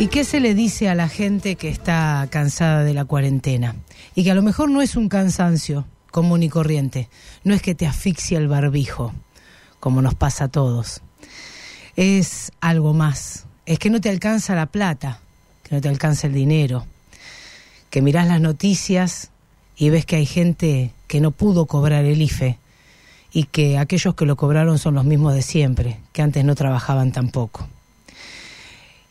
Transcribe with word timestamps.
¿Y 0.00 0.06
qué 0.06 0.22
se 0.22 0.38
le 0.38 0.54
dice 0.54 0.88
a 0.88 0.94
la 0.94 1.08
gente 1.08 1.56
que 1.56 1.68
está 1.68 2.28
cansada 2.30 2.84
de 2.84 2.94
la 2.94 3.04
cuarentena? 3.04 3.74
Y 4.14 4.22
que 4.22 4.30
a 4.30 4.36
lo 4.36 4.42
mejor 4.42 4.70
no 4.70 4.80
es 4.80 4.94
un 4.94 5.08
cansancio 5.08 5.86
común 6.12 6.44
y 6.44 6.48
corriente, 6.48 7.08
no 7.42 7.52
es 7.52 7.62
que 7.62 7.74
te 7.74 7.84
asfixia 7.84 8.38
el 8.38 8.46
barbijo, 8.46 9.12
como 9.80 10.00
nos 10.00 10.14
pasa 10.14 10.44
a 10.44 10.48
todos. 10.48 11.02
Es 11.96 12.52
algo 12.60 12.94
más, 12.94 13.46
es 13.66 13.80
que 13.80 13.90
no 13.90 14.00
te 14.00 14.08
alcanza 14.08 14.54
la 14.54 14.66
plata, 14.66 15.18
que 15.64 15.74
no 15.74 15.80
te 15.80 15.88
alcanza 15.88 16.28
el 16.28 16.32
dinero, 16.32 16.86
que 17.90 18.00
mirás 18.00 18.28
las 18.28 18.40
noticias 18.40 19.30
y 19.76 19.90
ves 19.90 20.06
que 20.06 20.14
hay 20.14 20.26
gente 20.26 20.92
que 21.08 21.20
no 21.20 21.32
pudo 21.32 21.66
cobrar 21.66 22.04
el 22.04 22.22
IFE 22.22 22.56
y 23.32 23.44
que 23.44 23.78
aquellos 23.78 24.14
que 24.14 24.26
lo 24.26 24.36
cobraron 24.36 24.78
son 24.78 24.94
los 24.94 25.04
mismos 25.04 25.34
de 25.34 25.42
siempre, 25.42 25.98
que 26.12 26.22
antes 26.22 26.44
no 26.44 26.54
trabajaban 26.54 27.10
tampoco. 27.10 27.66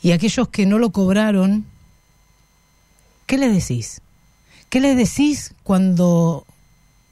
Y 0.08 0.14
aquellos 0.14 0.48
que 0.48 0.66
no 0.66 0.80
lo 0.80 0.92
cobraron, 0.92 1.66
¿qué 3.26 3.38
les 3.38 3.54
decís? 3.54 4.00
¿Qué 4.70 4.80
les 4.80 4.96
decís 4.96 5.54
cuando 5.64 6.46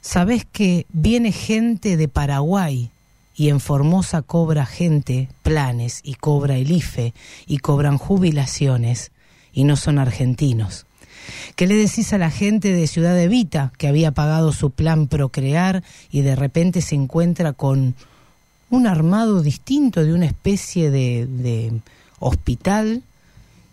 sabés 0.00 0.46
que 0.46 0.86
viene 0.94 1.30
gente 1.30 1.98
de 1.98 2.08
Paraguay 2.08 2.90
y 3.34 3.50
en 3.50 3.60
Formosa 3.60 4.22
cobra 4.22 4.64
gente 4.64 5.28
planes 5.42 6.00
y 6.04 6.14
cobra 6.14 6.56
el 6.56 6.70
IFE 6.70 7.12
y 7.46 7.58
cobran 7.58 7.98
jubilaciones 7.98 9.12
y 9.52 9.64
no 9.64 9.76
son 9.76 9.98
argentinos? 9.98 10.86
¿Qué 11.54 11.66
le 11.66 11.74
decís 11.74 12.14
a 12.14 12.18
la 12.18 12.30
gente 12.30 12.72
de 12.72 12.86
Ciudad 12.86 13.14
de 13.14 13.28
Vita 13.28 13.72
que 13.76 13.88
había 13.88 14.12
pagado 14.12 14.54
su 14.54 14.70
plan 14.70 15.06
Procrear 15.06 15.84
y 16.10 16.22
de 16.22 16.34
repente 16.34 16.80
se 16.80 16.94
encuentra 16.94 17.52
con 17.52 17.94
un 18.70 18.86
armado 18.86 19.42
distinto 19.42 20.02
de 20.02 20.14
una 20.14 20.24
especie 20.24 20.90
de 20.90 21.82
hospital 22.18 23.02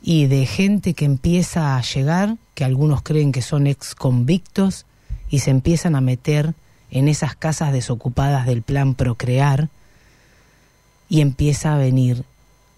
y 0.01 0.27
de 0.27 0.45
gente 0.45 0.93
que 0.93 1.05
empieza 1.05 1.77
a 1.77 1.81
llegar, 1.81 2.37
que 2.55 2.65
algunos 2.65 3.01
creen 3.01 3.31
que 3.31 3.41
son 3.41 3.67
ex 3.67 3.95
convictos, 3.95 4.85
y 5.29 5.39
se 5.39 5.49
empiezan 5.51 5.95
a 5.95 6.01
meter 6.01 6.53
en 6.91 7.07
esas 7.07 7.35
casas 7.35 7.71
desocupadas 7.71 8.45
del 8.45 8.61
plan 8.61 8.95
Procrear, 8.95 9.69
y 11.09 11.21
empieza 11.21 11.73
a 11.73 11.77
venir 11.77 12.25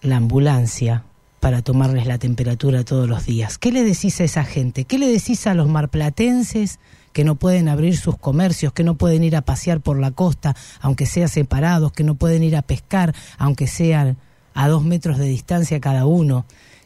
la 0.02 0.18
ambulancia 0.18 1.03
para 1.40 1.62
tomarles 1.62 2.06
la 2.06 2.18
temperatura 2.18 2.84
todos 2.84 3.08
los 3.08 3.26
días. 3.26 3.58
¿Qué 3.58 3.72
le 3.72 3.84
decís 3.84 4.20
a 4.20 4.24
esa 4.24 4.44
gente? 4.44 4.86
¿Qué 4.86 4.97
le 4.97 5.08
decís 5.08 5.47
a 5.47 5.53
los 5.53 5.68
marplatenses 5.68 6.80
que 7.14 7.24
no 7.24 7.36
pueden 7.36 7.70
abrir 7.70 7.97
sus 7.97 8.18
comercios, 8.18 8.74
que 8.74 8.84
no 8.84 8.96
pueden 8.96 9.24
ir 9.24 9.36
a 9.36 9.42
pasear 9.42 9.80
por 9.80 10.00
la 10.00 10.12
costa, 10.12 10.56
aunque 10.82 11.06
sean 11.06 11.30
separados, 11.30 11.92
que 11.92 12.03
no 12.03 12.16
pueden 12.16 12.44
ir 12.44 12.56
a 12.56 12.62
pescar, 12.62 13.16
aunque 13.38 13.68
sean 13.68 14.18
a 14.56 14.70
dos 14.70 14.84
metros 14.84 15.18
de 15.20 15.26
distancia 15.26 15.82
cada 15.82 16.08
uno, 16.08 16.46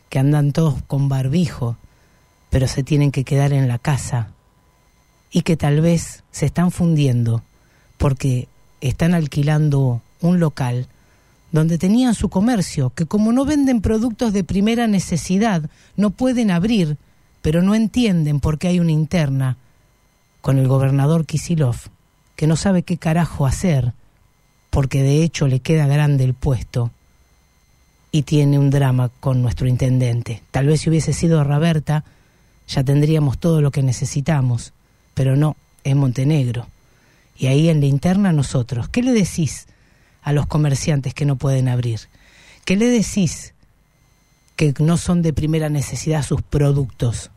que 0.10 0.20
andan 0.20 0.52
todos 0.52 0.82
con 0.88 1.08
barbijo, 1.08 1.78
pero 2.50 2.68
se 2.68 2.84
tienen 2.84 3.12
que 3.12 3.24
quedar 3.24 3.54
en 3.54 3.68
la 3.68 3.78
casa. 3.78 4.30
Y 5.32 5.44
que 5.44 5.56
tal 5.56 5.80
vez 5.80 6.24
se 6.32 6.48
están 6.48 6.72
fundiendo 6.72 7.44
porque 7.98 8.48
están 8.82 9.14
alquilando 9.14 10.02
un 10.20 10.40
local 10.40 10.88
donde 11.52 11.78
tenían 11.78 12.16
su 12.16 12.30
comercio, 12.30 12.92
que 12.96 13.06
como 13.06 13.32
no 13.32 13.46
venden 13.46 13.82
productos 13.82 14.34
de 14.34 14.44
primera 14.44 14.88
necesidad, 14.88 15.70
no 15.96 16.10
pueden 16.10 16.50
abrir, 16.50 16.98
pero 17.44 17.62
no 17.62 17.76
entienden 17.76 18.40
por 18.40 18.58
qué 18.58 18.70
hay 18.70 18.80
una 18.80 18.92
interna 18.92 19.58
con 20.42 20.58
el 20.58 20.68
gobernador 20.68 21.28
Kisilov, 21.28 21.76
que 22.36 22.48
no 22.48 22.56
sabe 22.56 22.82
qué 22.82 22.98
carajo 22.98 23.46
hacer, 23.46 23.94
porque 24.72 25.04
de 25.04 25.24
hecho 25.24 25.48
le 25.48 25.60
queda 25.60 25.86
grande 25.86 26.24
el 26.24 26.34
puesto 26.34 26.92
y 28.12 28.24
tiene 28.24 28.58
un 28.58 28.70
drama 28.70 29.10
con 29.20 29.42
nuestro 29.42 29.68
intendente. 29.68 30.42
Tal 30.52 30.68
vez 30.68 30.82
si 30.82 30.90
hubiese 30.90 31.14
sido 31.14 31.44
Raberta, 31.44 32.04
ya 32.68 32.84
tendríamos 32.84 33.38
todo 33.38 33.62
lo 33.62 33.72
que 33.72 33.84
necesitamos, 33.84 34.74
pero 35.14 35.36
no, 35.36 35.56
es 35.84 35.96
Montenegro. 35.96 36.68
Y 37.38 37.48
ahí 37.48 37.70
en 37.70 37.80
la 37.80 37.86
interna 37.86 38.32
nosotros, 38.32 38.90
¿qué 38.90 39.02
le 39.02 39.14
decís 39.14 39.68
a 40.22 40.34
los 40.34 40.46
comerciantes 40.48 41.14
que 41.14 41.26
no 41.26 41.36
pueden 41.36 41.70
abrir? 41.70 42.02
¿Qué 42.66 42.76
le 42.76 42.88
decís 42.88 43.54
que 44.56 44.74
no 44.80 44.98
son 44.98 45.22
de 45.22 45.34
primera 45.34 45.70
necesidad 45.70 46.24
sus 46.24 46.42
productos? 46.42 47.32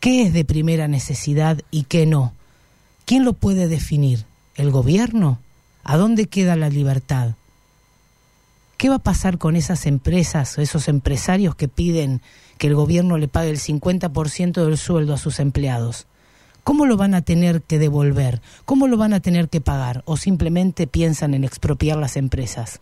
¿Qué 0.00 0.22
es 0.22 0.32
de 0.32 0.44
primera 0.44 0.88
necesidad 0.88 1.62
y 1.70 1.84
qué 1.84 2.06
no? 2.06 2.32
¿Quién 3.06 3.24
lo 3.24 3.32
puede 3.32 3.66
definir? 3.66 4.24
¿El 4.56 4.70
gobierno? 4.70 5.38
¿A 5.84 5.96
dónde 5.96 6.26
queda 6.26 6.54
la 6.56 6.68
libertad? 6.68 7.34
¿Qué 8.76 8.90
va 8.90 8.96
a 8.96 8.98
pasar 8.98 9.38
con 9.38 9.56
esas 9.56 9.86
empresas, 9.86 10.58
esos 10.58 10.88
empresarios 10.88 11.54
que 11.54 11.66
piden 11.66 12.20
que 12.58 12.66
el 12.66 12.74
gobierno 12.74 13.16
le 13.16 13.26
pague 13.26 13.48
el 13.48 13.58
50% 13.58 14.64
del 14.64 14.76
sueldo 14.76 15.14
a 15.14 15.18
sus 15.18 15.40
empleados? 15.40 16.06
¿Cómo 16.62 16.84
lo 16.84 16.98
van 16.98 17.14
a 17.14 17.22
tener 17.22 17.62
que 17.62 17.78
devolver? 17.78 18.42
¿Cómo 18.66 18.86
lo 18.86 18.98
van 18.98 19.14
a 19.14 19.20
tener 19.20 19.48
que 19.48 19.62
pagar? 19.62 20.02
¿O 20.04 20.18
simplemente 20.18 20.86
piensan 20.86 21.32
en 21.32 21.44
expropiar 21.44 21.96
las 21.96 22.18
empresas? 22.18 22.80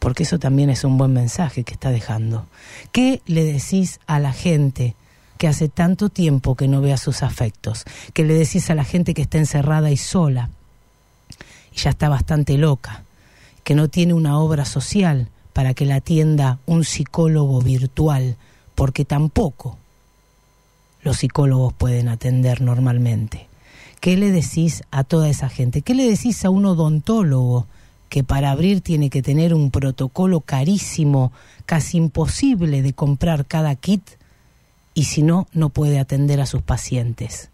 Porque 0.00 0.24
eso 0.24 0.40
también 0.40 0.68
es 0.68 0.82
un 0.82 0.98
buen 0.98 1.12
mensaje 1.12 1.62
que 1.62 1.74
está 1.74 1.90
dejando. 1.90 2.46
¿Qué 2.90 3.22
le 3.26 3.44
decís 3.44 4.00
a 4.08 4.18
la 4.18 4.32
gente 4.32 4.96
que 5.38 5.46
hace 5.46 5.68
tanto 5.68 6.08
tiempo 6.08 6.56
que 6.56 6.66
no 6.66 6.80
ve 6.80 6.92
a 6.92 6.96
sus 6.96 7.22
afectos? 7.22 7.84
¿Qué 8.14 8.24
le 8.24 8.34
decís 8.34 8.68
a 8.68 8.74
la 8.74 8.84
gente 8.84 9.14
que 9.14 9.22
está 9.22 9.38
encerrada 9.38 9.92
y 9.92 9.96
sola? 9.96 10.50
Y 11.72 11.76
ya 11.76 11.90
está 11.90 12.08
bastante 12.08 12.58
loca 12.58 13.04
que 13.64 13.74
no 13.74 13.88
tiene 13.88 14.14
una 14.14 14.38
obra 14.38 14.64
social 14.64 15.28
para 15.52 15.74
que 15.74 15.86
la 15.86 15.96
atienda 15.96 16.58
un 16.66 16.84
psicólogo 16.84 17.60
virtual, 17.60 18.36
porque 18.74 19.04
tampoco 19.04 19.78
los 21.02 21.18
psicólogos 21.18 21.72
pueden 21.72 22.08
atender 22.08 22.60
normalmente. 22.60 23.46
¿Qué 24.00 24.16
le 24.16 24.30
decís 24.30 24.82
a 24.90 25.04
toda 25.04 25.28
esa 25.28 25.48
gente? 25.48 25.82
¿Qué 25.82 25.94
le 25.94 26.08
decís 26.08 26.44
a 26.44 26.50
un 26.50 26.66
odontólogo 26.66 27.66
que 28.08 28.22
para 28.22 28.50
abrir 28.50 28.80
tiene 28.80 29.10
que 29.10 29.22
tener 29.22 29.54
un 29.54 29.70
protocolo 29.70 30.40
carísimo, 30.40 31.32
casi 31.66 31.96
imposible 31.96 32.82
de 32.82 32.92
comprar 32.92 33.46
cada 33.46 33.74
kit 33.74 34.02
y 34.92 35.04
si 35.04 35.22
no, 35.22 35.46
no 35.52 35.70
puede 35.70 35.98
atender 35.98 36.40
a 36.40 36.46
sus 36.46 36.62
pacientes? 36.62 37.50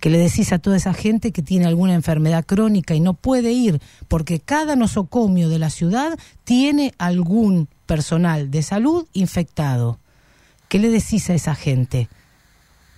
Que 0.00 0.10
le 0.10 0.18
decís 0.18 0.52
a 0.52 0.58
toda 0.58 0.76
esa 0.76 0.94
gente 0.94 1.32
que 1.32 1.42
tiene 1.42 1.66
alguna 1.66 1.94
enfermedad 1.94 2.44
crónica 2.44 2.94
y 2.94 3.00
no 3.00 3.14
puede 3.14 3.52
ir 3.52 3.80
porque 4.06 4.40
cada 4.40 4.76
nosocomio 4.76 5.48
de 5.48 5.58
la 5.58 5.70
ciudad 5.70 6.18
tiene 6.44 6.94
algún 6.98 7.68
personal 7.86 8.50
de 8.50 8.62
salud 8.62 9.06
infectado. 9.12 9.98
¿Qué 10.68 10.78
le 10.78 10.90
decís 10.90 11.30
a 11.30 11.34
esa 11.34 11.54
gente? 11.54 12.08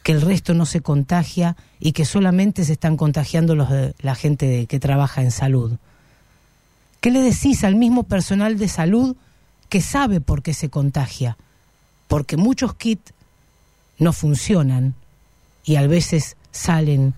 Que 0.02 0.12
el 0.12 0.20
resto 0.20 0.54
no 0.54 0.66
se 0.66 0.80
contagia 0.80 1.56
y 1.78 1.92
que 1.92 2.04
solamente 2.04 2.64
se 2.64 2.72
están 2.72 2.96
contagiando 2.96 3.54
los 3.54 3.70
de, 3.70 3.94
la 4.00 4.14
gente 4.14 4.66
que 4.66 4.80
trabaja 4.80 5.22
en 5.22 5.30
salud. 5.30 5.72
¿Qué 7.00 7.10
le 7.10 7.20
decís 7.20 7.64
al 7.64 7.76
mismo 7.76 8.02
personal 8.02 8.58
de 8.58 8.68
salud 8.68 9.16
que 9.68 9.80
sabe 9.80 10.20
por 10.20 10.42
qué 10.42 10.52
se 10.52 10.68
contagia? 10.68 11.38
Porque 12.08 12.36
muchos 12.36 12.74
kits 12.74 13.12
no 13.98 14.12
funcionan 14.12 14.94
y 15.64 15.76
a 15.76 15.86
veces 15.86 16.36
salen 16.52 17.14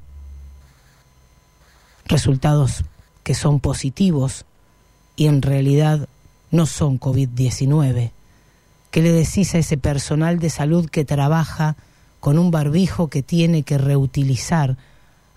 resultados 2.06 2.84
que 3.22 3.34
son 3.34 3.60
positivos 3.60 4.44
y 5.16 5.26
en 5.26 5.42
realidad 5.42 6.08
no 6.50 6.66
son 6.66 7.00
COVID-19, 7.00 8.10
¿Qué 8.92 9.00
le 9.00 9.10
decís 9.10 9.54
a 9.54 9.58
ese 9.58 9.78
personal 9.78 10.38
de 10.38 10.50
salud 10.50 10.90
que 10.90 11.06
trabaja 11.06 11.76
con 12.20 12.38
un 12.38 12.50
barbijo 12.50 13.08
que 13.08 13.22
tiene 13.22 13.62
que 13.62 13.78
reutilizar, 13.78 14.76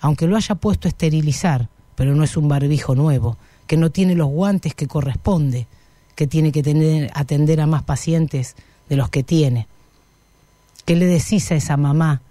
aunque 0.02 0.28
lo 0.28 0.36
haya 0.36 0.56
puesto 0.56 0.88
a 0.88 0.90
esterilizar, 0.90 1.70
pero 1.96 2.16
no 2.16 2.26
es 2.26 2.36
un 2.36 2.50
barbijo 2.50 2.96
nuevo, 2.96 3.38
que 3.66 3.78
no 3.78 3.92
tiene 3.92 4.14
los 4.14 4.28
guantes 4.28 4.76
que 4.76 4.88
corresponde, 4.88 5.68
que 6.16 6.28
tiene 6.28 6.52
que 6.52 6.64
tener, 6.64 7.10
atender 7.16 7.62
a 7.62 7.66
más 7.66 7.84
pacientes 7.84 8.58
de 8.90 8.98
los 8.98 9.10
que 9.10 9.24
tiene? 9.24 9.68
¿Qué 10.84 10.98
le 10.98 11.06
decís 11.06 11.50
a 11.54 11.56
esa 11.56 11.78
mamá 11.78 12.22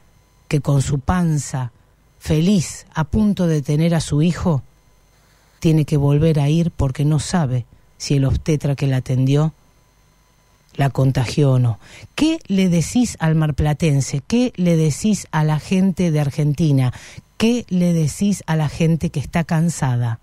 que 0.48 0.60
con 0.60 0.82
su 0.82 1.00
panza, 1.00 1.72
feliz, 2.18 2.86
a 2.94 3.04
punto 3.04 3.46
de 3.46 3.62
tener 3.62 3.94
a 3.94 4.00
su 4.00 4.22
hijo, 4.22 4.62
tiene 5.60 5.84
que 5.84 5.96
volver 5.96 6.40
a 6.40 6.48
ir 6.48 6.70
porque 6.70 7.04
no 7.04 7.18
sabe 7.18 7.66
si 7.96 8.14
el 8.14 8.24
obstetra 8.24 8.76
que 8.76 8.86
la 8.86 8.98
atendió 8.98 9.54
la 10.76 10.90
contagió 10.90 11.52
o 11.52 11.58
no. 11.58 11.78
¿Qué 12.14 12.38
le 12.46 12.68
decís 12.68 13.16
al 13.20 13.34
marplatense? 13.34 14.22
¿Qué 14.26 14.52
le 14.56 14.76
decís 14.76 15.26
a 15.30 15.44
la 15.44 15.58
gente 15.58 16.10
de 16.10 16.20
Argentina? 16.20 16.92
¿Qué 17.36 17.64
le 17.68 17.92
decís 17.92 18.42
a 18.46 18.56
la 18.56 18.68
gente 18.68 19.10
que 19.10 19.20
está 19.20 19.44
cansada? 19.44 20.18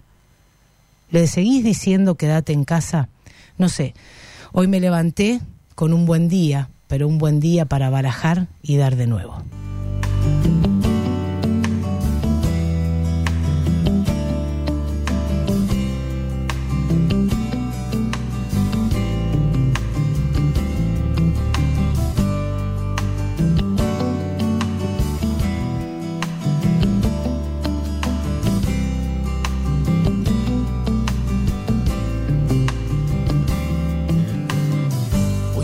¿Le 1.10 1.28
seguís 1.28 1.64
diciendo 1.64 2.16
quédate 2.16 2.54
en 2.54 2.64
casa? 2.64 3.10
No 3.58 3.70
sé, 3.70 3.94
hoy 4.52 4.68
me 4.68 4.80
levanté 4.80 5.42
con 5.76 5.94
un 5.94 6.06
buen 6.06 6.30
día, 6.30 6.70
pero 6.88 7.08
un 7.08 7.18
buen 7.18 7.40
día 7.40 7.66
para 7.66 7.90
barajar 7.90 8.48
y 8.62 8.78
dar 8.78 8.96
de 8.96 9.08
nuevo. 9.08 9.44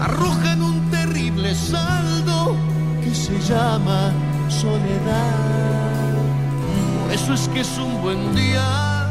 arrojan 0.00 0.62
un 0.62 0.90
terrible 0.90 1.54
saldo 1.54 2.56
que 3.02 3.14
se 3.14 3.38
llama 3.40 4.12
soledad. 4.48 6.14
Por 7.02 7.12
eso 7.12 7.34
es 7.34 7.48
que 7.48 7.60
es 7.60 7.78
un 7.78 8.02
buen 8.02 8.34
día 8.34 9.10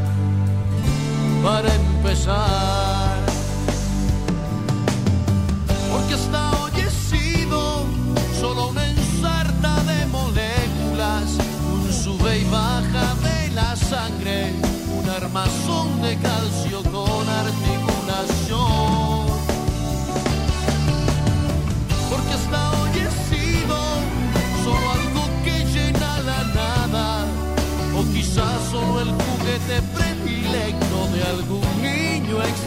para 1.43 1.73
empezar. 1.73 2.76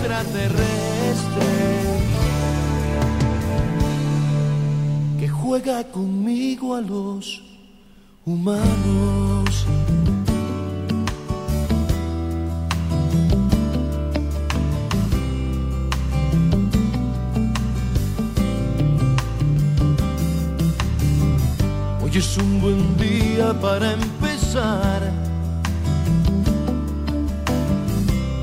Extraterrestre 0.00 0.64
que 5.18 5.28
juega 5.28 5.84
conmigo 5.84 6.74
a 6.74 6.80
los 6.80 7.42
humanos. 8.24 9.66
Hoy 22.02 22.10
es 22.14 22.36
un 22.38 22.60
buen 22.62 22.96
día 22.96 23.52
para 23.60 23.92
empezar. 23.92 25.19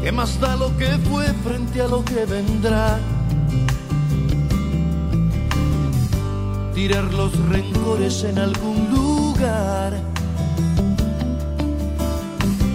¿Qué 0.08 0.14
más 0.14 0.40
da 0.40 0.56
lo 0.56 0.70
que 0.78 0.88
fue 1.10 1.26
frente 1.44 1.82
a 1.82 1.88
lo 1.90 2.02
que 2.06 2.24
vendrá? 2.24 2.98
Tirar 6.74 7.14
los 7.14 7.38
rencores 7.50 8.24
en 8.24 8.40
algún 8.40 8.90
lugar. 8.90 10.02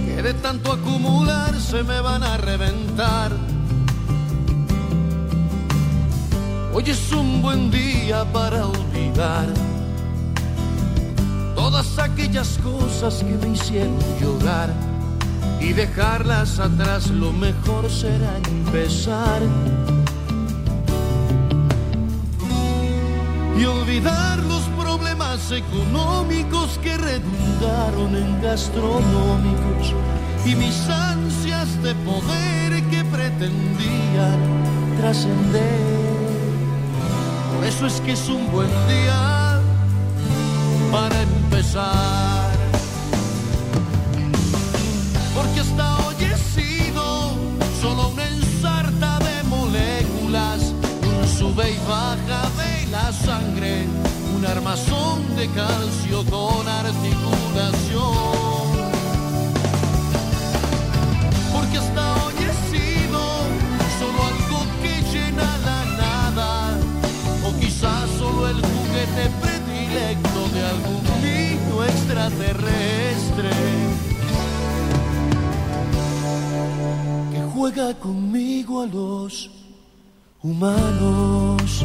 Que 0.05 0.21
de 0.21 0.35
tanto 0.35 0.73
acumular 0.73 1.59
se 1.59 1.83
me 1.83 2.03
van 2.03 2.23
a 2.23 2.37
reventar. 2.37 3.33
Hoy 6.75 6.85
es 6.87 7.13
un 7.13 7.41
buen 7.41 7.71
día 7.71 8.27
para 8.31 8.67
olvidar 8.67 9.47
todas 11.55 11.99
aquellas 11.99 12.59
cosas 12.59 13.25
que 13.25 13.47
me 13.47 13.55
hicieron 13.55 13.97
llorar 14.21 14.92
y 15.63 15.73
dejarlas 15.73 16.59
atrás, 16.59 17.09
lo 17.09 17.33
mejor 17.33 17.89
será 17.89 18.37
empezar. 18.49 19.41
Y 23.59 23.65
olvidar 23.65 24.39
los 24.41 24.63
problemas 24.77 25.53
económicos 25.53 26.79
que 26.83 26.97
redundaron 26.97 28.17
en 28.17 28.43
gastronómicos 28.43 29.95
y 30.45 30.57
mis 30.57 30.89
ansias 30.89 31.81
de 31.83 31.95
poder 31.95 32.83
que 32.91 33.05
pretendían 33.05 34.41
trascender. 34.99 36.03
Por 37.55 37.65
eso 37.65 37.87
es 37.87 38.01
que 38.01 38.13
es 38.13 38.29
un 38.29 38.51
buen 38.51 38.71
día 38.89 39.61
para 40.91 41.23
empezar. 41.23 42.32
Armazón 54.53 55.35
de 55.35 55.47
calcio 55.49 56.25
con 56.31 56.69
articulación. 56.69 58.13
Porque 61.53 61.79
hasta 61.79 62.03
hoy 62.25 62.35
he 62.49 62.53
sido 62.71 63.21
solo 63.99 64.19
algo 64.33 64.59
que 64.83 64.95
llena 65.11 65.49
la 65.69 65.81
nada, 66.05 66.51
o 67.47 67.59
quizás 67.61 68.11
solo 68.19 68.49
el 68.49 68.57
juguete 68.57 69.25
predilecto 69.43 70.41
de 70.55 70.61
algún 70.73 71.03
niño 71.23 71.85
extraterrestre. 71.85 73.51
que 77.33 77.41
Juega 77.55 77.95
conmigo 77.95 78.83
a 78.83 78.87
los 78.87 79.51
humanos. 80.43 81.85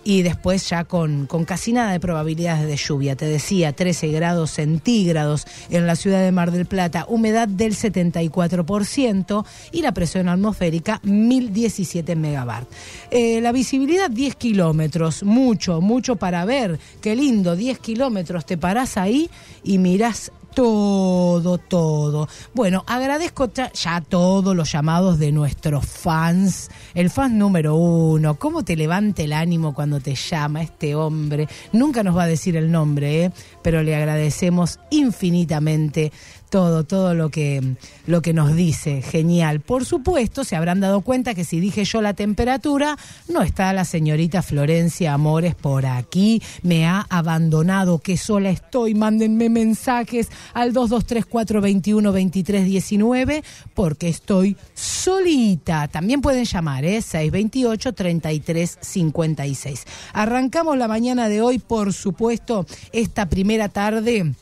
y 0.03 0.23
después 0.23 0.67
ya 0.71 0.85
con, 0.85 1.27
con 1.27 1.45
casi 1.45 1.75
nada 1.75 1.93
de 1.93 2.01
probabilidades 2.01 2.67
de 2.67 2.77
lluvia. 2.77 3.17
Te 3.17 3.27
decía, 3.27 3.75
13 3.75 4.09
grados 4.13 4.53
centígrados 4.53 5.47
en 5.69 5.87
la 5.87 5.97
ciudad 5.97 6.23
de 6.23 6.33
Mar 6.33 6.53
del 6.53 6.65
Plata, 6.65 7.05
humedad 7.07 7.49
del 7.49 7.77
74% 7.77 9.45
y 9.73 9.83
la 9.83 9.93
presión 9.93 10.31
atmosférica 10.31 11.01
1017 11.03 12.17
megabar. 12.17 12.67
Eh, 13.11 13.42
la 13.43 13.53
visibilidad 13.53 14.11
10 14.11 14.37
kilómetros, 14.37 15.23
mucho, 15.23 15.81
mucho 15.81 16.17
para 16.17 16.45
ver. 16.45 16.79
Qué 17.01 17.17
lindo, 17.17 17.57
10 17.57 17.79
kilómetros, 17.79 18.47
te 18.47 18.57
parás 18.57 18.97
ahí 18.97 19.29
y 19.65 19.79
mirás 19.79 20.33
todo, 20.55 21.59
todo. 21.59 22.29
Bueno, 22.55 22.85
agradezco 22.87 23.51
ya 23.53 24.01
todos 24.01 24.55
los 24.55 24.71
llamados 24.71 25.19
de 25.19 25.33
nuestros 25.33 25.87
fans. 25.87 26.71
El 26.95 27.11
fan 27.11 27.39
número 27.39 27.75
uno, 27.77 28.39
cómo 28.39 28.65
te 28.65 28.77
levanta 28.77 29.23
el 29.23 29.33
ánimo 29.33 29.75
cuando 29.75 30.01
te 30.01 30.15
llama 30.15 30.63
este 30.63 30.95
hombre. 30.95 31.49
Nunca 31.73 32.03
nos 32.03 32.17
va 32.17 32.25
a 32.25 32.27
decir 32.27 32.57
el 32.57 32.71
nombre, 32.71 33.25
¿eh? 33.25 33.33
pero 33.63 33.83
le 33.83 33.97
agradecemos 33.97 34.79
infinitamente 34.91 36.13
todo, 36.53 36.85
todo 36.85 37.15
lo 37.15 37.31
que, 37.31 37.77
lo 38.07 38.21
que 38.21 38.35
nos 38.35 38.55
dice. 38.55 39.01
Genial. 39.01 39.61
Por 39.61 39.87
supuesto, 39.87 40.45
se 40.45 40.55
habrán 40.55 40.81
dado 40.81 41.01
cuenta 41.01 41.35
que 41.35 41.45
si 41.45 41.61
dije 41.61 41.87
yo 41.87 42.03
la 42.03 42.13
temperatura, 42.13 42.99
no 43.27 43.41
está 43.41 43.73
la 43.73 43.87
señorita 43.87 44.43
Florencia 44.43 45.15
Amores 45.15 45.55
por 45.55 45.87
aquí. 45.87 46.43
Me 46.63 46.85
ha 46.85 47.07
abandonado, 47.09 48.01
que 48.01 48.19
sola 48.19 48.51
estoy. 48.51 48.95
Mándenme 48.95 49.49
mensajes 49.49 50.29
al 50.53 50.75
223-421-2319 50.75 53.43
porque 53.73 54.11
estoy 54.11 54.59
solita. 54.75 55.89
También 55.89 56.21
pueden 56.21 56.45
llamar, 56.45 56.85
¿eh? 56.85 56.99
628-3356. 56.99 59.85
Arrancamos 60.13 60.77
la 60.77 60.87
mañana 60.87 61.31
de 61.31 61.41
hoy, 61.41 61.59
por 61.59 61.95
supuesto, 61.95 62.67
esta 62.93 63.31
primera 63.31 63.71
tarde. 63.71 64.35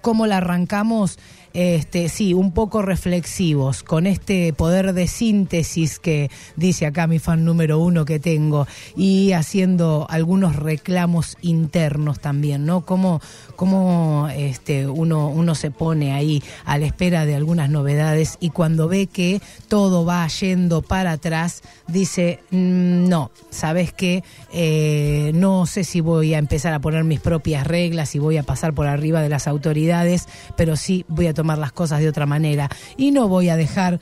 ¿Cómo 0.00 0.26
la 0.26 0.38
arrancamos? 0.38 1.18
Este, 1.52 2.08
sí, 2.08 2.34
un 2.34 2.52
poco 2.52 2.82
reflexivos, 2.82 3.82
con 3.82 4.06
este 4.06 4.52
poder 4.52 4.92
de 4.92 5.06
síntesis 5.06 5.98
que 5.98 6.30
dice 6.56 6.86
acá 6.86 7.06
mi 7.06 7.18
fan 7.18 7.44
número 7.44 7.78
uno 7.78 8.04
que 8.04 8.18
tengo, 8.18 8.66
y 8.96 9.32
haciendo 9.32 10.06
algunos 10.10 10.56
reclamos 10.56 11.36
internos 11.42 12.20
también, 12.20 12.66
¿no? 12.66 12.84
Cómo, 12.84 13.20
cómo 13.60 14.26
este, 14.34 14.86
uno, 14.86 15.28
uno 15.28 15.54
se 15.54 15.70
pone 15.70 16.14
ahí 16.14 16.42
a 16.64 16.78
la 16.78 16.86
espera 16.86 17.26
de 17.26 17.34
algunas 17.34 17.68
novedades 17.68 18.38
y 18.40 18.48
cuando 18.48 18.88
ve 18.88 19.06
que 19.06 19.42
todo 19.68 20.06
va 20.06 20.26
yendo 20.28 20.80
para 20.80 21.12
atrás, 21.12 21.60
dice, 21.86 22.40
mm, 22.52 23.06
no, 23.06 23.30
¿sabes 23.50 23.92
qué? 23.92 24.24
Eh, 24.50 25.32
no 25.34 25.66
sé 25.66 25.84
si 25.84 26.00
voy 26.00 26.32
a 26.32 26.38
empezar 26.38 26.72
a 26.72 26.78
poner 26.78 27.04
mis 27.04 27.20
propias 27.20 27.66
reglas 27.66 28.14
y 28.14 28.18
voy 28.18 28.38
a 28.38 28.44
pasar 28.44 28.72
por 28.72 28.86
arriba 28.86 29.20
de 29.20 29.28
las 29.28 29.46
autoridades, 29.46 30.26
pero 30.56 30.74
sí 30.74 31.04
voy 31.08 31.26
a 31.26 31.34
tomar 31.34 31.58
las 31.58 31.72
cosas 31.72 32.00
de 32.00 32.08
otra 32.08 32.24
manera 32.24 32.70
y 32.96 33.10
no 33.10 33.28
voy 33.28 33.50
a 33.50 33.56
dejar 33.56 34.00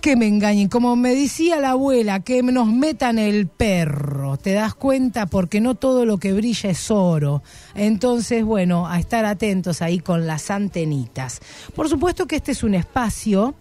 que 0.00 0.16
me 0.16 0.26
engañen. 0.26 0.68
Como 0.68 0.96
me 0.96 1.14
decía 1.14 1.60
la 1.60 1.70
abuela, 1.70 2.20
que 2.20 2.42
nos 2.42 2.68
metan 2.68 3.18
el 3.18 3.46
perro. 3.46 4.36
¿Te 4.36 4.52
das 4.52 4.74
cuenta? 4.74 5.26
Porque 5.26 5.60
no 5.60 5.74
todo 5.74 6.04
lo 6.04 6.18
que 6.18 6.32
brilla 6.32 6.70
es 6.70 6.90
oro. 6.90 7.42
Entonces, 7.74 8.44
bueno, 8.44 8.86
a 8.86 8.98
estar 8.98 9.24
atentos 9.24 9.82
ahí 9.82 10.00
con 10.00 10.26
las 10.26 10.50
antenitas. 10.50 11.40
Por 11.74 11.88
supuesto 11.88 12.26
que 12.26 12.36
este 12.36 12.52
es 12.52 12.62
un 12.62 12.74
espacio 12.74 13.54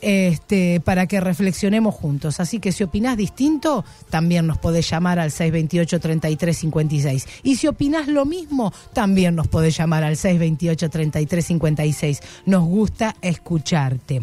este, 0.00 0.80
para 0.80 1.06
que 1.06 1.20
reflexionemos 1.20 1.94
juntos. 1.94 2.40
Así 2.40 2.58
que 2.58 2.72
si 2.72 2.82
opinás 2.84 3.16
distinto, 3.16 3.84
también 4.08 4.46
nos 4.46 4.58
podés 4.58 4.88
llamar 4.88 5.18
al 5.18 5.30
628-3356. 5.30 7.26
Y 7.42 7.56
si 7.56 7.66
opinás 7.66 8.08
lo 8.08 8.24
mismo, 8.24 8.72
también 8.92 9.34
nos 9.34 9.48
podés 9.48 9.76
llamar 9.76 10.04
al 10.04 10.16
628-3356. 10.16 12.20
Nos 12.46 12.64
gusta 12.64 13.16
escucharte. 13.20 14.22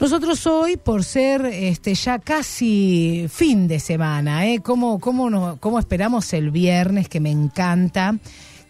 Nosotros 0.00 0.46
hoy, 0.46 0.78
por 0.78 1.04
ser 1.04 1.44
este, 1.44 1.94
ya 1.94 2.18
casi 2.18 3.26
fin 3.28 3.68
de 3.68 3.78
semana, 3.78 4.46
¿eh? 4.46 4.60
¿Cómo, 4.60 4.98
cómo, 4.98 5.58
¿Cómo 5.60 5.78
esperamos 5.78 6.32
el 6.32 6.50
viernes? 6.50 7.06
Que 7.06 7.20
me 7.20 7.30
encanta 7.30 8.16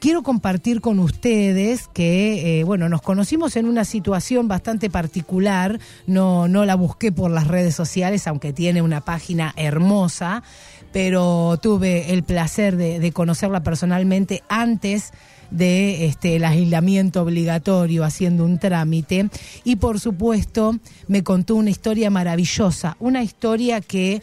quiero 0.01 0.23
compartir 0.23 0.81
con 0.81 0.99
ustedes 0.99 1.87
que, 1.93 2.61
eh, 2.61 2.65
bueno, 2.65 2.89
nos 2.89 3.03
conocimos 3.03 3.55
en 3.57 3.67
una 3.67 3.85
situación 3.85 4.49
bastante 4.49 4.91
particular, 4.91 5.79
no, 6.07 6.49
no 6.49 6.65
la 6.65 6.75
busqué 6.75 7.13
por 7.13 7.31
las 7.31 7.47
redes 7.47 7.75
sociales, 7.75 8.27
aunque 8.27 8.53
tiene 8.53 8.83
una 8.83 9.03
página 9.03 9.53
hermosa, 9.57 10.43
pero 10.93 11.59
tuve 11.63 12.13
el 12.13 12.25
placer 12.25 12.77
de, 12.77 13.13
conocerla 13.13 13.63
personalmente 13.63 14.43
antes 14.49 15.13
de 15.51 16.07
este 16.07 16.37
el 16.37 16.45
aislamiento 16.45 17.23
obligatorio 17.23 18.05
haciendo 18.05 18.45
un 18.45 18.59
trámite 18.59 19.29
y 19.65 19.77
por 19.77 20.01
supuesto 20.01 20.77
me 21.09 21.23
contó 21.23 21.57
una 21.57 21.71
historia 21.71 22.11
maravillosa, 22.11 22.97
una 23.01 23.23
historia 23.23 23.81
que 23.81 24.23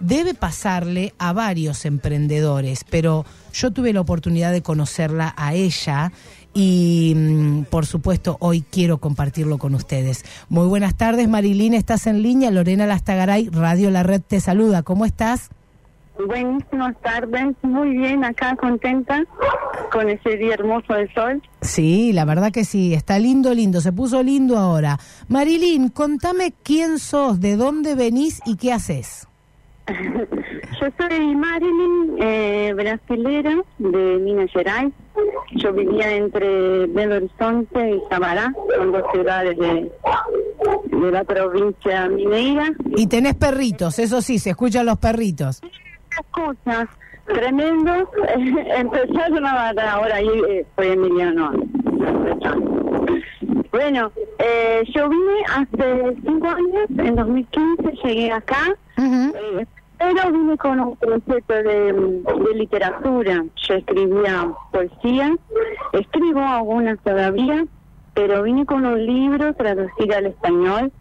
debe 0.00 0.34
pasarle 0.34 1.14
a 1.18 1.32
varios 1.32 1.84
emprendedores, 1.84 2.84
pero 2.88 3.24
yo 3.52 3.70
tuve 3.70 3.92
la 3.92 4.00
oportunidad 4.00 4.52
de 4.52 4.62
conocerla 4.62 5.34
a 5.36 5.54
ella 5.54 6.12
y 6.52 7.14
mm, 7.16 7.64
por 7.64 7.86
supuesto 7.86 8.36
hoy 8.40 8.62
quiero 8.62 8.98
compartirlo 8.98 9.58
con 9.58 9.74
ustedes. 9.74 10.24
Muy 10.48 10.66
buenas 10.66 10.96
tardes, 10.96 11.28
Marilina, 11.28 11.76
estás 11.76 12.06
en 12.06 12.22
línea, 12.22 12.50
Lorena 12.50 12.86
Lastagaray, 12.86 13.48
Radio 13.48 13.90
La 13.90 14.02
Red 14.02 14.22
te 14.22 14.40
saluda, 14.40 14.82
¿cómo 14.82 15.04
estás? 15.04 15.50
Buenísimas 16.16 16.94
tardes, 17.02 17.56
muy 17.62 17.90
bien, 17.96 18.24
acá 18.24 18.54
contenta 18.56 19.24
con 19.90 20.08
ese 20.08 20.36
día 20.36 20.54
hermoso 20.54 20.94
del 20.94 21.12
sol. 21.12 21.42
Sí, 21.60 22.12
la 22.12 22.24
verdad 22.24 22.52
que 22.52 22.64
sí, 22.64 22.94
está 22.94 23.18
lindo, 23.18 23.52
lindo, 23.52 23.80
se 23.80 23.92
puso 23.92 24.22
lindo 24.22 24.56
ahora. 24.56 24.98
Marilyn, 25.28 25.88
contame 25.88 26.54
quién 26.62 26.98
sos, 26.98 27.40
de 27.40 27.56
dónde 27.56 27.96
venís 27.96 28.40
y 28.46 28.56
qué 28.56 28.72
haces. 28.72 29.26
Yo 30.80 30.88
soy 30.98 31.36
Marilyn, 31.36 32.16
eh, 32.20 32.72
brasilera 32.74 33.62
de 33.78 34.18
Minas 34.18 34.50
Gerais. 34.52 34.92
Yo 35.56 35.72
vivía 35.72 36.16
entre 36.16 36.86
Belo 36.86 37.16
Horizonte 37.16 37.90
y 37.90 38.02
Sabará, 38.08 38.52
son 38.76 38.92
dos 38.92 39.02
ciudades 39.12 39.56
de, 39.58 39.92
de 40.96 41.10
la 41.10 41.24
provincia 41.24 42.08
mineira. 42.08 42.72
Y 42.96 43.06
tenés 43.06 43.34
perritos, 43.34 43.98
eso 43.98 44.22
sí, 44.22 44.38
se 44.38 44.50
escuchan 44.50 44.86
los 44.86 44.98
perritos. 44.98 45.60
Cosas 46.30 46.88
tremendos. 47.26 48.08
Empezaron 48.76 49.46
a 49.46 49.54
matar, 49.54 49.88
ahora 49.88 50.16
ahí 50.16 50.42
eh, 50.48 50.66
fue 50.74 50.92
Emiliano. 50.92 51.52
Bueno, 53.70 54.12
eh, 54.38 54.82
yo 54.94 55.08
vine 55.08 55.44
hace 55.52 56.16
cinco 56.22 56.48
años, 56.48 56.86
en 56.96 57.16
2015 57.16 57.92
llegué 58.04 58.32
acá. 58.32 58.76
Eh, 58.96 59.66
pero 59.98 60.32
vine 60.32 60.56
con 60.58 60.80
un 60.80 60.94
concepto 60.96 61.54
de, 61.54 61.92
de 61.92 62.54
literatura. 62.54 63.44
Yo 63.56 63.74
escribía 63.74 64.52
poesía, 64.70 65.34
escribo 65.92 66.40
algunas 66.40 66.98
todavía, 67.00 67.64
pero 68.12 68.42
vine 68.42 68.66
con 68.66 68.84
un 68.84 69.06
libro 69.06 69.54
traducido 69.54 70.16
al 70.16 70.26
español 70.26 70.92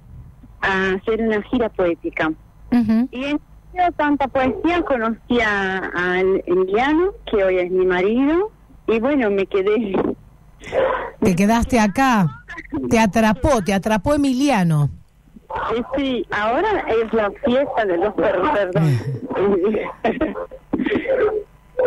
a 0.61 0.93
hacer 0.93 1.21
una 1.21 1.41
gira 1.43 1.69
poética. 1.69 2.31
Y 3.11 3.25
en 3.25 3.39
tanta 3.97 4.27
poesía 4.27 4.81
conocí 4.83 5.41
a, 5.41 5.91
a 5.93 6.19
Emiliano, 6.19 7.11
que 7.29 7.43
hoy 7.43 7.59
es 7.59 7.71
mi 7.71 7.85
marido, 7.85 8.51
y 8.87 8.99
bueno, 8.99 9.29
me 9.29 9.45
quedé. 9.45 9.93
Te 11.19 11.35
quedaste 11.35 11.79
acá, 11.79 12.43
te 12.89 12.99
atrapó, 12.99 13.61
te 13.63 13.73
atrapó 13.73 14.13
Emiliano. 14.13 14.89
Sí, 15.69 15.83
sí, 15.95 16.27
ahora 16.31 16.85
es 16.87 17.13
la 17.13 17.31
fiesta 17.45 17.85
de 17.85 17.97
los 17.97 18.13
perros, 18.15 18.49
perdón. 18.51 18.99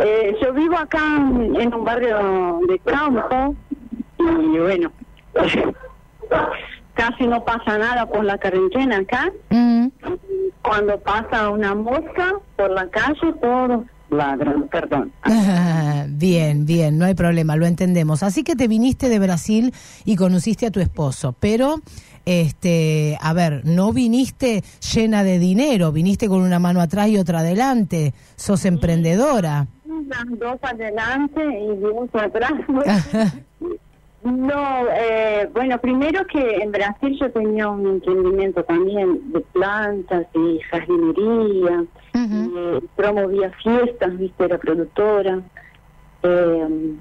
eh, 0.03 0.37
yo 0.41 0.53
vivo 0.53 0.77
acá 0.79 1.17
en 1.17 1.75
un 1.75 1.85
barrio 1.85 2.61
de 2.69 2.79
campo 2.81 3.57
y 4.19 4.59
bueno, 4.59 4.93
casi 6.95 7.27
no 7.27 7.45
pasa 7.45 7.79
nada 7.79 8.07
por 8.07 8.25
la 8.25 8.39
cuarentena 8.39 8.99
acá. 8.99 9.33
Mm. 9.51 9.89
Cuando 10.67 10.99
pasa 10.99 11.51
una 11.51 11.75
mosca 11.75 12.35
por 12.57 12.71
la 12.71 12.89
calle, 12.89 13.33
todos 13.41 13.85
ladran, 14.11 14.69
perdón. 14.69 15.13
bien, 16.09 16.67
bien, 16.67 16.99
no 16.99 17.05
hay 17.05 17.15
problema, 17.15 17.55
lo 17.57 17.67
entendemos. 17.67 18.23
Así 18.23 18.43
que 18.43 18.57
te 18.57 18.67
viniste 18.67 19.09
de 19.09 19.19
Brasil 19.19 19.73
y 20.05 20.17
conociste 20.17 20.67
a 20.67 20.71
tu 20.71 20.81
esposo, 20.81 21.35
pero 21.39 21.77
este, 22.25 23.17
a 23.21 23.33
ver, 23.33 23.63
no 23.65 23.93
viniste 23.93 24.65
llena 24.93 25.23
de 25.23 25.39
dinero, 25.39 25.93
viniste 25.93 26.29
con 26.29 26.41
una 26.41 26.59
mano 26.59 26.81
atrás 26.81 27.09
y 27.09 27.19
otra 27.19 27.39
adelante, 27.39 28.13
sos 28.35 28.65
emprendedora. 28.65 29.69
Las 29.87 30.39
dos 30.39 30.59
adelante 30.63 31.41
y 31.41 31.81
dos 31.81 32.09
atrás. 32.13 32.53
no, 34.33 34.87
eh, 34.91 35.49
bueno, 35.53 35.79
primero 35.79 36.27
que 36.27 36.57
en 36.57 36.73
Brasil 36.73 37.19
yo 37.21 37.31
tenía 37.31 37.69
un 37.69 37.87
emprendimiento 37.87 38.65
también 38.65 39.33
de 39.33 39.41
plantas 39.41 40.27
y 40.35 40.61
jardinería, 40.71 41.85
eh, 42.15 42.81
promovía 42.97 43.51
fiestas, 43.63 44.19
viste, 44.19 44.45
era 44.45 44.59
productora. 44.59 45.41
Eh, 46.23 46.95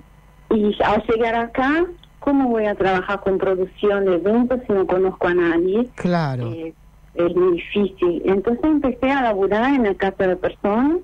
y 0.52 0.78
al 0.84 1.04
llegar 1.08 1.36
acá 1.36 1.86
¿cómo 2.26 2.50
voy 2.50 2.66
a 2.66 2.74
trabajar 2.74 3.22
con 3.22 3.38
producción 3.38 4.06
de 4.06 4.16
eventos 4.16 4.60
si 4.66 4.74
no 4.74 4.88
conozco 4.88 5.28
a 5.28 5.36
nadie? 5.36 5.88
Claro. 5.94 6.52
Eh, 6.52 6.74
es 7.14 7.36
muy 7.36 7.54
difícil. 7.54 8.24
Entonces 8.26 8.64
empecé 8.64 9.12
a 9.12 9.22
laburar 9.22 9.72
en 9.72 9.84
la 9.84 9.94
casa 9.94 10.28
de 10.28 10.36
personas, 10.36 10.98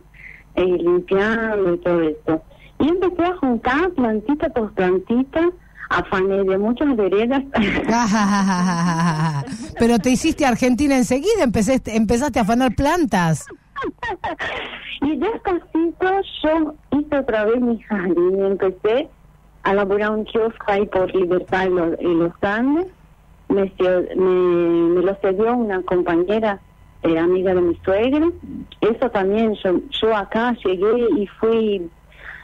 eh, 0.55 0.65
limpiando 0.65 1.75
y 1.75 1.77
todo 1.77 2.01
esto. 2.01 2.41
Y 2.79 2.89
empecé 2.89 3.23
a 3.23 3.35
juntar 3.35 3.91
plantita 3.91 4.49
por 4.49 4.73
plantita, 4.73 5.51
afané 5.91 6.43
de 6.43 6.57
muchas 6.57 6.95
veredas. 6.95 7.43
Pero 9.79 9.99
te 9.99 10.09
hiciste 10.09 10.45
Argentina 10.45 10.95
enseguida, 10.97 11.43
empezaste, 11.43 11.95
empezaste 11.95 12.39
a 12.39 12.43
afanar 12.43 12.73
plantas. 12.75 13.45
y 15.01 15.17
despacito 15.17 16.21
yo 16.43 16.75
hice 16.91 17.17
otra 17.17 17.45
vez 17.45 17.59
mi 17.59 17.79
jardín 17.81 18.37
y 18.37 18.41
empecé 18.41 19.09
a 19.63 19.73
laburar 19.73 20.11
un 20.11 20.25
kiosco 20.25 20.65
ahí 20.67 20.85
por 20.87 21.13
Libertad 21.13 21.67
y 21.99 22.13
los, 22.13 22.31
Andes. 22.41 22.87
Me, 23.49 23.71
me, 24.15 25.01
lo 25.01 25.15
cedió 25.21 25.53
una 25.53 25.81
compañera 25.81 26.61
eh, 27.03 27.19
amiga 27.19 27.53
de 27.53 27.61
mi 27.61 27.75
suegra. 27.83 28.27
Eso 28.79 29.09
también, 29.09 29.55
yo, 29.55 29.81
yo 29.89 30.15
acá 30.15 30.55
llegué 30.63 31.07
y 31.17 31.27
fui 31.27 31.89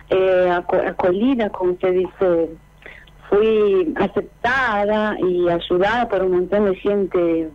eh, 0.10 0.52
acolida, 0.52 1.50
como 1.50 1.78
se 1.80 1.92
dice, 1.92 2.50
fui 3.30 3.94
aceptada 3.98 5.18
y 5.20 5.50
ayudada 5.50 6.08
por 6.08 6.24
un 6.24 6.32
montón 6.32 6.66
de 6.66 6.76
gente. 6.76 7.50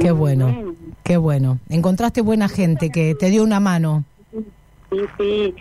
Qué 0.00 0.10
bueno, 0.10 0.74
qué 1.02 1.16
bueno. 1.16 1.58
Encontraste 1.68 2.20
buena 2.20 2.48
gente 2.48 2.90
que 2.90 3.14
te 3.14 3.30
dio 3.30 3.44
una 3.44 3.60
mano. 3.60 4.04
Sí, 4.32 5.00
sí. 5.18 5.54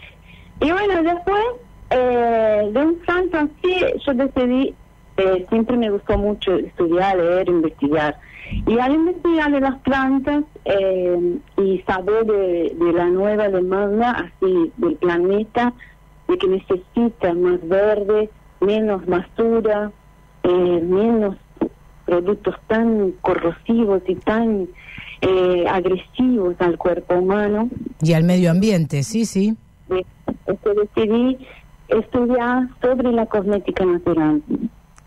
Y 0.61 0.71
bueno, 0.71 1.03
después 1.03 1.43
eh, 1.89 2.69
de 2.71 2.85
un 2.85 2.99
salto 3.05 3.37
así, 3.37 3.75
yo 4.05 4.13
decidí, 4.13 4.73
eh, 5.17 5.45
siempre 5.49 5.77
me 5.77 5.91
gustó 5.91 6.17
mucho 6.17 6.55
estudiar, 6.55 7.17
leer, 7.17 7.47
investigar. 7.49 8.17
Y 8.67 8.79
al 8.79 8.93
investigar 8.93 9.51
de 9.51 9.59
las 9.59 9.77
plantas 9.79 10.43
eh, 10.65 11.37
y 11.57 11.79
saber 11.85 12.25
de, 12.25 12.93
la 12.93 13.05
nueva 13.05 13.49
demanda 13.49 14.11
así 14.11 14.71
del 14.77 14.95
planeta, 14.95 15.73
de 16.27 16.37
que 16.37 16.47
necesita 16.47 17.33
más 17.33 17.67
verde, 17.67 18.29
menos 18.65 19.05
basura, 19.05 19.91
eh, 20.43 20.81
menos 20.83 21.35
productos 22.05 22.55
tan 22.67 23.11
corrosivos 23.21 24.01
y 24.07 24.15
tan 24.15 24.67
agresivos 25.69 26.55
al 26.59 26.77
cuerpo 26.77 27.15
humano. 27.15 27.69
Y 28.01 28.11
al 28.11 28.25
medio 28.25 28.51
ambiente, 28.51 29.03
sí, 29.03 29.25
sí. 29.25 29.55
Este, 30.45 30.73
decidí 30.73 31.37
estudiar 31.87 32.67
sobre 32.81 33.11
la 33.11 33.25
cosmética 33.25 33.85
natural. 33.85 34.41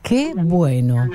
Qué 0.03 0.33
bueno. 0.35 1.09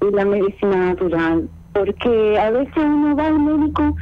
Y 0.00 0.14
la 0.14 0.24
medicina 0.24 0.76
natural, 0.90 1.48
porque 1.72 2.38
a 2.38 2.50
veces 2.50 2.76
uno 2.76 3.16
va 3.16 3.26
al 3.26 3.38
médico 3.38 3.96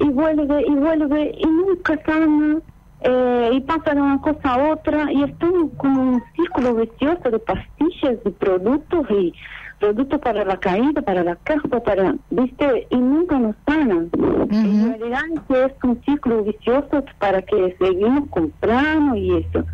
y 0.00 0.08
vuelve 0.08 0.64
y 0.66 0.74
vuelve 0.74 1.34
y 1.38 1.46
nunca 1.46 2.00
sana 2.04 2.60
eh, 3.00 3.50
y 3.52 3.60
pasa 3.60 3.94
de 3.94 4.00
una 4.00 4.20
cosa 4.20 4.54
a 4.54 4.72
otra 4.72 5.12
y 5.12 5.22
es 5.22 5.32
como 5.76 6.02
un 6.02 6.22
círculo 6.34 6.74
vicioso 6.74 7.30
de 7.30 7.38
pastillas 7.38 8.18
y 8.24 8.30
productos 8.30 9.06
y 9.10 9.34
productos 9.78 10.20
para 10.20 10.44
la 10.44 10.56
caída, 10.58 11.02
para 11.02 11.22
la 11.22 11.36
caspa, 11.36 11.80
para, 11.80 12.14
viste, 12.30 12.86
y 12.90 12.96
nunca 12.96 13.38
nos 13.38 13.54
sanan. 13.66 14.10
En 14.50 14.88
realidad 14.88 15.20
es 15.50 15.72
un 15.82 16.00
círculo 16.02 16.44
vicioso 16.44 17.04
para 17.18 17.42
que 17.42 17.76
seguimos 17.78 18.28
comprando 18.30 19.14
y 19.16 19.36
eso. 19.36 19.64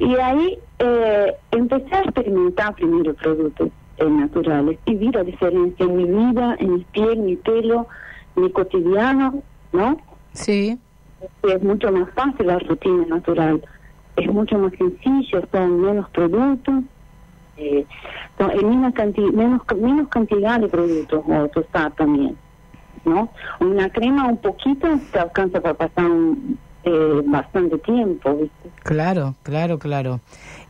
Y 0.00 0.16
ahí 0.16 0.58
eh, 0.78 1.34
empecé 1.52 1.94
a 1.94 2.00
experimentar 2.00 2.74
primero 2.74 3.14
productos 3.14 3.68
eh, 3.98 4.04
naturales 4.08 4.78
y 4.86 4.94
vi 4.94 5.10
la 5.12 5.22
diferencia 5.22 5.84
en 5.84 5.96
mi 5.96 6.04
vida, 6.04 6.56
en 6.58 6.74
mi 6.74 6.84
piel, 6.84 7.18
mi 7.18 7.36
pelo, 7.36 7.86
mi 8.34 8.50
cotidiano, 8.50 9.42
¿no? 9.72 9.98
Sí. 10.32 10.78
Es 11.42 11.62
mucho 11.62 11.92
más 11.92 12.08
fácil 12.14 12.46
la 12.46 12.58
rutina 12.58 13.06
natural, 13.06 13.62
es 14.16 14.32
mucho 14.32 14.58
más 14.58 14.72
sencillo, 14.72 15.42
son 15.52 15.80
menos 15.80 16.08
productos, 16.10 16.84
eh, 17.56 17.86
son 18.38 18.50
en 18.52 18.68
menos, 18.68 18.94
menos, 19.32 19.62
menos 19.76 20.08
cantidad 20.08 20.60
de 20.60 20.68
productos 20.68 21.22
o 21.26 21.60
usar 21.60 21.92
también, 21.92 22.36
¿no? 23.04 23.30
Una 23.60 23.90
crema 23.90 24.28
un 24.28 24.38
poquito 24.38 24.88
te 25.12 25.18
alcanza 25.18 25.60
para 25.60 25.74
pasar 25.74 26.06
un, 26.06 26.58
eh, 26.82 27.22
bastante 27.26 27.76
tiempo. 27.78 28.38
Claro, 28.82 29.34
claro, 29.42 29.78
claro. 29.78 30.20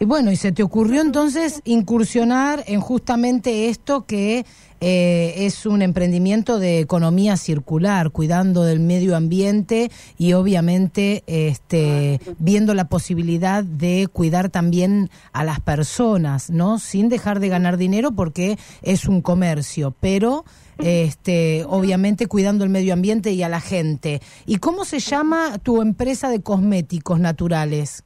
Y 0.01 0.05
bueno, 0.05 0.33
y 0.33 0.37
se 0.37 0.51
te 0.51 0.65
ocurrió 0.65 1.03
entonces 1.03 1.63
incursionar 1.65 2.65
en 2.67 2.81
justamente 2.81 3.69
esto 3.69 4.07
que 4.07 4.45
eh, 4.81 5.35
es 5.47 5.67
un 5.67 5.83
emprendimiento 5.83 6.59
de 6.59 6.81
economía 6.81 7.37
circular, 7.37 8.11
cuidando 8.11 8.65
del 8.65 8.81
medio 8.81 9.17
ambiente 9.17 9.91
y 10.19 10.33
obviamente 10.33 11.23
este, 11.27 12.21
viendo 12.39 12.75
la 12.75 12.87
posibilidad 12.87 13.63
de 13.63 14.09
cuidar 14.13 14.49
también 14.49 15.11
a 15.33 15.45
las 15.45 15.61
personas, 15.61 16.51
¿no? 16.51 16.79
Sin 16.79 17.09
dejar 17.09 17.41
de 17.41 17.49
ganar 17.49 17.77
dinero 17.77 18.13
porque 18.13 18.59
es 18.83 19.07
un 19.07 19.21
comercio, 19.21 19.95
pero 20.01 20.45
este, 20.79 21.65
obviamente 21.69 22.27
cuidando 22.27 22.65
el 22.65 22.71
medio 22.71 22.95
ambiente 22.95 23.33
y 23.33 23.43
a 23.43 23.49
la 23.49 23.61
gente. 23.61 24.21
¿Y 24.47 24.57
cómo 24.57 24.85
se 24.85 24.99
llama 24.99 25.59
tu 25.59 25.83
empresa 25.83 26.31
de 26.31 26.43
cosméticos 26.43 27.21
naturales? 27.21 28.05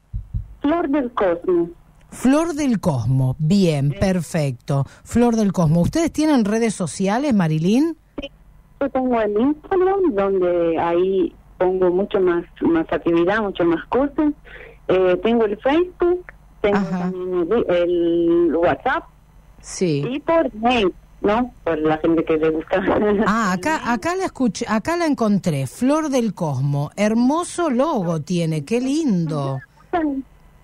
Flor 0.60 0.88
del. 0.88 1.12
Flor 2.14 2.54
del 2.54 2.80
Cosmo, 2.80 3.36
bien, 3.38 3.90
perfecto. 3.98 4.84
Flor 5.02 5.36
del 5.36 5.52
Cosmo. 5.52 5.80
¿Ustedes 5.82 6.12
tienen 6.12 6.44
redes 6.44 6.74
sociales, 6.74 7.34
Marilyn? 7.34 7.96
Sí, 8.20 8.30
yo 8.80 8.88
tengo 8.88 9.20
el 9.20 9.38
Instagram, 9.38 10.14
donde 10.14 10.78
ahí 10.78 11.34
pongo 11.58 11.90
mucho 11.90 12.20
más, 12.20 12.44
más 12.60 12.90
actividad, 12.92 13.42
mucho 13.42 13.64
más 13.64 13.84
cosas. 13.86 14.32
Eh, 14.88 15.18
tengo 15.22 15.44
el 15.44 15.58
Facebook, 15.58 16.24
tengo 16.60 16.78
también 16.78 17.52
el, 17.52 17.74
el, 17.74 18.56
WhatsApp. 18.56 19.04
Sí. 19.60 20.04
Y 20.08 20.20
por 20.20 20.54
mail, 20.54 20.94
¿no? 21.20 21.52
Por 21.64 21.78
la 21.80 21.98
gente 21.98 22.24
que 22.24 22.36
le 22.36 22.50
gusta. 22.50 22.82
Ah, 23.26 23.52
acá, 23.58 23.92
acá 23.92 24.14
la 24.14 24.26
escuché, 24.26 24.64
acá 24.68 24.96
la 24.96 25.06
encontré. 25.06 25.66
Flor 25.66 26.10
del 26.10 26.32
Cosmo. 26.32 26.90
Hermoso 26.96 27.70
logo 27.70 28.20
tiene, 28.20 28.64
qué 28.64 28.80
lindo. 28.80 29.60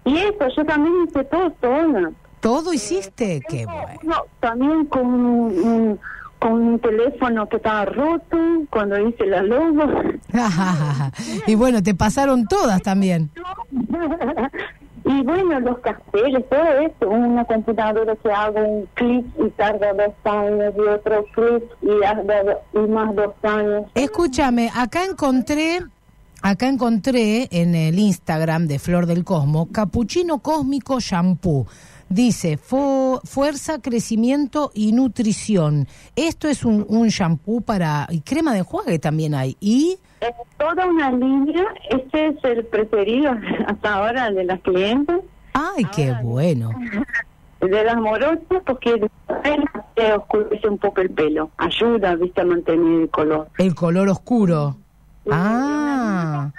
Y 0.05 0.17
eso, 0.17 0.49
yo 0.57 0.65
también 0.65 0.95
hice 1.07 1.25
todo 1.25 1.53
sola. 1.61 2.11
¿Todo 2.41 2.73
hiciste? 2.73 3.43
Qué 3.49 3.67
bueno. 3.67 4.01
No, 4.03 4.17
también 4.41 4.87
con 4.87 5.07
un, 5.07 6.01
con 6.39 6.53
un 6.53 6.79
teléfono 6.79 7.49
que 7.49 7.57
estaba 7.57 7.85
roto 7.85 8.37
cuando 8.71 8.99
hice 8.99 9.27
la 9.27 9.43
logo. 9.43 9.85
y 11.47 11.55
bueno, 11.55 11.83
te 11.83 11.95
pasaron 11.95 12.47
todas 12.47 12.81
también. 12.81 13.31
y 15.05 15.23
bueno, 15.23 15.61
los 15.61 15.79
carteles, 15.81 16.49
todo 16.49 16.73
eso. 16.79 17.09
Una 17.11 17.45
computadora 17.45 18.17
que 18.17 18.33
hago 18.33 18.59
un 18.59 18.89
clic 18.95 19.27
y 19.39 19.51
tarda 19.51 19.93
dos 19.93 20.15
años 20.25 20.75
y 20.77 20.81
otro 20.81 21.25
clic 21.35 21.65
y, 21.83 22.79
y 22.79 22.89
más 22.89 23.15
dos 23.15 23.35
años. 23.43 23.85
Escúchame, 23.95 24.71
acá 24.75 25.05
encontré 25.05 25.81
Acá 26.43 26.69
encontré 26.69 27.49
en 27.51 27.75
el 27.75 27.99
Instagram 27.99 28.67
de 28.67 28.79
Flor 28.79 29.05
del 29.05 29.25
Cosmo, 29.25 29.69
Capuchino 29.71 30.39
Cósmico 30.39 30.99
Shampoo. 30.99 31.67
Dice, 32.09 32.57
fuerza, 32.57 33.81
crecimiento 33.83 34.71
y 34.75 34.93
nutrición. 34.93 35.87
Esto 36.17 36.49
es 36.49 36.65
un, 36.65 36.87
un 36.89 37.09
shampoo 37.09 37.61
para... 37.61 38.07
Y 38.11 38.23
crema 38.23 38.53
de 38.53 38.61
enjuague 38.61 38.99
también 38.99 39.35
hay. 39.35 39.57
¿Y...? 39.61 39.99
Es 40.21 40.35
toda 40.59 40.87
una 40.87 41.13
línea. 41.13 41.65
Este 41.91 42.29
es 42.29 42.45
el 42.45 42.65
preferido 42.65 43.33
hasta 43.67 43.95
ahora 43.95 44.31
de 44.31 44.45
las 44.45 44.61
clientes. 44.61 45.21
¡Ay, 45.53 45.85
qué 45.95 46.15
bueno! 46.23 46.71
De 47.61 47.85
las 47.85 47.97
morosas, 47.99 48.41
porque 48.65 49.07
se 49.95 50.13
oscurece 50.15 50.67
un 50.67 50.79
poco 50.79 51.03
el 51.03 51.11
pelo. 51.11 51.51
Ayuda, 51.59 52.15
viste, 52.15 52.41
a 52.41 52.47
mantener 52.47 53.03
el 53.03 53.11
color. 53.11 53.49
El 53.59 53.75
color 53.75 54.09
oscuro. 54.09 54.79
Ah. 55.29 56.51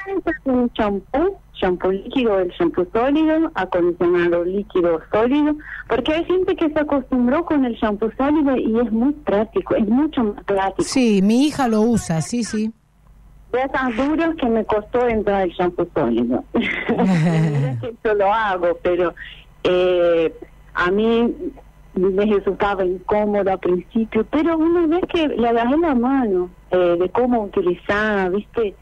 Un 0.46 0.72
champú, 0.74 1.38
champú 1.54 1.92
líquido, 1.92 2.40
el 2.40 2.52
champú 2.58 2.88
sólido, 2.94 3.52
acondicionado 3.56 4.44
líquido 4.44 5.02
sólido, 5.12 5.56
porque 5.88 6.14
hay 6.14 6.26
gente 6.26 6.56
que 6.56 6.70
se 6.70 6.80
acostumbró 6.80 7.46
con 7.46 7.66
el 7.66 7.80
champú 7.80 8.12
sólido 8.18 8.56
y 8.58 8.80
es 8.80 8.92
muy 8.92 9.14
práctico, 9.14 9.76
es 9.76 9.88
mucho 9.88 10.24
más 10.24 10.44
práctico. 10.44 10.84
Sí, 10.84 11.22
mi 11.22 11.48
hija 11.48 11.68
lo 11.68 11.82
usa, 11.82 12.22
sí, 12.22 12.44
sí. 12.44 12.72
De 13.52 13.62
esas 13.62 13.96
duras 13.98 14.36
que 14.36 14.48
me 14.48 14.64
costó 14.64 15.08
entrar 15.08 15.44
el 15.44 15.56
champú 15.56 15.88
sólido. 15.94 16.44
yo 18.04 18.14
lo 18.14 18.34
hago, 18.34 18.78
pero 18.82 19.14
eh, 19.64 20.34
a 20.74 20.90
mí 20.90 21.34
me 21.94 22.26
resultaba 22.26 22.86
incómodo 22.86 23.52
al 23.52 23.60
principio, 23.60 24.26
pero 24.32 24.58
una 24.58 24.88
vez 24.88 25.04
que 25.12 25.28
le 25.28 25.50
agarré 25.50 25.78
la 25.78 25.96
mano 25.96 26.50
eh, 26.72 26.98
de 27.00 27.10
cómo 27.10 27.44
utilizar, 27.44 28.32
¿viste? 28.32 28.76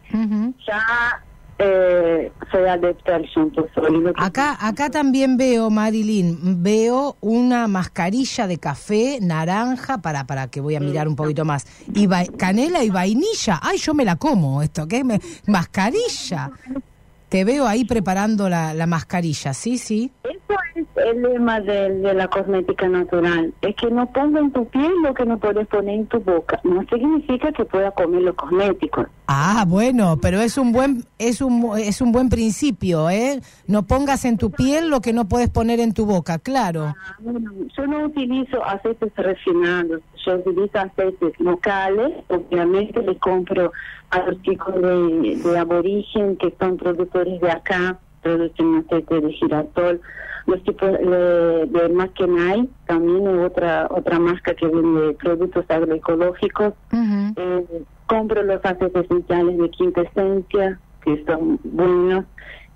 Ya 0.67 1.24
eh, 1.58 2.32
soy 2.52 2.67
adepta 2.67 3.15
al 3.15 3.24
shampoo 3.24 3.67
sólido. 3.74 4.13
Acá, 4.15 4.58
acá 4.62 4.89
también 4.89 5.38
veo, 5.38 5.69
Marilyn, 5.69 6.63
veo 6.63 7.17
una 7.19 7.67
mascarilla 7.67 8.48
de 8.48 8.58
café 8.58 9.19
naranja, 9.22 9.98
para, 9.98 10.26
para 10.26 10.48
que 10.48 10.62
voy 10.62 10.76
a 10.76 10.80
mirar 10.80 11.08
un 11.08 11.15
poquito 11.15 11.45
más, 11.45 11.65
y 11.93 12.08
canela 12.38 12.84
y 12.84 12.89
vainilla. 12.89 13.60
Ay, 13.62 13.78
yo 13.78 13.93
me 13.93 14.06
la 14.06 14.15
como 14.15 14.62
esto, 14.62 14.88
¿qué? 14.88 15.04
Me, 15.04 15.19
mascarilla. 15.48 16.52
Te 17.30 17.46
veo 17.46 17.68
ahí 17.68 17.86
preparando 17.86 18.50
la, 18.50 18.74
la 18.74 18.88
mascarilla, 18.88 19.54
¿sí? 19.54 19.78
Sí. 19.78 20.12
Eso 20.24 20.60
es 20.76 20.86
el 20.96 21.22
lema 21.22 21.60
de, 21.62 21.94
de, 22.00 22.13
la 22.13 22.28
cosmética 22.28 22.88
natural. 22.89 23.54
Es 23.62 23.76
que 23.76 23.89
no 23.92 24.12
ponga 24.12 24.39
en 24.39 24.52
tu 24.52 24.65
piel 24.65 24.92
lo 25.04 25.13
que 25.13 25.26
no 25.26 25.38
puedes 25.38 25.68
poner 25.68 25.96
en 25.96 26.08
tu 26.08 26.20
boca. 26.20 26.60
No 26.63 26.84
significa 26.89 27.52
que 27.52 27.65
pueda 27.65 27.92
comer 27.92 28.24
los 28.24 28.36
cosméticos. 28.36 29.08
Ah, 29.28 29.63
bueno, 29.68 30.18
pero 30.20 30.42
es 30.42 30.58
un 30.58 30.72
buen 30.72 31.06
es 31.20 31.39
un 31.39 31.78
es 31.78 32.02
un 32.02 32.12
buen 32.12 32.30
principio, 32.30 33.12
¿eh? 33.12 33.42
No 33.68 33.84
pongas 33.84 34.26
en 34.26 34.39
tu 34.39 34.50
piel 34.50 34.89
lo 34.89 35.02
que 35.02 35.13
no 35.13 35.28
puedes 35.28 35.52
poner 35.52 35.80
en 35.80 35.94
tu 35.94 36.08
boca, 36.08 36.39
claro. 36.39 36.96
Ah, 36.98 37.15
bueno, 37.20 37.52
yo 37.78 37.86
no 37.86 38.06
utilizo 38.06 38.65
aceites 38.65 39.13
refinados, 39.15 40.02
yo 40.30 40.38
utilizo 40.38 40.80
aceites 40.80 41.39
locales. 41.39 42.13
Obviamente 42.28 43.02
le 43.02 43.18
compro 43.18 43.72
a 44.12 44.20
los 44.24 44.42
chicos 44.44 44.76
de, 44.76 45.38
de 45.44 45.58
aborigen 45.58 46.38
que 46.38 46.54
son 46.60 46.78
productores 46.78 47.39
de 47.42 47.52
acá, 47.52 48.00
producen 48.22 48.84
aceite 48.86 49.22
de 49.22 49.32
girasol. 49.34 50.02
Los 50.46 50.63
tipos 50.63 50.92
de, 50.92 51.65
de 51.68 51.89
Maquenay, 51.89 52.68
también 52.88 53.28
otra 53.39 53.88
otra 53.92 54.20
marca 54.20 54.54
que 54.56 54.68
vende 54.68 55.13
productos 55.13 55.65
agroecológicos. 55.70 56.74
eh, 57.36 57.84
compro 58.08 58.42
los 58.42 58.60
aceites 58.65 59.06
esenciales 59.06 59.58
de 59.58 59.70
quinta 59.70 60.02
esencia, 60.02 60.80
que 61.04 61.24
son 61.26 61.60
buenos, 61.63 62.26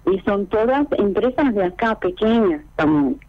y 0.06 0.20
son 0.20 0.46
todas 0.48 0.86
empresas 0.98 1.56
de 1.56 1.64
acá, 1.64 1.98
pequeñas 2.00 2.62
también. 2.76 3.20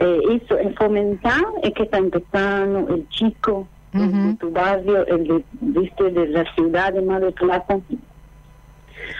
Eh, 0.00 0.20
eso, 0.42 0.58
el 0.58 0.74
fomentar 0.76 1.44
es 1.62 1.72
que 1.74 1.82
está 1.82 1.98
empezando 1.98 2.94
el 2.94 3.08
chico, 3.10 3.68
de 3.92 4.36
tu 4.38 4.50
barrio, 4.50 5.06
el 5.06 5.26
de, 5.26 5.44
¿viste? 5.60 6.10
de 6.10 6.28
la 6.28 6.44
ciudad 6.54 6.92
de 6.92 7.02
Mar 7.02 7.20
del 7.20 7.32
Plata. 7.32 7.78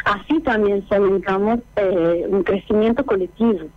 Así 0.04 0.40
también 0.40 0.84
fomentamos 0.88 1.60
eh, 1.76 2.26
un 2.28 2.42
crecimiento 2.42 3.04
colectivo. 3.04 3.68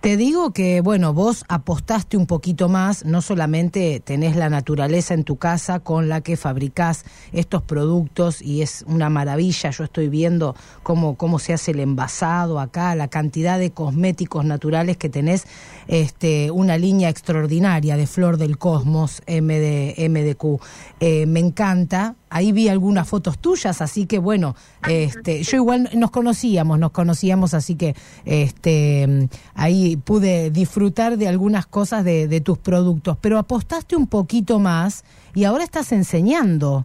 Te 0.00 0.16
digo 0.16 0.52
que, 0.52 0.80
bueno, 0.80 1.12
vos 1.12 1.44
apostaste 1.48 2.16
un 2.16 2.26
poquito 2.26 2.68
más, 2.68 3.04
no 3.04 3.20
solamente 3.20 3.98
tenés 3.98 4.36
la 4.36 4.48
naturaleza 4.48 5.12
en 5.12 5.24
tu 5.24 5.36
casa 5.36 5.80
con 5.80 6.08
la 6.08 6.20
que 6.20 6.36
fabricás 6.36 7.04
estos 7.32 7.62
productos 7.62 8.40
y 8.40 8.62
es 8.62 8.84
una 8.86 9.10
maravilla, 9.10 9.70
yo 9.70 9.82
estoy 9.82 10.08
viendo 10.08 10.54
cómo, 10.84 11.16
cómo 11.16 11.40
se 11.40 11.52
hace 11.52 11.72
el 11.72 11.80
envasado 11.80 12.60
acá, 12.60 12.94
la 12.94 13.08
cantidad 13.08 13.58
de 13.58 13.72
cosméticos 13.72 14.44
naturales 14.44 14.96
que 14.96 15.08
tenés, 15.08 15.46
este, 15.88 16.50
una 16.50 16.76
línea 16.76 17.08
extraordinaria 17.08 17.96
de 17.96 18.06
Flor 18.06 18.36
del 18.36 18.58
Cosmos 18.58 19.22
MD, 19.26 19.96
MDQ. 20.08 20.62
Eh, 21.00 21.26
me 21.26 21.40
encanta, 21.40 22.14
ahí 22.30 22.52
vi 22.52 22.68
algunas 22.68 23.08
fotos 23.08 23.38
tuyas, 23.38 23.82
así 23.82 24.06
que 24.06 24.18
bueno, 24.18 24.54
este, 24.86 25.42
yo 25.42 25.56
igual 25.56 25.88
nos 25.94 26.10
conocíamos, 26.10 26.78
nos 26.78 26.92
conocíamos, 26.92 27.54
así 27.54 27.74
que 27.74 27.96
este, 28.24 29.28
ahí 29.54 29.96
pude 29.96 30.50
disfrutar 30.50 31.16
de 31.16 31.26
algunas 31.26 31.66
cosas 31.66 32.04
de, 32.04 32.28
de 32.28 32.40
tus 32.40 32.58
productos, 32.58 33.16
pero 33.20 33.38
apostaste 33.38 33.96
un 33.96 34.06
poquito 34.06 34.58
más 34.58 35.04
y 35.34 35.44
ahora 35.44 35.64
estás 35.64 35.90
enseñando. 35.92 36.84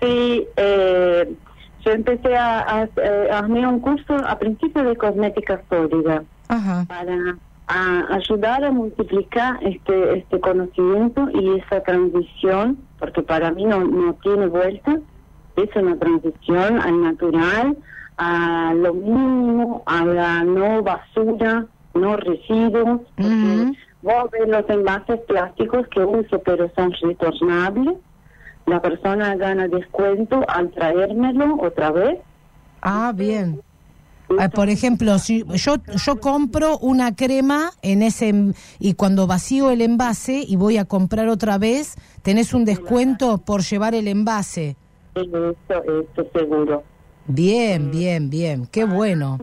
Sí, 0.00 0.46
eh, 0.56 1.34
yo 1.84 1.90
empecé 1.92 2.36
a, 2.36 2.60
a, 2.60 2.80
a, 2.82 3.38
hacer 3.38 3.66
un 3.66 3.80
curso 3.80 4.14
a 4.14 4.38
principio 4.38 4.82
de 4.84 4.96
cosmética 4.96 5.62
sólida 5.68 6.24
Ajá. 6.48 6.84
para 6.88 7.36
a 7.70 8.14
ayudar 8.16 8.64
a 8.64 8.72
multiplicar 8.72 9.58
este 9.62 10.18
este 10.18 10.40
conocimiento 10.40 11.28
y 11.32 11.60
esa 11.60 11.82
transición, 11.82 12.78
porque 12.98 13.22
para 13.22 13.52
mí 13.52 13.64
no, 13.64 13.84
no 13.84 14.14
tiene 14.14 14.48
vuelta, 14.48 14.98
es 15.54 15.76
una 15.76 15.96
transición 15.96 16.80
al 16.80 17.00
natural, 17.00 17.76
a 18.16 18.74
lo 18.74 18.92
mínimo, 18.92 19.82
a 19.86 20.04
la 20.04 20.42
no 20.42 20.82
basura, 20.82 21.66
no 21.94 22.16
residuos. 22.16 23.02
Uh 23.18 23.22
-huh. 23.22 23.76
Vos 24.02 24.30
ves 24.32 24.48
los 24.48 24.68
envases 24.68 25.20
plásticos 25.28 25.86
que 25.88 26.00
uso, 26.00 26.40
pero 26.40 26.70
son 26.74 26.92
retornables. 27.00 27.98
La 28.66 28.80
persona 28.82 29.36
gana 29.36 29.68
descuento 29.68 30.44
al 30.48 30.70
traérmelo 30.70 31.56
otra 31.60 31.92
vez. 31.92 32.18
Ah, 32.82 33.12
bien. 33.14 33.60
Por 34.54 34.68
ejemplo, 34.68 35.18
si 35.18 35.44
yo 35.54 35.76
yo 35.96 36.20
compro 36.20 36.78
una 36.78 37.14
crema 37.14 37.72
en 37.82 38.02
ese 38.02 38.32
y 38.78 38.94
cuando 38.94 39.26
vacío 39.26 39.70
el 39.70 39.80
envase 39.80 40.44
y 40.46 40.56
voy 40.56 40.78
a 40.78 40.84
comprar 40.84 41.28
otra 41.28 41.58
vez, 41.58 41.96
tenés 42.22 42.54
un 42.54 42.64
descuento 42.64 43.38
por 43.38 43.62
llevar 43.62 43.94
el 43.94 44.06
envase. 44.08 44.76
Eso, 45.14 45.50
eso 45.68 46.26
seguro. 46.32 46.84
Bien, 47.26 47.90
bien, 47.90 48.30
bien. 48.30 48.66
Qué 48.70 48.84
bueno. 48.84 49.38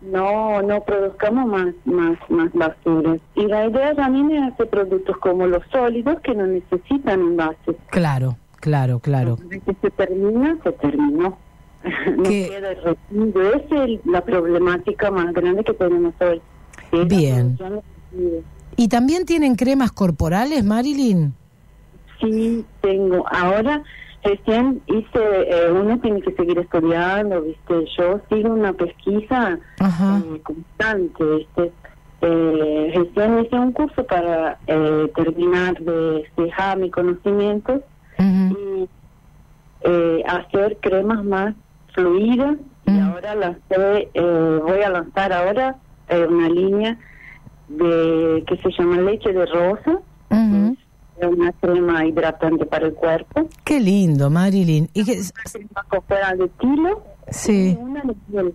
No, 0.00 0.62
no 0.62 0.80
produzcamos 0.84 1.46
más, 1.46 1.74
más, 1.84 2.18
más 2.28 2.52
basuras. 2.52 3.18
Y 3.34 3.46
la 3.46 3.66
idea 3.66 3.94
también 3.94 4.30
es 4.30 4.52
hacer 4.52 4.68
productos 4.68 5.16
como 5.18 5.46
los 5.46 5.62
sólidos 5.72 6.20
que 6.20 6.34
no 6.34 6.46
necesitan 6.46 7.20
envases. 7.20 7.76
Claro, 7.90 8.36
claro, 8.60 9.00
claro. 9.00 9.38
Se 9.82 9.90
termina, 9.90 10.58
se 10.62 10.72
terminó. 10.72 11.38
no 12.16 12.22
Que- 12.24 12.48
queda 12.48 12.72
el 12.72 12.78
es 13.92 14.00
la 14.06 14.20
problemática 14.22 15.10
más 15.10 15.32
grande 15.32 15.64
que 15.64 15.74
tenemos 15.74 16.14
hoy. 16.20 16.40
es 16.92 17.08
Bien. 17.08 17.58
¿Y 18.76 18.88
también 18.88 19.24
tienen 19.24 19.54
cremas 19.54 19.92
corporales, 19.92 20.64
Marilyn? 20.64 21.34
Sí, 22.20 22.64
tengo. 22.80 23.24
Ahora, 23.30 23.82
recién 24.22 24.82
hice, 24.86 25.08
eh, 25.22 25.70
uno 25.72 25.98
tiene 26.00 26.20
que 26.22 26.32
seguir 26.34 26.58
estudiando, 26.58 27.42
¿viste? 27.42 27.84
Yo 27.98 28.20
sigo 28.28 28.52
una 28.52 28.72
pesquisa 28.72 29.58
eh, 29.80 30.40
constante, 30.42 31.24
¿viste? 31.24 31.72
Eh, 32.22 32.92
recién 32.94 33.44
hice 33.44 33.56
un 33.56 33.72
curso 33.72 34.04
para 34.06 34.58
eh, 34.66 35.10
terminar 35.14 35.78
de 35.78 36.24
fijar 36.34 36.78
mi 36.78 36.90
conocimiento 36.90 37.82
Ujú. 38.18 38.58
y 38.58 38.88
eh, 39.82 40.22
hacer 40.26 40.78
cremas 40.80 41.22
más 41.24 41.54
fluidas. 41.96 42.56
Y 42.86 42.90
Mm. 42.92 43.00
ahora 43.02 43.34
lancé, 43.34 44.08
eh, 44.14 44.60
voy 44.62 44.80
a 44.82 44.90
lanzar 44.90 45.32
ahora 45.32 45.74
eh, 46.08 46.24
una 46.30 46.48
línea 46.48 46.96
de 47.68 48.44
que 48.46 48.56
se 48.58 48.70
llama 48.78 48.98
leche 48.98 49.32
de 49.32 49.44
rosa. 49.46 49.98
Es 51.18 51.26
una 51.26 51.50
crema 51.52 52.04
hidratante 52.06 52.66
para 52.66 52.86
el 52.86 52.92
cuerpo. 52.94 53.48
Qué 53.64 53.80
lindo, 53.80 54.28
Marilyn. 54.30 54.88
Y 54.92 55.02
que, 55.04 55.12
Una 55.70 56.02
crema 56.06 56.34
de 56.34 56.48
tilo 56.60 57.02
sí. 57.30 57.76
y 57.76 57.82
una 57.82 58.02
de 58.02 58.14
miel. 58.28 58.54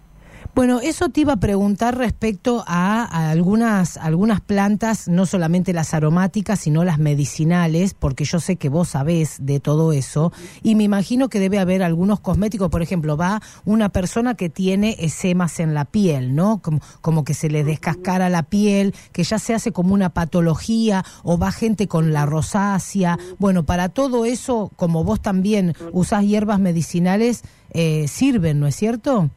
Bueno, 0.54 0.82
eso 0.82 1.08
te 1.08 1.22
iba 1.22 1.34
a 1.34 1.38
preguntar 1.38 1.98
respecto 1.98 2.66
a, 2.68 3.30
algunas, 3.30 3.96
algunas 3.96 4.42
plantas, 4.42 5.08
no 5.08 5.26
solamente 5.26 5.72
las 5.72 5.94
aromáticas, 5.94 6.60
sino 6.60 6.84
las 6.84 7.00
medicinales, 7.00 7.94
porque 7.94 8.26
yo 8.26 8.42
sé 8.42 8.58
que 8.58 8.68
vos 8.68 8.90
sabés 8.90 9.38
de 9.40 9.62
todo 9.62 9.94
eso, 9.94 10.34
y 10.62 10.76
me 10.76 10.84
imagino 10.84 11.30
que 11.30 11.40
debe 11.40 11.58
haber 11.58 11.84
algunos 11.84 12.20
cosméticos, 12.20 12.70
por 12.70 12.82
ejemplo, 12.82 13.16
va 13.16 13.42
una 13.64 13.88
persona 13.90 14.36
que 14.36 14.50
tiene 14.50 14.98
esemas 15.00 15.62
en 15.62 15.74
la 15.74 15.86
piel, 15.86 16.36
¿no? 16.36 16.62
Como, 16.62 16.82
como 17.00 17.24
que 17.24 17.34
se 17.34 17.50
le 17.50 17.64
descascara 17.64 18.28
la 18.28 18.44
piel, 18.44 18.94
que 19.14 19.24
ya 19.24 19.40
se 19.40 19.54
hace 19.54 19.72
como 19.72 19.94
una 19.94 20.10
patología, 20.10 21.06
o 21.24 21.38
va 21.38 21.54
gente 21.54 21.88
con 21.88 22.12
la 22.12 22.26
rosácea. 22.26 23.18
Bueno, 23.40 23.64
para 23.64 23.88
todo 23.88 24.26
eso, 24.26 24.70
como 24.76 25.06
vos 25.06 25.22
también 25.22 25.76
usás 25.94 26.26
hierbas 26.26 26.60
medicinales, 26.60 27.44
eh, 27.74 28.10
sirven, 28.10 28.60
¿no 28.60 28.68
es 28.68 28.76
cierto? 28.76 29.30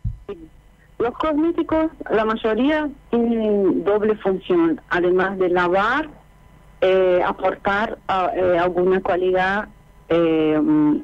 Los 0.98 1.12
cosméticos, 1.14 1.90
la 2.10 2.24
mayoría 2.24 2.88
tienen 3.10 3.84
doble 3.84 4.16
función, 4.16 4.80
además 4.90 5.38
de 5.38 5.48
lavar, 5.48 6.08
eh, 6.80 7.20
aportar 7.26 7.98
ah, 8.08 8.30
eh, 8.34 8.58
alguna 8.58 9.00
cualidad 9.00 9.68
eh, 10.08 10.58
mm, 10.60 11.00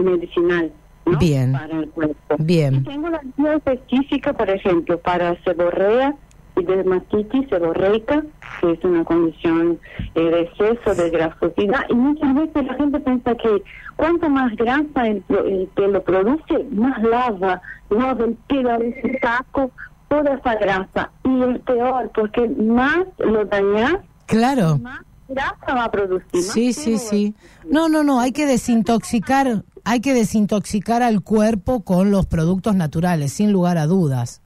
medicinal 0.00 0.72
¿no? 1.06 1.18
Bien. 1.18 1.52
para 1.52 1.78
el 1.78 1.88
cuerpo. 1.90 2.36
Bien. 2.38 2.74
Y 2.74 2.82
tengo 2.82 3.08
la 3.08 3.20
guía 3.36 3.54
específica, 3.54 4.32
por 4.32 4.50
ejemplo, 4.50 4.98
para 4.98 5.42
seborrea 5.42 6.14
dermatitis 6.56 7.48
seborreica, 7.48 8.22
que 8.60 8.72
es 8.72 8.84
una 8.84 9.04
condición 9.04 9.78
eh, 10.14 10.20
de 10.20 10.40
exceso 10.42 10.94
de 10.94 11.10
grasosidad. 11.10 11.80
Y 11.88 11.94
muchas 11.94 12.34
veces 12.34 12.66
la 12.66 12.74
gente 12.74 13.00
piensa 13.00 13.34
que 13.36 13.62
cuanto 13.96 14.28
más 14.28 14.54
grasa 14.56 15.06
el, 15.06 15.24
el 15.28 15.68
pelo 15.74 16.02
produce, 16.02 16.64
más 16.72 17.02
lava, 17.02 17.62
lava 17.90 18.24
el 18.24 18.34
pelo, 18.48 18.78
veces 18.78 19.18
saco 19.22 19.70
toda 20.08 20.34
esa 20.34 20.54
grasa. 20.56 21.10
Y 21.24 21.42
es 21.42 21.60
peor, 21.60 22.10
porque 22.14 22.48
más 22.48 23.06
lo 23.18 23.44
dañas, 23.46 23.96
Claro. 24.26 24.78
más 24.78 25.00
grasa 25.28 25.74
va 25.74 25.84
a 25.84 25.90
producir. 25.90 26.42
Sí, 26.42 26.72
sí, 26.74 26.98
sí. 26.98 27.34
No, 27.70 27.88
no, 27.88 28.04
no, 28.04 28.20
hay 28.20 28.32
que 28.32 28.44
desintoxicar, 28.46 29.64
hay 29.84 30.00
que 30.00 30.12
desintoxicar 30.12 31.02
al 31.02 31.22
cuerpo 31.22 31.82
con 31.82 32.10
los 32.10 32.26
productos 32.26 32.74
naturales, 32.76 33.32
sin 33.32 33.52
lugar 33.52 33.78
a 33.78 33.86
dudas. 33.86 34.41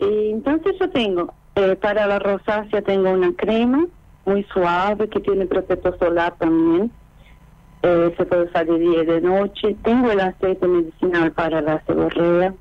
Y 0.00 0.30
entonces 0.30 0.76
yo 0.80 0.90
tengo, 0.90 1.34
eh, 1.56 1.76
para 1.76 2.06
la 2.06 2.18
rosácea 2.18 2.82
tengo 2.82 3.10
una 3.10 3.32
crema 3.34 3.86
muy 4.24 4.44
suave 4.44 5.08
que 5.08 5.20
tiene 5.20 5.46
protector 5.46 5.98
solar 5.98 6.34
también. 6.38 6.90
Eh, 7.82 8.14
se 8.16 8.26
puede 8.26 8.44
usar 8.44 8.66
de 8.66 8.78
día 8.78 9.02
y 9.02 9.06
de 9.06 9.20
noche. 9.20 9.76
Tengo 9.82 10.10
el 10.10 10.20
aceite 10.20 10.66
medicinal 10.66 11.32
para 11.32 11.60
la 11.60 11.82
seborrea. 11.86 12.54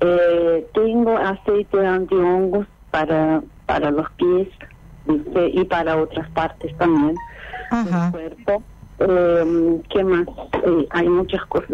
Eh, 0.00 0.66
tengo 0.74 1.16
aceite 1.16 1.78
de 1.78 1.86
antihongos 1.86 2.66
para, 2.90 3.42
para 3.66 3.90
los 3.90 4.10
pies 4.12 4.48
¿viste? 5.06 5.50
y 5.54 5.64
para 5.64 5.96
otras 5.96 6.28
partes 6.30 6.76
también 6.76 7.14
Ajá. 7.70 8.10
del 8.10 8.34
cuerpo. 8.44 8.62
Eh, 8.98 9.80
¿Qué 9.90 10.04
más? 10.04 10.26
Eh, 10.64 10.86
hay 10.90 11.08
muchas 11.08 11.44
cosas. 11.46 11.70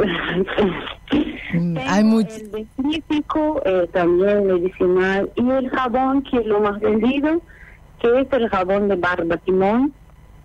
Mm, 1.53 1.77
Hay 1.87 2.03
much- 2.05 2.41
el 2.41 2.51
dentífrico, 2.51 3.61
eh, 3.65 3.89
también 3.93 4.47
medicinal, 4.47 5.31
y 5.37 5.51
el 5.51 5.69
jabón, 5.71 6.23
que 6.23 6.39
es 6.39 6.47
lo 6.47 6.61
más 6.61 6.81
vendido, 6.81 7.43
que 8.01 8.21
es 8.21 8.33
el 8.33 8.49
jabón 8.49 8.89
de 8.89 8.97
barba 8.97 9.37
timón. 9.39 9.93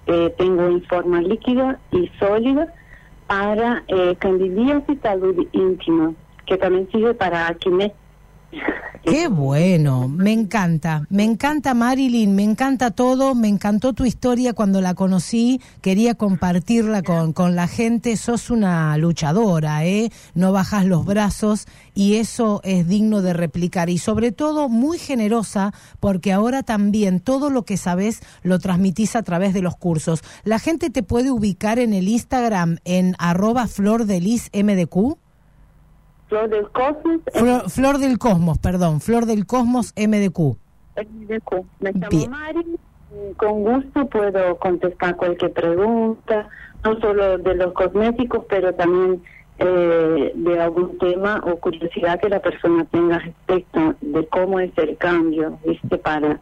Eh, 0.07 0.33
tengo 0.37 0.63
en 0.65 0.83
forma 0.83 1.21
líquida 1.21 1.79
y 1.91 2.09
sólida 2.19 2.73
para 3.27 3.83
eh, 3.87 4.15
candidiasis 4.19 4.83
y 4.89 4.97
salud 4.97 5.47
íntima, 5.51 6.13
que 6.45 6.57
también 6.57 6.87
sirve 6.91 7.13
para 7.13 7.47
acné. 7.47 7.93
Qué 9.03 9.29
bueno, 9.29 10.09
me 10.09 10.33
encanta, 10.33 11.05
me 11.09 11.23
encanta 11.23 11.73
Marilyn, 11.73 12.35
me 12.35 12.43
encanta 12.43 12.91
todo, 12.91 13.35
me 13.35 13.47
encantó 13.47 13.93
tu 13.93 14.03
historia 14.03 14.51
cuando 14.51 14.81
la 14.81 14.95
conocí, 14.95 15.61
quería 15.79 16.15
compartirla 16.15 17.03
con, 17.03 17.31
con 17.31 17.55
la 17.55 17.67
gente, 17.67 18.17
sos 18.17 18.49
una 18.49 18.97
luchadora, 18.97 19.85
¿eh? 19.85 20.11
No 20.33 20.51
bajas 20.51 20.85
los 20.85 21.05
brazos 21.05 21.67
y 21.93 22.15
eso 22.15 22.59
es 22.65 22.85
digno 22.85 23.21
de 23.21 23.31
replicar 23.31 23.89
y 23.89 23.97
sobre 23.97 24.33
todo 24.33 24.67
muy 24.67 24.99
generosa 24.99 25.73
porque 26.01 26.33
ahora 26.33 26.63
también 26.63 27.21
todo 27.21 27.49
lo 27.49 27.63
que 27.63 27.77
sabes 27.77 28.19
lo 28.43 28.59
transmitís 28.59 29.15
a 29.15 29.23
través 29.23 29.53
de 29.53 29.61
los 29.61 29.77
cursos. 29.77 30.21
La 30.43 30.59
gente 30.59 30.89
te 30.89 31.01
puede 31.01 31.31
ubicar 31.31 31.79
en 31.79 31.93
el 31.93 32.09
Instagram 32.09 32.79
en 32.83 33.15
arroba 33.19 33.67
flordelismdq. 33.67 35.17
Flor 36.27 36.49
del 36.49 36.69
cosmos, 36.69 37.21
Flor, 37.33 37.69
Flor 37.69 37.97
del 37.99 38.17
Cosmos, 38.17 38.57
perdón, 38.59 38.99
Flor 38.99 39.25
del 39.25 39.45
Cosmos 39.45 39.93
MDQ. 39.95 40.57
MDQ. 40.97 41.65
Me 41.79 41.91
llamo 41.93 42.09
Bien. 42.09 42.31
Mari, 42.31 42.79
con 43.37 43.63
gusto 43.63 44.05
puedo 44.07 44.57
contestar 44.57 45.15
cualquier 45.15 45.53
pregunta, 45.53 46.49
no 46.83 46.99
solo 46.99 47.37
de 47.37 47.55
los 47.55 47.73
cosméticos, 47.73 48.45
pero 48.49 48.73
también 48.73 49.23
eh, 49.59 50.31
de 50.35 50.61
algún 50.61 50.97
tema 50.97 51.41
o 51.45 51.55
curiosidad 51.57 52.19
que 52.19 52.29
la 52.29 52.41
persona 52.41 52.85
tenga 52.85 53.19
respecto 53.19 53.95
de 54.01 54.27
cómo 54.27 54.59
es 54.59 54.71
el 54.77 54.97
cambio, 54.97 55.57
¿viste? 55.65 55.97
Para, 55.97 56.39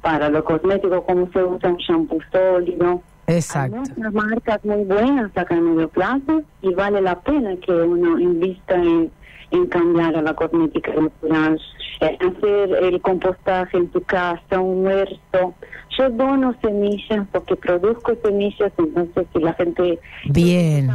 para 0.00 0.30
lo 0.30 0.44
cosmético, 0.44 1.04
cómo 1.04 1.28
se 1.32 1.42
usa 1.42 1.70
un 1.70 1.76
shampoo 1.76 2.20
sólido. 2.32 3.02
Exacto. 3.28 3.76
Hay 3.76 3.80
muchas 3.80 4.12
marcas 4.14 4.64
muy 4.64 4.84
buenas 4.84 5.30
acá 5.36 5.54
en 5.54 5.74
medio 5.74 5.88
plazo 5.88 6.42
y 6.62 6.72
vale 6.74 7.00
la 7.00 7.20
pena 7.20 7.56
que 7.64 7.72
uno 7.72 8.18
invista 8.18 8.74
en, 8.74 9.10
en 9.50 9.66
cambiar 9.66 10.16
a 10.16 10.22
la 10.22 10.34
cosmética 10.34 10.92
natural, 10.94 11.60
hacer 12.00 12.84
el 12.84 13.00
compostaje 13.02 13.76
en 13.76 13.88
tu 13.88 14.00
casa, 14.02 14.60
un 14.60 14.86
huerto. 14.86 15.54
Yo 15.98 16.10
dono 16.10 16.54
semillas 16.62 17.26
porque 17.30 17.56
produzco 17.56 18.14
semillas, 18.24 18.72
entonces 18.78 19.26
si 19.32 19.40
la 19.40 19.52
gente... 19.54 19.98
Bien. 20.30 20.90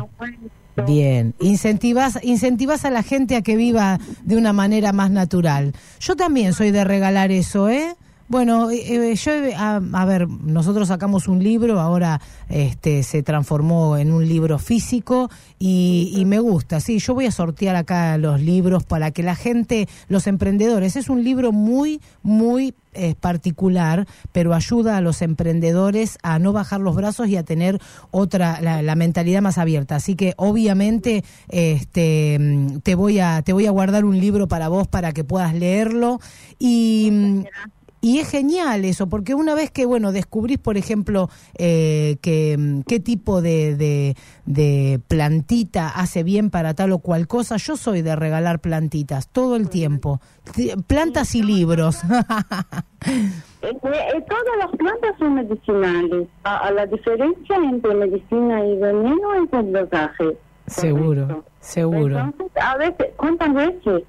Bien, 0.88 1.36
incentivas, 1.39 2.17
incentivas 2.24 2.84
a 2.84 2.89
la 2.89 3.04
gente 3.04 3.36
a 3.36 3.43
que 3.43 3.56
viva 3.56 4.00
de 4.24 4.38
una 4.38 4.54
manera 4.54 4.91
más 4.91 5.12
natural. 5.12 5.74
Yo 6.00 6.15
también 6.15 6.54
soy 6.54 6.72
de 6.72 6.84
regalar 6.84 7.32
eso, 7.32 7.69
¿eh? 7.69 7.96
Bueno, 8.34 8.72
eh, 8.72 9.12
eh, 9.12 9.15
yo, 9.15 9.32
eh, 9.32 9.54
a, 9.56 9.76
a 9.76 10.06
ver, 10.06 10.28
nosotros 10.28 10.88
sacamos 10.88 11.28
un 11.28 11.43
libro, 11.43 11.80
ahora 11.80 12.19
este, 12.50 13.04
se 13.04 13.22
transformó 13.22 13.96
en 13.96 14.12
un 14.12 14.28
libro 14.28 14.58
físico 14.58 15.30
y, 15.60 16.12
y 16.15 16.26
me 16.26 16.39
gusta, 16.39 16.80
sí, 16.80 16.98
yo 16.98 17.13
voy 17.13 17.28
a 17.28 17.32
sortear 17.32 17.76
acá 17.76 18.17
los 18.17 18.41
libros 18.41 18.86
para 18.86 19.12
que 19.12 19.22
la 19.22 19.36
gente, 19.36 19.88
los 20.08 20.26
emprendedores, 20.26 20.96
es 20.96 21.10
un 21.10 21.24
libro 21.24 21.52
muy, 21.52 22.02
muy 22.24 22.74
eh, 22.96 23.13
particular, 23.13 24.08
pero 24.32 24.56
ayuda 24.56 24.98
a 24.98 25.02
los 25.02 25.22
emprendedores 25.22 26.17
a 26.24 26.39
no 26.39 26.54
bajar 26.54 26.80
los 26.80 26.96
brazos 26.96 27.28
y 27.28 27.38
a 27.38 27.43
tener 27.43 27.80
otra 28.10 28.62
la, 28.62 28.82
la 28.82 28.96
mentalidad 28.96 29.43
más 29.43 29.60
abierta. 29.60 29.98
Así 29.98 30.15
que 30.15 30.34
obviamente 30.38 31.24
este 31.50 32.39
te 32.82 32.96
voy 32.96 33.19
a 33.19 33.43
te 33.43 33.54
voy 33.54 33.67
a 33.67 33.72
guardar 33.72 34.06
un 34.06 34.19
libro 34.19 34.48
para 34.48 34.69
vos 34.69 34.88
para 34.88 35.12
que 35.12 35.24
puedas 35.24 35.54
leerlo 35.54 36.19
y 36.58 37.10
mm, 37.12 37.43
y 38.03 38.19
es 38.19 38.29
genial 38.29 38.83
eso, 38.83 39.07
porque 39.07 39.33
una 39.33 39.55
vez 39.55 39.71
que, 39.71 39.85
bueno, 39.85 40.11
descubrís, 40.11 40.57
por 40.57 40.75
ejemplo, 40.75 41.29
eh, 41.57 42.17
que, 42.21 42.57
mm, 42.59 42.81
qué 42.81 42.99
tipo 42.99 43.41
de, 43.41 43.77
de, 43.77 44.17
de 44.45 44.99
plantita 45.07 45.87
hace 45.87 46.21
bien 46.21 46.49
para 46.49 46.73
tal 46.73 46.91
o 46.91 46.99
cual 46.99 47.29
cosa, 47.29 47.55
yo 47.55 47.77
soy 47.77 48.01
de 48.01 48.17
regalar 48.17 48.59
plantitas 48.59 49.29
todo 49.29 49.55
el 49.55 49.69
tiempo. 49.69 50.19
Plantas 50.85 51.33
y 51.33 51.43
libros. 51.43 52.01
Eh, 53.05 53.69
eh, 53.71 54.25
todas 54.27 54.57
las 54.59 54.71
plantas 54.77 55.11
son 55.19 55.35
medicinales. 55.35 56.27
A, 56.43 56.57
a 56.67 56.71
la 56.71 56.85
diferencia 56.85 57.55
entre 57.55 57.95
medicina 57.95 58.65
y 58.65 58.77
veneno 58.77 59.33
es 59.45 59.53
el 59.53 59.71
dosaje. 59.71 60.37
seguro, 60.67 61.27
Correcto. 61.27 61.51
seguro. 61.61 62.19
Entonces, 62.19 62.61
a 62.61 62.77
veces, 62.77 63.07
¿cuántas 63.15 63.53
veces? 63.53 64.03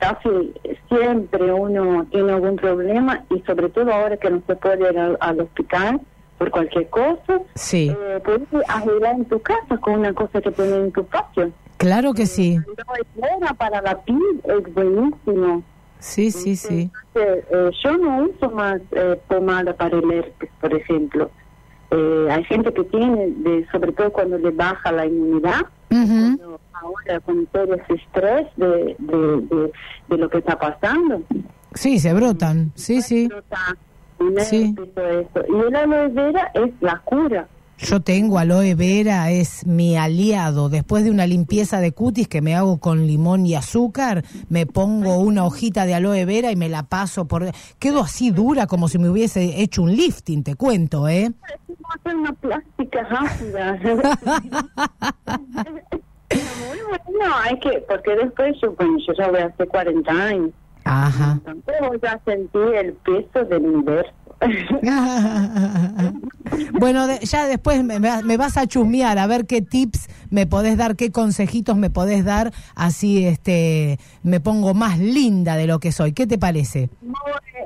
Casi 0.00 0.28
siempre 0.88 1.52
uno 1.52 2.06
tiene 2.10 2.32
algún 2.32 2.56
problema 2.56 3.22
y 3.30 3.40
sobre 3.42 3.68
todo 3.68 3.92
ahora 3.92 4.16
que 4.16 4.30
no 4.30 4.42
se 4.46 4.56
puede 4.56 4.90
ir 4.90 4.98
al, 4.98 5.16
al 5.20 5.40
hospital 5.42 6.00
por 6.38 6.50
cualquier 6.50 6.88
cosa, 6.88 7.40
Sí, 7.54 7.94
eh, 7.94 8.18
puedes 8.24 8.48
arreglar 8.68 9.16
en 9.16 9.26
tu 9.26 9.38
casa 9.42 9.76
con 9.78 10.00
una 10.00 10.14
cosa 10.14 10.40
que 10.40 10.50
pones 10.50 10.72
en 10.72 10.90
tu 10.92 11.04
patio. 11.04 11.52
claro 11.76 12.14
que 12.14 12.24
sí. 12.26 12.56
Lo 12.56 12.94
espera 12.94 13.52
para 13.58 13.82
la 13.82 14.00
piel 14.02 14.40
es 14.44 14.74
buenísimo. 14.74 15.62
Sí, 15.98 16.30
sí, 16.30 16.56
sí. 16.56 16.90
Entonces, 17.14 17.44
eh, 17.50 17.70
yo 17.84 17.96
no 17.98 18.24
uso 18.24 18.50
más 18.52 18.80
eh, 18.92 19.20
pomada 19.28 19.74
para 19.74 19.98
el 19.98 20.10
herpes, 20.10 20.48
por 20.62 20.72
ejemplo. 20.72 21.30
Eh, 21.90 22.28
hay 22.30 22.42
gente 22.44 22.72
que 22.72 22.84
tiene, 22.84 23.32
de, 23.36 23.66
sobre 23.70 23.92
todo 23.92 24.10
cuando 24.10 24.38
le 24.38 24.50
baja 24.50 24.92
la 24.92 25.04
inmunidad, 25.04 25.60
Ujú. 25.90 26.36
cuando 26.38 26.49
ahora 26.80 27.20
con 27.20 27.46
todo 27.46 27.74
ese 27.74 27.94
estrés 27.94 28.46
de, 28.56 28.96
de, 28.98 29.08
de, 29.08 29.72
de 30.08 30.16
lo 30.16 30.28
que 30.28 30.38
está 30.38 30.58
pasando. 30.58 31.22
Sí, 31.74 31.98
se 31.98 32.12
brotan. 32.12 32.72
Sí, 32.74 33.02
sí. 33.02 33.28
Brota 33.28 33.76
Sí. 34.44 34.74
Y 35.48 35.66
el 35.66 35.76
aloe 35.76 36.08
vera 36.08 36.50
es 36.54 36.70
la 36.80 37.00
cura. 37.04 37.48
Yo 37.78 38.00
tengo 38.00 38.38
aloe 38.38 38.74
vera, 38.74 39.30
es 39.30 39.66
mi 39.66 39.96
aliado. 39.96 40.68
Después 40.68 41.04
de 41.04 41.10
una 41.10 41.26
limpieza 41.26 41.80
de 41.80 41.92
cutis 41.92 42.28
que 42.28 42.42
me 42.42 42.54
hago 42.54 42.78
con 42.78 43.06
limón 43.06 43.46
y 43.46 43.54
azúcar, 43.54 44.22
me 44.50 44.66
pongo 44.66 45.18
una 45.18 45.44
hojita 45.44 45.86
de 45.86 45.94
aloe 45.94 46.26
vera 46.26 46.52
y 46.52 46.56
me 46.56 46.68
la 46.68 46.82
paso 46.82 47.26
por... 47.26 47.50
Quedo 47.78 48.02
así 48.02 48.30
dura 48.30 48.66
como 48.66 48.88
si 48.88 48.98
me 48.98 49.08
hubiese 49.08 49.62
hecho 49.62 49.82
un 49.82 49.96
lifting, 49.96 50.44
te 50.44 50.56
cuento, 50.56 51.08
¿eh? 51.08 51.32
Es 52.04 52.14
una 52.14 52.32
plástica. 52.34 53.08
Muy 56.34 56.78
bueno, 57.12 57.34
hay 57.42 57.58
que, 57.60 57.84
porque 57.88 58.16
después 58.16 58.56
yo, 58.62 58.72
bueno, 58.72 58.98
yo 59.06 59.12
ya 59.14 59.28
voy 59.28 59.40
a 59.40 59.46
hacer 59.46 59.68
40 59.68 60.10
años. 60.12 60.50
Ajá. 60.84 61.38
Entonces 61.46 61.74
voy 61.80 62.00
a 62.08 62.20
sentir 62.24 62.74
el 62.74 62.92
peso 62.94 63.44
del 63.44 63.62
universo. 63.64 64.12
bueno, 66.78 67.06
de- 67.06 67.18
ya 67.20 67.46
después 67.46 67.84
me, 67.84 68.00
me- 68.00 68.36
vas 68.38 68.56
a 68.56 68.66
chusmear 68.66 69.18
a 69.18 69.26
ver 69.26 69.46
qué 69.46 69.60
tips 69.60 70.08
me 70.30 70.46
podés 70.46 70.78
dar, 70.78 70.96
qué 70.96 71.12
consejitos 71.12 71.76
me 71.76 71.90
podés 71.90 72.24
dar, 72.24 72.52
así 72.74 73.26
este 73.26 73.98
me 74.22 74.40
pongo 74.40 74.72
más 74.72 74.98
linda 74.98 75.56
de 75.56 75.66
lo 75.66 75.78
que 75.78 75.92
soy. 75.92 76.12
¿Qué 76.12 76.26
te 76.26 76.38
parece? 76.38 76.88
No 77.02 77.12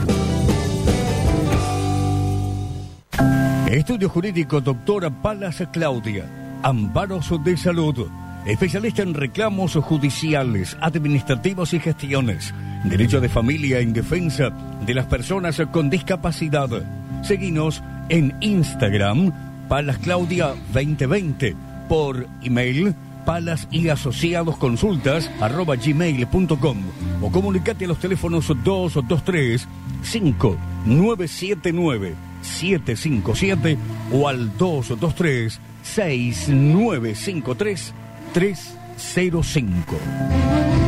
Estudio 3.70 4.08
Jurídico 4.08 4.60
Doctora 4.60 5.10
Palas 5.10 5.60
Claudia. 5.72 6.24
Amparos 6.62 7.32
de 7.42 7.56
Salud. 7.56 8.08
Especialista 8.46 9.02
en 9.02 9.12
reclamos 9.12 9.74
judiciales, 9.74 10.76
administrativos 10.80 11.74
y 11.74 11.80
gestiones. 11.80 12.54
Derecho 12.84 13.20
de 13.20 13.28
familia 13.28 13.80
en 13.80 13.92
defensa 13.92 14.50
de 14.86 14.94
las 14.94 15.06
personas 15.06 15.60
con 15.72 15.90
discapacidad. 15.90 16.68
Seguinos 17.22 17.82
en 18.08 18.36
Instagram, 18.40 19.32
Palas 19.68 19.98
Claudia 19.98 20.54
2020. 20.72 21.56
Por 21.88 22.28
email, 22.44 22.94
palas 23.26 23.68
y 23.70 23.90
asociados 23.90 24.56
consultas 24.56 25.30
arroba 25.40 25.76
gmail.com 25.76 26.78
o 27.20 27.30
comunicate 27.30 27.84
a 27.84 27.88
los 27.88 27.98
teléfonos 27.98 28.46
223 28.46 29.68
5979 30.02 32.14
757 32.40 33.76
o 34.12 34.28
al 34.28 34.56
223 34.56 35.60
6953 35.82 37.94
305. 38.32 40.85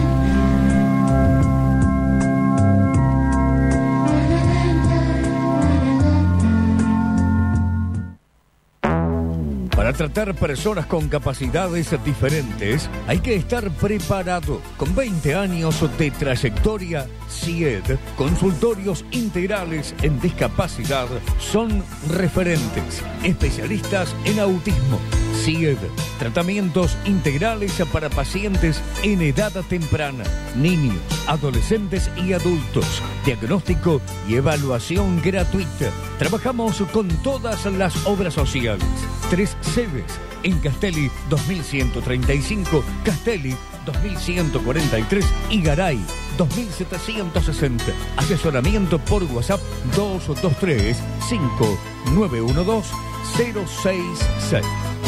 Tratar 9.98 10.32
personas 10.36 10.86
con 10.86 11.08
capacidades 11.08 11.92
diferentes 12.04 12.88
hay 13.08 13.18
que 13.18 13.34
estar 13.34 13.68
preparado. 13.68 14.62
Con 14.76 14.94
20 14.94 15.34
años 15.34 15.84
de 15.98 16.12
trayectoria, 16.12 17.08
CIED, 17.28 17.98
consultorios 18.16 19.04
integrales 19.10 19.96
en 20.02 20.20
discapacidad, 20.20 21.08
son 21.40 21.82
referentes, 22.10 23.02
especialistas 23.24 24.14
en 24.24 24.38
autismo. 24.38 25.00
CIED, 25.44 25.78
tratamientos 26.18 26.96
integrales 27.04 27.72
para 27.92 28.10
pacientes 28.10 28.82
en 29.02 29.22
edad 29.22 29.52
temprana, 29.68 30.24
niños, 30.56 30.98
adolescentes 31.26 32.10
y 32.16 32.32
adultos, 32.32 33.02
diagnóstico 33.24 34.00
y 34.28 34.36
evaluación 34.36 35.20
gratuita. 35.22 35.90
Trabajamos 36.18 36.82
con 36.92 37.08
todas 37.22 37.64
las 37.66 38.06
obras 38.06 38.34
sociales. 38.34 38.84
Tres 39.30 39.56
sedes 39.60 40.18
en 40.42 40.58
Castelli 40.60 41.10
2135, 41.30 42.84
Castelli 43.04 43.56
2143 43.86 45.24
y 45.50 45.62
Garay 45.62 45.98
2760. 46.36 47.84
Asesoramiento 48.16 48.98
por 48.98 49.24
WhatsApp 49.24 49.60
223 49.96 50.96
5912 51.28 53.08
066. 53.36 55.07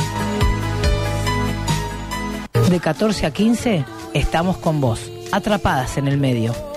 De 2.70 2.78
14 2.78 3.26
a 3.26 3.32
15 3.32 3.84
estamos 4.14 4.56
con 4.56 4.80
vos, 4.80 5.10
atrapadas 5.32 5.96
en 5.96 6.06
el 6.06 6.18
medio. 6.18 6.69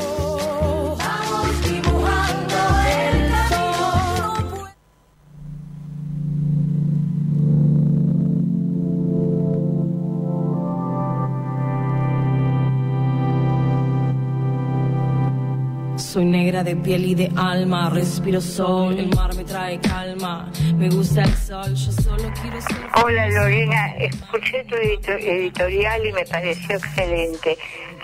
Soy 16.13 16.25
negra 16.25 16.63
de 16.63 16.75
piel 16.75 17.05
y 17.05 17.15
de 17.15 17.31
alma, 17.35 17.89
respiro 17.89 18.39
sol, 18.39 18.99
el 18.99 19.09
mar 19.15 19.33
me 19.35 19.43
trae 19.43 19.79
calma, 19.79 20.47
me 20.75 20.87
gusta 20.87 21.23
el 21.23 21.35
sol, 21.35 21.73
yo 21.73 21.91
solo 21.91 22.31
quiero 22.39 22.61
ser... 22.61 22.77
Hola 23.03 23.29
Lorena, 23.29 23.95
escuché 23.97 24.63
tu 24.65 24.75
edito- 24.75 25.17
editorial 25.17 26.05
y 26.05 26.13
me 26.13 26.23
pareció 26.25 26.77
excelente. 26.77 27.57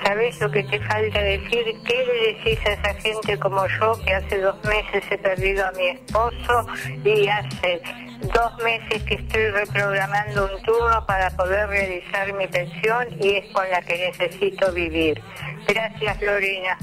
¿Sabes 0.03 0.41
lo 0.41 0.49
que 0.49 0.63
te 0.63 0.79
falta 0.79 1.21
decir? 1.21 1.63
¿Qué 1.85 2.03
le 2.07 2.33
decís 2.33 2.65
a 2.65 2.71
esa 2.71 2.93
gente 2.95 3.37
como 3.37 3.67
yo 3.79 3.91
que 4.03 4.11
hace 4.15 4.41
dos 4.41 4.55
meses 4.63 5.03
he 5.11 5.17
perdido 5.19 5.67
a 5.67 5.71
mi 5.73 5.89
esposo 5.89 6.65
y 7.05 7.27
hace 7.27 7.79
dos 8.33 8.63
meses 8.63 9.03
que 9.03 9.13
estoy 9.13 9.51
reprogramando 9.51 10.49
un 10.51 10.63
turno 10.63 11.05
para 11.05 11.29
poder 11.37 11.69
realizar 11.69 12.33
mi 12.33 12.47
pensión 12.47 13.05
y 13.21 13.35
es 13.35 13.53
con 13.53 13.69
la 13.69 13.83
que 13.83 14.11
necesito 14.17 14.71
vivir? 14.71 15.21
Gracias 15.67 16.19
Lorena. 16.23 16.75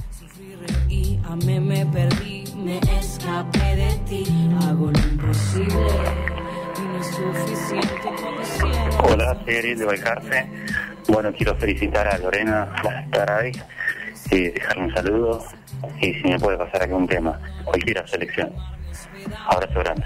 Amé, 1.28 1.60
me 1.60 1.84
perdí, 1.86 2.44
me 2.56 2.78
escapé 2.78 3.76
de 3.76 3.92
ti, 4.08 4.24
hago 4.62 4.92
lo 4.92 4.98
imposible 4.98 5.88
y 6.78 6.82
no 6.82 7.00
es 7.00 7.06
suficiente 7.06 8.10
cuando. 8.20 9.12
Hola, 9.12 9.36
soy 9.44 9.56
Ariel 9.56 9.78
de 9.78 9.84
Balcarce. 9.84 10.48
Bueno, 11.08 11.32
quiero 11.36 11.56
felicitar 11.56 12.06
a 12.06 12.18
Lorena 12.18 12.72
Garay 13.10 13.52
y 14.30 14.40
dejarle 14.50 14.84
un 14.84 14.94
saludo. 14.94 15.44
Y 16.00 16.14
si 16.14 16.22
me 16.24 16.38
puede 16.38 16.58
pasar 16.58 16.84
aquí 16.84 16.92
un 16.92 17.08
tema, 17.08 17.40
cualquiera 17.64 18.06
selección. 18.06 18.52
Abrazo 19.48 19.80
grande. 19.80 20.04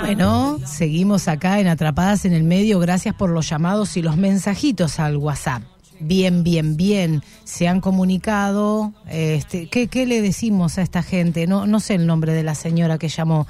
Bueno, 0.00 0.58
seguimos 0.64 1.28
acá 1.28 1.60
en 1.60 1.68
Atrapadas 1.68 2.24
en 2.26 2.32
el 2.32 2.44
Medio. 2.44 2.78
Gracias 2.78 3.14
por 3.14 3.30
los 3.30 3.48
llamados 3.48 3.96
y 3.96 4.02
los 4.02 4.16
mensajitos 4.16 5.00
al 5.00 5.16
WhatsApp. 5.16 5.62
Bien, 6.00 6.42
bien, 6.42 6.76
bien. 6.76 7.22
Se 7.44 7.68
han 7.68 7.80
comunicado. 7.80 8.92
Este, 9.08 9.68
¿qué, 9.68 9.88
qué 9.88 10.06
le 10.06 10.20
decimos 10.22 10.78
a 10.78 10.82
esta 10.82 11.02
gente? 11.02 11.46
No, 11.46 11.66
no 11.66 11.80
sé 11.80 11.94
el 11.94 12.06
nombre 12.06 12.32
de 12.32 12.42
la 12.42 12.54
señora 12.54 12.98
que 12.98 13.08
llamó. 13.08 13.46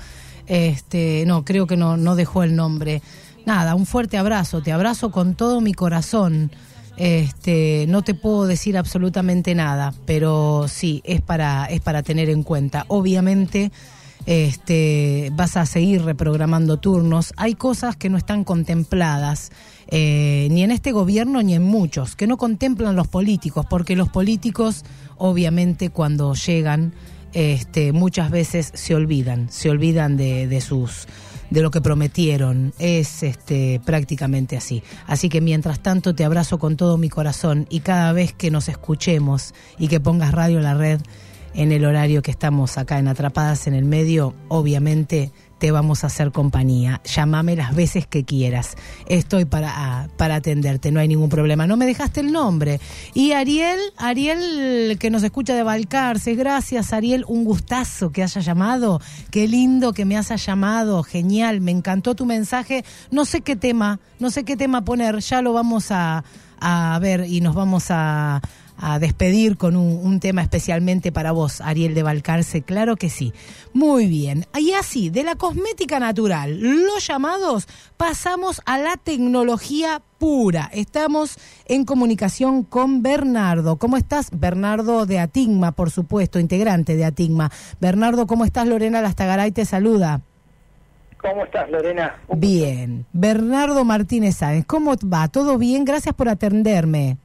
Este, 0.46 1.24
no, 1.26 1.44
creo 1.44 1.66
que 1.66 1.76
no, 1.76 1.96
no 1.96 2.16
dejó 2.16 2.42
el 2.42 2.54
nombre. 2.54 3.02
Nada, 3.46 3.74
un 3.74 3.86
fuerte 3.86 4.16
abrazo. 4.16 4.62
Te 4.62 4.72
abrazo 4.72 5.10
con 5.10 5.34
todo 5.34 5.60
mi 5.60 5.74
corazón. 5.74 6.50
Este, 6.96 7.84
no 7.88 8.02
te 8.02 8.14
puedo 8.14 8.46
decir 8.46 8.78
absolutamente 8.78 9.54
nada, 9.54 9.92
pero 10.06 10.66
sí, 10.66 11.02
es 11.04 11.20
para, 11.20 11.66
es 11.66 11.80
para 11.80 12.02
tener 12.02 12.30
en 12.30 12.42
cuenta. 12.42 12.86
Obviamente, 12.88 13.70
este, 14.26 15.30
vas 15.34 15.56
a 15.56 15.64
seguir 15.66 16.02
reprogramando 16.02 16.76
turnos. 16.76 17.32
Hay 17.36 17.54
cosas 17.54 17.96
que 17.96 18.10
no 18.10 18.18
están 18.18 18.44
contempladas, 18.44 19.50
eh, 19.88 20.48
ni 20.50 20.62
en 20.62 20.72
este 20.72 20.92
gobierno 20.92 21.42
ni 21.42 21.54
en 21.54 21.62
muchos, 21.62 22.16
que 22.16 22.26
no 22.26 22.36
contemplan 22.36 22.96
los 22.96 23.08
políticos, 23.08 23.66
porque 23.70 23.96
los 23.96 24.08
políticos, 24.08 24.84
obviamente, 25.16 25.90
cuando 25.90 26.34
llegan, 26.34 26.92
este, 27.32 27.92
muchas 27.92 28.30
veces 28.30 28.72
se 28.74 28.94
olvidan, 28.94 29.48
se 29.50 29.70
olvidan 29.70 30.16
de, 30.16 30.46
de 30.48 30.60
sus 30.60 31.06
de 31.50 31.62
lo 31.62 31.70
que 31.70 31.80
prometieron. 31.80 32.72
Es 32.78 33.22
este, 33.22 33.80
prácticamente 33.84 34.56
así. 34.56 34.82
Así 35.06 35.28
que 35.28 35.40
mientras 35.40 35.80
tanto 35.80 36.14
te 36.14 36.24
abrazo 36.24 36.58
con 36.58 36.76
todo 36.76 36.98
mi 36.98 37.08
corazón 37.08 37.66
y 37.70 37.80
cada 37.80 38.12
vez 38.12 38.32
que 38.32 38.50
nos 38.50 38.68
escuchemos 38.68 39.54
y 39.78 39.88
que 39.88 40.00
pongas 40.00 40.32
radio 40.32 40.58
a 40.58 40.62
la 40.62 40.74
red 40.74 41.00
en 41.56 41.72
el 41.72 41.86
horario 41.86 42.22
que 42.22 42.30
estamos 42.30 42.76
acá 42.76 42.98
en 42.98 43.08
Atrapadas 43.08 43.66
en 43.66 43.74
el 43.74 43.86
Medio, 43.86 44.34
obviamente 44.48 45.32
te 45.58 45.70
vamos 45.70 46.04
a 46.04 46.08
hacer 46.08 46.32
compañía. 46.32 47.00
Llámame 47.04 47.56
las 47.56 47.74
veces 47.74 48.06
que 48.06 48.24
quieras. 48.24 48.76
Estoy 49.06 49.46
para, 49.46 49.72
ah, 49.74 50.08
para 50.18 50.36
atenderte, 50.36 50.92
no 50.92 51.00
hay 51.00 51.08
ningún 51.08 51.30
problema. 51.30 51.66
No 51.66 51.78
me 51.78 51.86
dejaste 51.86 52.20
el 52.20 52.30
nombre. 52.30 52.78
Y 53.14 53.32
Ariel, 53.32 53.80
Ariel 53.96 54.98
que 55.00 55.10
nos 55.10 55.22
escucha 55.22 55.54
de 55.54 55.62
Balcarce, 55.62 56.34
gracias 56.34 56.92
Ariel, 56.92 57.24
un 57.26 57.44
gustazo 57.44 58.12
que 58.12 58.22
haya 58.22 58.42
llamado. 58.42 59.00
Qué 59.30 59.48
lindo 59.48 59.94
que 59.94 60.04
me 60.04 60.18
hayas 60.18 60.44
llamado, 60.44 61.02
genial, 61.02 61.62
me 61.62 61.70
encantó 61.70 62.14
tu 62.14 62.26
mensaje. 62.26 62.84
No 63.10 63.24
sé 63.24 63.40
qué 63.40 63.56
tema, 63.56 63.98
no 64.18 64.30
sé 64.30 64.44
qué 64.44 64.58
tema 64.58 64.84
poner, 64.84 65.20
ya 65.20 65.40
lo 65.40 65.54
vamos 65.54 65.90
a, 65.90 66.22
a 66.60 66.98
ver 67.00 67.24
y 67.26 67.40
nos 67.40 67.54
vamos 67.54 67.86
a 67.88 68.42
a 68.78 68.98
despedir 68.98 69.56
con 69.56 69.76
un, 69.76 70.00
un, 70.04 70.20
tema 70.20 70.42
especialmente 70.42 71.12
para 71.12 71.32
vos, 71.32 71.60
Ariel 71.60 71.94
de 71.94 72.02
Balcarce. 72.02 72.62
Claro 72.62 72.96
que 72.96 73.10
sí. 73.10 73.32
Muy 73.72 74.06
bien. 74.06 74.46
Y 74.58 74.72
así, 74.72 75.10
de 75.10 75.24
la 75.24 75.36
cosmética 75.36 75.98
natural, 75.98 76.60
los 76.60 77.06
llamados, 77.06 77.68
pasamos 77.96 78.62
a 78.66 78.78
la 78.78 78.96
tecnología 78.96 80.02
pura. 80.18 80.70
Estamos 80.72 81.38
en 81.66 81.84
comunicación 81.84 82.62
con 82.62 83.02
Bernardo. 83.02 83.76
¿Cómo 83.76 83.96
estás? 83.96 84.28
Bernardo 84.32 85.06
de 85.06 85.18
Atigma, 85.18 85.72
por 85.72 85.90
supuesto, 85.90 86.38
integrante 86.38 86.96
de 86.96 87.04
Atigma. 87.04 87.50
Bernardo, 87.80 88.26
¿cómo 88.26 88.44
estás? 88.44 88.66
Lorena 88.66 89.00
Lastagaray 89.00 89.52
te 89.52 89.64
saluda. 89.64 90.20
¿Cómo 91.20 91.44
estás, 91.44 91.68
Lorena? 91.70 92.16
Bien. 92.36 93.06
Bernardo 93.12 93.84
Martínez 93.84 94.36
Sáenz, 94.36 94.66
¿cómo 94.66 94.94
va? 95.12 95.28
¿Todo 95.28 95.58
bien? 95.58 95.84
Gracias 95.84 96.14
por 96.14 96.28
atenderme. 96.28 97.16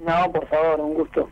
No, 0.00 0.32
por 0.32 0.46
favor, 0.48 0.80
un 0.80 0.94
gusto. 0.94 1.28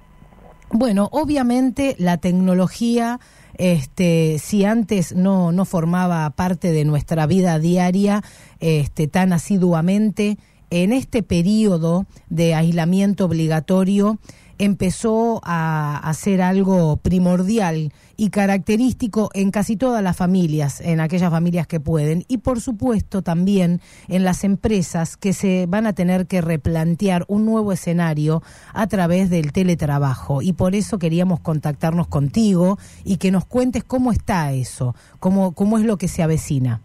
Bueno, 0.70 1.08
obviamente 1.12 1.96
la 1.98 2.18
tecnología, 2.18 3.20
este, 3.54 4.38
si 4.38 4.64
antes 4.64 5.14
no, 5.14 5.50
no 5.50 5.64
formaba 5.64 6.28
parte 6.30 6.72
de 6.72 6.84
nuestra 6.84 7.26
vida 7.26 7.58
diaria 7.58 8.22
este, 8.60 9.08
tan 9.08 9.32
asiduamente, 9.32 10.36
en 10.70 10.92
este 10.92 11.22
periodo 11.22 12.04
de 12.28 12.54
aislamiento 12.54 13.24
obligatorio, 13.24 14.18
empezó 14.58 15.40
a, 15.44 15.98
a 15.98 16.14
ser 16.14 16.42
algo 16.42 16.96
primordial 16.98 17.92
y 18.16 18.30
característico 18.30 19.30
en 19.32 19.52
casi 19.52 19.76
todas 19.76 20.02
las 20.02 20.16
familias, 20.16 20.80
en 20.80 21.00
aquellas 21.00 21.30
familias 21.30 21.68
que 21.68 21.78
pueden, 21.78 22.24
y 22.26 22.38
por 22.38 22.60
supuesto 22.60 23.22
también 23.22 23.80
en 24.08 24.24
las 24.24 24.42
empresas 24.42 25.16
que 25.16 25.32
se 25.32 25.66
van 25.68 25.86
a 25.86 25.92
tener 25.92 26.26
que 26.26 26.40
replantear 26.40 27.24
un 27.28 27.46
nuevo 27.46 27.72
escenario 27.72 28.42
a 28.74 28.88
través 28.88 29.30
del 29.30 29.52
teletrabajo. 29.52 30.42
Y 30.42 30.52
por 30.52 30.74
eso 30.74 30.98
queríamos 30.98 31.40
contactarnos 31.40 32.08
contigo 32.08 32.78
y 33.04 33.18
que 33.18 33.30
nos 33.30 33.44
cuentes 33.44 33.84
cómo 33.84 34.10
está 34.10 34.52
eso, 34.52 34.96
cómo, 35.20 35.52
cómo 35.52 35.78
es 35.78 35.84
lo 35.84 35.96
que 35.96 36.08
se 36.08 36.22
avecina. 36.22 36.80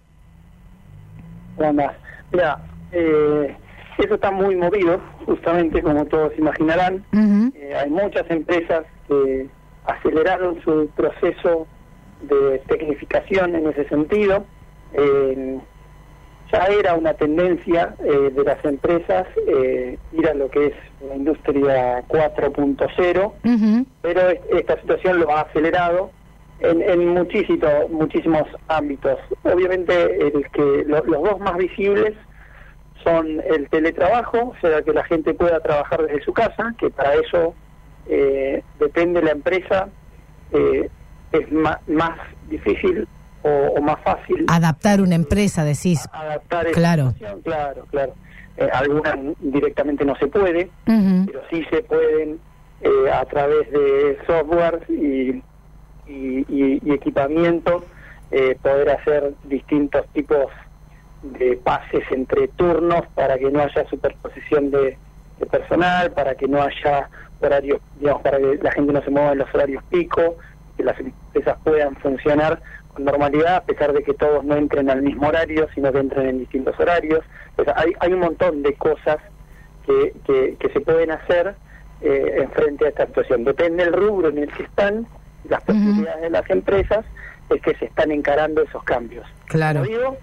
Mira, 2.32 2.60
eh, 2.92 3.56
eso 4.00 4.16
está 4.16 4.32
muy 4.32 4.56
movido, 4.56 5.00
justamente 5.26 5.82
como 5.82 6.06
todos 6.06 6.32
imaginarán. 6.38 7.06
Eh, 7.56 7.76
hay 7.76 7.90
muchas 7.90 8.30
empresas 8.30 8.84
que 9.08 9.48
aceleraron 9.86 10.62
su 10.64 10.90
proceso 10.96 11.68
de 12.22 12.60
tecnificación 12.68 13.56
en 13.56 13.68
ese 13.68 13.88
sentido. 13.90 14.46
Eh, 14.94 15.60
ya 16.52 16.66
era 16.68 16.94
una 16.94 17.14
tendencia 17.16 17.96
eh, 18.04 18.32
de 18.34 18.44
las 18.44 18.64
empresas 18.64 19.26
eh, 19.48 19.98
ir 20.12 20.28
a 20.28 20.34
lo 20.36 20.50
que 20.50 20.68
es 20.68 20.74
la 21.08 21.16
industria 21.16 22.04
4.0, 22.08 23.34
pero 24.02 24.30
es- 24.30 24.40
esta 24.52 24.80
situación 24.80 25.20
lo 25.20 25.32
ha 25.36 25.42
acelerado 25.42 26.12
en, 26.60 26.82
en 26.84 27.08
muchísimo, 27.10 27.68
muchísimos 27.90 28.44
ámbitos. 28.68 29.18
Obviamente 29.44 30.28
el 30.28 30.46
que 30.52 30.84
lo- 30.86 31.04
los 31.06 31.24
dos 31.24 31.40
más 31.40 31.58
visibles 31.58 32.14
son 33.04 33.42
el 33.50 33.70
teletrabajo, 33.70 34.38
o 34.50 34.56
sea, 34.62 34.82
que 34.82 34.94
la 34.94 35.04
gente 35.06 35.34
pueda 35.34 35.60
trabajar 35.60 36.04
desde 36.06 36.24
su 36.24 36.34
casa, 36.34 36.74
que 36.78 36.90
para 36.90 37.14
eso 37.16 37.56
eh, 38.08 38.64
depende 38.80 39.22
la 39.22 39.32
empresa, 39.32 39.90
eh, 40.52 40.90
es 41.32 41.52
más 41.88 42.18
difícil 42.50 43.08
o, 43.44 43.50
o 43.50 43.82
más 43.82 44.00
fácil 44.04 44.46
Adaptar 44.50 45.02
una 45.02 45.16
empresa, 45.16 45.64
decís. 45.66 46.08
adaptar 46.14 46.68
Claro. 46.72 47.12
situación, 47.12 47.42
claro, 47.42 47.86
claro. 47.90 48.16
Eh, 48.58 48.70
algunas 48.72 49.16
directamente 49.40 50.06
no 50.06 50.16
se 50.18 50.28
puede, 50.28 50.70
pero 50.86 51.42
sí 51.50 51.66
se 51.72 51.82
pueden 51.84 52.40
eh, 52.82 53.12
a 53.12 53.26
través 53.26 53.70
de 53.72 54.18
software 54.28 54.86
y, 54.90 55.42
y, 56.06 56.46
y- 56.48 56.80
y 56.84 56.94
equipamiento 56.94 57.84
eh, 58.30 58.56
poder 58.62 58.90
hacer 58.92 59.34
distintos 59.44 60.06
tipos 60.14 60.38
de 60.38 60.73
pases 61.64 62.04
entre 62.12 62.48
turnos 62.50 63.04
para 63.16 63.38
que 63.38 63.50
no 63.50 63.62
haya 63.62 63.88
superposición 63.90 64.72
de, 64.72 64.98
de 65.40 65.46
personal, 65.46 66.12
para 66.12 66.36
que 66.36 66.48
no 66.48 66.62
haya 66.62 67.10
horarios, 67.40 67.80
digamos, 68.00 68.22
para 68.22 68.38
que 68.38 68.60
la 68.62 68.72
gente 68.72 68.94
no 68.94 69.02
se 69.02 69.10
mueva 69.10 69.32
en 69.32 69.40
los 69.40 69.54
horarios 69.54 69.84
pico, 69.90 70.38
que 70.78 70.84
las 70.84 71.00
empresas 71.00 71.58
puedan 71.64 71.96
funcionar 71.98 72.62
con 72.94 73.06
normalidad, 73.06 73.58
a 73.58 73.64
pesar 73.64 73.94
de 73.94 74.04
que 74.04 74.14
todos 74.14 74.44
no 74.44 74.56
entren 74.56 74.90
al 74.90 75.02
mismo 75.02 75.28
horario, 75.28 75.68
sino 75.74 75.92
que 75.92 76.00
entren 76.00 76.28
en 76.28 76.40
distintos 76.40 76.80
horarios. 76.80 77.22
O 77.58 77.64
sea, 77.64 77.74
hay, 77.78 77.92
hay 78.00 78.14
un 78.14 78.20
montón 78.20 78.62
de 78.62 78.74
cosas 78.76 79.18
que, 79.86 80.14
que, 80.26 80.56
que 80.60 80.70
se 80.70 80.82
pueden 80.82 81.12
hacer 81.12 81.56
eh, 82.02 82.36
en 82.38 82.50
frente 82.52 82.86
a 82.86 82.90
esta 82.90 83.08
situación. 83.08 83.44
Depende 83.44 83.84
del 83.86 83.94
rubro 83.94 84.30
en 84.30 84.40
el 84.40 84.52
que 84.54 84.64
están, 84.64 85.08
las 85.50 85.64
posibilidades 85.64 86.22
de 86.22 86.30
las 86.30 86.50
empresas, 86.50 87.06
es 87.50 87.62
que 87.62 87.76
se 87.76 87.86
están 87.86 88.12
encarando 88.12 88.62
esos 88.62 88.84
cambios. 88.84 89.26
Claro. 89.48 89.84
Digo, 89.84 90.18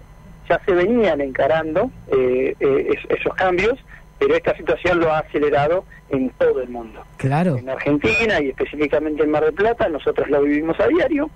ya 0.51 0.59
se 0.65 0.73
venían 0.73 1.21
encarando 1.21 1.89
eh, 2.11 2.55
eh, 2.59 2.87
es- 2.93 3.19
esos 3.19 3.33
cambios, 3.35 3.79
pero 4.19 4.35
esta 4.35 4.55
situación 4.57 4.99
lo 4.99 5.11
ha 5.11 5.19
acelerado 5.19 5.85
en 6.09 6.29
todo 6.31 6.61
el 6.61 6.69
mundo. 6.69 7.03
Claro. 7.17 7.55
En 7.57 7.69
Argentina 7.69 8.39
y 8.41 8.49
específicamente 8.49 9.23
en 9.23 9.31
Mar 9.31 9.45
del 9.45 9.53
Plata, 9.53 9.87
nosotros 9.87 10.29
lo 10.29 10.41
vivimos 10.41 10.79
a 10.79 10.87
diario. 10.87 11.29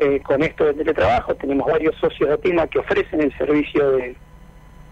eh, 0.00 0.20
con 0.22 0.44
esto 0.44 0.64
del 0.64 0.76
teletrabajo, 0.76 1.34
tenemos 1.34 1.66
varios 1.66 1.92
socios 1.96 2.28
de 2.28 2.34
ATIMA 2.36 2.68
que 2.68 2.78
ofrecen 2.78 3.20
el 3.20 3.36
servicio 3.36 3.90
de, 3.96 4.14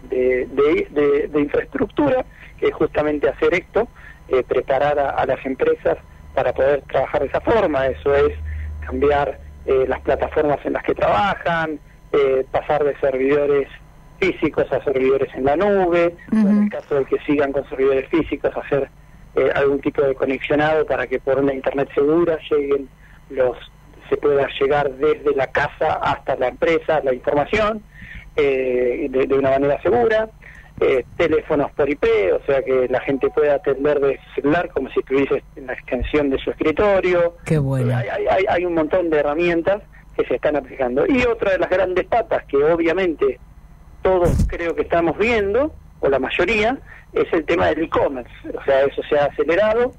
de, 0.09 0.45
de- 0.47 0.87
de- 0.91 1.27
de 1.29 1.39
infraestructura, 1.39 2.25
que 2.59 2.67
es 2.67 2.73
justamente 2.73 3.29
hacer 3.29 3.53
esto, 3.53 3.87
eh, 4.27 4.43
preparar 4.43 4.99
a, 4.99 5.11
a 5.11 5.25
las 5.25 5.45
empresas 5.45 5.97
para 6.35 6.51
poder 6.51 6.81
trabajar 6.91 7.21
de 7.21 7.27
esa 7.27 7.39
forma. 7.39 7.87
Eso 7.87 8.13
es 8.15 8.33
cambiar 8.85 9.39
eh, 9.65 9.85
las 9.87 10.01
plataformas 10.01 10.59
en 10.65 10.73
las 10.73 10.83
que 10.83 10.93
trabajan, 10.93 11.79
eh, 12.13 12.45
pasar 12.51 12.83
de 12.83 12.95
servidores 12.99 13.67
físicos 14.19 14.71
a 14.71 14.83
servidores 14.83 15.33
en 15.35 15.45
la 15.45 15.55
nube, 15.55 16.15
o 16.31 16.35
en 16.35 16.63
el 16.63 16.69
caso 16.69 16.95
de 16.95 17.05
que 17.05 17.19
sigan 17.25 17.51
con 17.51 17.67
servidores 17.69 18.07
físicos, 18.09 18.51
hacer 18.57 18.89
eh, 19.35 19.51
algún 19.53 19.79
tipo 19.81 20.01
de 20.01 20.15
conexionado 20.15 20.85
para 20.85 21.05
que 21.07 21.19
por 21.19 21.37
una 21.39 21.53
internet 21.53 21.89
segura 21.93 22.37
lleguen 22.49 22.89
los 23.29 23.55
se 24.09 24.15
pueda 24.17 24.47
llegar 24.59 24.89
desde 24.93 25.35
la 25.35 25.47
casa 25.47 25.95
hasta 26.01 26.37
la 26.37 26.47
empresa 26.47 27.01
la 27.03 27.13
información 27.13 27.83
eh, 28.37 29.07
de, 29.09 29.27
de 29.27 29.35
una 29.35 29.49
manera 29.51 29.81
segura 29.81 30.29
eh, 30.79 31.03
teléfonos 31.17 31.71
por 31.71 31.89
IP, 31.89 32.05
o 32.33 32.39
sea 32.45 32.61
que 32.63 32.87
la 32.89 32.99
gente 33.01 33.29
pueda 33.31 33.55
atender 33.55 33.99
de 33.99 34.19
celular 34.35 34.69
como 34.69 34.89
si 34.91 34.99
estuviese 34.99 35.43
en 35.55 35.65
la 35.67 35.73
extensión 35.73 36.29
de 36.29 36.37
su 36.37 36.51
escritorio. 36.51 37.35
Qué 37.45 37.57
bueno. 37.57 37.95
Hay- 37.97 38.07
hay- 38.29 38.45
hay 38.47 38.65
un 38.65 38.75
montón 38.75 39.09
de 39.09 39.17
herramientas 39.19 39.81
que 40.17 40.25
se 40.25 40.35
están 40.35 40.55
aplicando. 40.55 41.05
Y 41.07 41.23
otra 41.25 41.51
de 41.51 41.59
las 41.59 41.69
grandes 41.69 42.05
patas 42.07 42.43
que 42.45 42.57
obviamente 42.57 43.39
todos 44.01 44.29
creo 44.47 44.75
que 44.75 44.81
estamos 44.81 45.17
viendo, 45.17 45.73
o 45.99 46.09
la 46.09 46.19
mayoría, 46.19 46.77
es 47.13 47.31
el 47.31 47.45
tema 47.45 47.67
del 47.67 47.83
e-commerce. 47.83 48.31
O 48.53 48.63
sea, 48.63 48.83
eso 48.83 49.01
se 49.03 49.17
ha 49.17 49.25
acelerado 49.25 49.93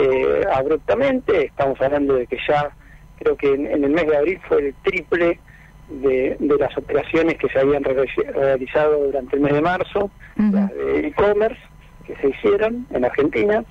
eh, 0.00 0.44
abruptamente. 0.52 1.46
Estamos 1.46 1.80
hablando 1.80 2.14
de 2.14 2.26
que 2.26 2.38
ya, 2.48 2.70
creo 3.18 3.36
que 3.36 3.52
en, 3.52 3.66
en 3.66 3.84
el 3.84 3.90
mes 3.90 4.06
de 4.06 4.16
abril 4.16 4.40
fue 4.48 4.68
el 4.68 4.74
triple 4.82 5.40
de, 5.88 6.36
de 6.38 6.56
las 6.58 6.76
operaciones 6.76 7.38
que 7.38 7.48
se 7.48 7.58
habían 7.60 7.84
reali- 7.84 8.32
realizado 8.32 9.06
durante 9.06 9.36
el 9.36 9.42
mes 9.42 9.52
de 9.52 9.60
marzo, 9.60 10.10
las 10.36 10.70
de 10.74 11.06
e-commerce 11.08 11.60
que 12.06 12.16
se 12.16 12.28
hicieron 12.28 12.86
en 12.92 13.04
Argentina. 13.04 13.64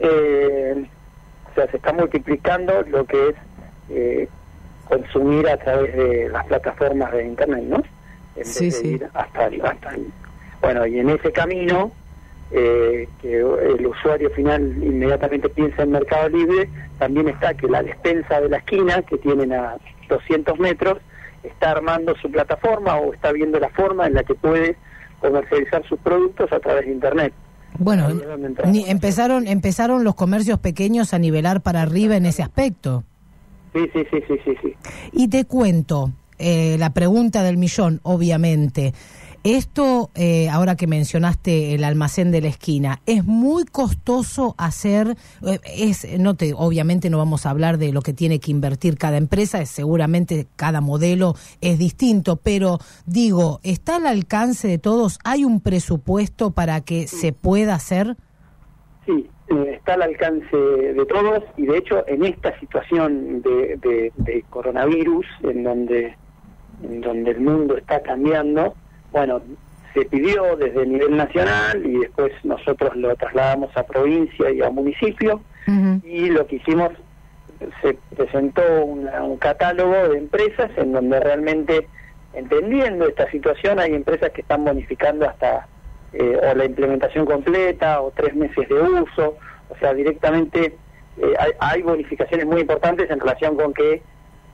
Eh, 0.00 0.84
o 1.50 1.54
sea, 1.54 1.66
se 1.70 1.76
está 1.76 1.92
multiplicando 1.92 2.82
lo 2.82 3.04
que 3.04 3.28
es 3.28 3.34
eh, 3.90 4.28
consumir 4.90 5.48
a 5.48 5.56
través 5.56 5.96
de 5.96 6.28
las 6.28 6.44
plataformas 6.46 7.12
de 7.12 7.24
Internet, 7.24 7.64
¿no? 7.64 7.76
En 7.76 7.82
vez 8.36 8.48
Sí, 8.54 8.64
de 8.66 8.70
sí. 8.72 8.88
ir 8.88 9.08
hasta, 9.14 9.46
el- 9.46 9.64
hasta 9.64 9.94
el- 9.94 10.06
Bueno, 10.60 10.86
y 10.86 10.98
en 10.98 11.08
ese 11.10 11.32
camino, 11.32 11.90
eh, 12.52 13.08
que 13.22 13.38
el 13.38 13.86
usuario 13.86 14.28
final 14.30 14.60
inmediatamente 14.82 15.48
piensa 15.48 15.84
en 15.84 15.92
Mercado 15.92 16.28
Libre, 16.28 16.68
también 16.98 17.28
está 17.28 17.54
que 17.54 17.66
la 17.68 17.82
despensa 17.82 18.40
de 18.40 18.48
la 18.50 18.58
esquina, 18.58 19.00
que 19.02 19.16
tienen 19.18 19.52
a 19.52 19.76
200 20.08 20.58
metros, 20.58 20.98
está 21.42 21.70
armando 21.70 22.14
su 22.20 22.30
plataforma 22.30 22.96
o 22.96 23.14
está 23.14 23.32
viendo 23.32 23.58
la 23.58 23.70
forma 23.70 24.06
en 24.06 24.14
la 24.14 24.24
que 24.24 24.34
puede 24.34 24.76
comercializar 25.20 25.82
sus 25.88 25.98
productos 26.00 26.52
a 26.52 26.58
través 26.60 26.86
de 26.86 26.92
Internet. 26.92 27.32
Bueno, 27.78 28.08
ni- 28.66 28.88
empezaron, 28.90 29.46
empezaron 29.46 30.04
los 30.04 30.14
comercios 30.14 30.58
pequeños 30.58 31.14
a 31.14 31.18
nivelar 31.18 31.62
para 31.62 31.80
arriba 31.82 32.16
en 32.16 32.26
ese 32.26 32.42
aspecto. 32.42 33.04
Sí, 33.72 33.80
sí, 33.92 34.00
sí, 34.10 34.18
sí, 34.26 34.34
sí, 34.44 34.54
sí. 34.62 34.74
Y 35.12 35.28
te 35.28 35.44
cuento, 35.44 36.12
eh, 36.38 36.76
la 36.78 36.92
pregunta 36.92 37.42
del 37.42 37.56
millón, 37.56 38.00
obviamente. 38.02 38.92
Esto, 39.42 40.10
eh, 40.14 40.50
ahora 40.50 40.76
que 40.76 40.86
mencionaste 40.86 41.74
el 41.74 41.82
almacén 41.84 42.30
de 42.30 42.42
la 42.42 42.48
esquina, 42.48 43.00
es 43.06 43.24
muy 43.24 43.64
costoso 43.64 44.54
hacer, 44.58 45.16
eh, 45.46 45.58
es, 45.64 46.06
no 46.18 46.34
te, 46.34 46.52
obviamente 46.52 47.08
no 47.08 47.16
vamos 47.16 47.46
a 47.46 47.50
hablar 47.50 47.78
de 47.78 47.90
lo 47.90 48.02
que 48.02 48.12
tiene 48.12 48.38
que 48.38 48.50
invertir 48.50 48.98
cada 48.98 49.16
empresa, 49.16 49.62
es, 49.62 49.70
seguramente 49.70 50.46
cada 50.56 50.82
modelo 50.82 51.36
es 51.62 51.78
distinto, 51.78 52.36
pero 52.36 52.80
digo, 53.06 53.60
¿está 53.62 53.96
al 53.96 54.06
alcance 54.06 54.68
de 54.68 54.76
todos? 54.76 55.18
¿Hay 55.24 55.46
un 55.46 55.60
presupuesto 55.60 56.50
para 56.50 56.82
que 56.82 57.06
se 57.06 57.32
pueda 57.32 57.74
hacer? 57.74 58.18
Sí, 59.06 59.26
está 59.72 59.94
al 59.94 60.02
alcance 60.02 60.56
de 60.56 61.06
todos 61.06 61.42
y 61.56 61.66
de 61.66 61.78
hecho 61.78 62.04
en 62.06 62.24
esta 62.24 62.58
situación 62.60 63.42
de, 63.42 63.76
de- 63.78 64.12
de 64.14 64.44
coronavirus, 64.48 65.26
en 65.42 65.64
donde, 65.64 66.16
en 66.82 67.00
donde 67.00 67.30
el 67.32 67.40
mundo 67.40 67.76
está 67.76 68.00
cambiando, 68.00 68.76
bueno, 69.12 69.42
se 69.92 70.04
pidió 70.04 70.56
desde 70.56 70.82
el 70.82 70.92
nivel 70.92 71.16
nacional 71.16 71.84
y 71.84 71.98
después 71.98 72.32
nosotros 72.44 72.94
lo 72.96 73.14
trasladamos 73.16 73.76
a 73.76 73.82
provincia 73.82 74.50
y 74.50 74.62
a 74.62 74.70
municipio 74.70 75.42
y 76.04 76.30
lo 76.30 76.46
que 76.46 76.56
hicimos, 76.56 76.90
se 77.82 77.98
presentó 78.16 78.62
una- 78.84 79.22
un 79.24 79.36
catálogo 79.36 80.08
de 80.10 80.18
empresas 80.18 80.70
en 80.76 80.92
donde 80.92 81.18
realmente, 81.20 81.88
entendiendo 82.32 83.06
esta 83.08 83.28
situación, 83.30 83.78
hay 83.80 83.94
empresas 83.94 84.30
que 84.30 84.40
están 84.42 84.64
bonificando 84.64 85.28
hasta 85.28 85.66
eh, 86.12 86.40
o 86.42 86.54
la 86.54 86.64
implementación 86.64 87.26
completa 87.26 88.00
o 88.00 88.10
tres 88.10 88.34
meses 88.34 88.68
de 88.68 88.74
uso, 88.74 89.36
o 89.68 89.76
sea, 89.78 89.94
directamente 89.94 90.76
eh, 91.18 91.34
hay, 91.38 91.52
hay 91.60 91.82
bonificaciones 91.82 92.46
muy 92.46 92.60
importantes 92.60 93.10
en 93.10 93.20
relación 93.20 93.56
con 93.56 93.72
que 93.72 94.02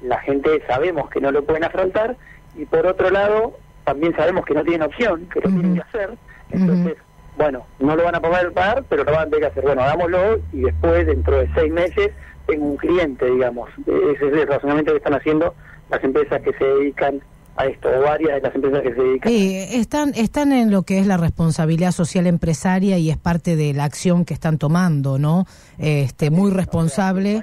la 0.03 0.19
gente 0.21 0.63
sabemos 0.67 1.09
que 1.11 1.21
no 1.21 1.31
lo 1.31 1.45
pueden 1.45 1.65
afrontar 1.65 2.17
y 2.55 2.65
por 2.67 2.87
otro 2.87 3.11
lado 3.11 3.57
también 3.85 4.15
sabemos 4.17 4.45
que 4.45 4.55
no 4.55 4.63
tienen 4.63 4.83
opción, 4.83 5.29
que 5.33 5.41
lo 5.41 5.49
tienen 5.49 5.75
que 5.75 5.83
hacer, 5.83 6.11
entonces 6.51 6.97
bueno, 7.37 7.67
no 7.79 7.95
lo 7.95 8.05
van 8.05 8.15
a 8.15 8.21
poder 8.21 8.53
pagar, 8.53 8.85
pero 8.89 9.05
lo 9.05 9.13
van 9.13 9.23
a 9.23 9.25
tener 9.25 9.41
que 9.41 9.47
hacer. 9.47 9.65
Bueno, 9.65 9.83
hagámoslo 9.83 10.41
y 10.53 10.63
después, 10.63 11.07
dentro 11.07 11.39
de 11.39 11.49
seis 11.55 11.73
meses, 11.73 12.11
tengo 12.47 12.67
un 12.67 12.77
cliente, 12.77 13.27
digamos. 13.27 13.69
Ese 13.87 14.29
es 14.29 14.33
el 14.33 14.47
razonamiento 14.47 14.93
que 14.93 14.99
están 14.99 15.15
haciendo 15.15 15.55
las 15.91 16.03
empresas 16.03 16.41
que 16.43 16.53
se 16.55 16.65
dedican 16.65 17.21
a 17.57 17.67
esto, 17.67 17.89
o 17.89 18.03
varias 18.03 18.35
de 18.37 18.41
las 18.41 18.55
empresas 18.55 18.83
que 18.83 18.95
se 18.95 19.01
dedican. 19.01 19.33
Están, 19.33 20.13
están 20.15 20.53
en 20.53 20.71
lo 20.71 20.83
que 20.83 20.99
es 20.99 21.07
la 21.07 21.17
responsabilidad 21.17 21.93
social 21.93 22.27
empresaria 22.27 22.99
y 22.99 23.11
es 23.11 23.17
parte 23.17 23.57
de 23.57 23.73
la 23.73 23.85
acción 23.85 24.25
que 24.25 24.35
están 24.35 24.59
tomando, 24.59 25.19
¿no? 25.19 25.47
Este, 25.79 26.31
muy 26.31 26.51
responsable. 26.51 27.41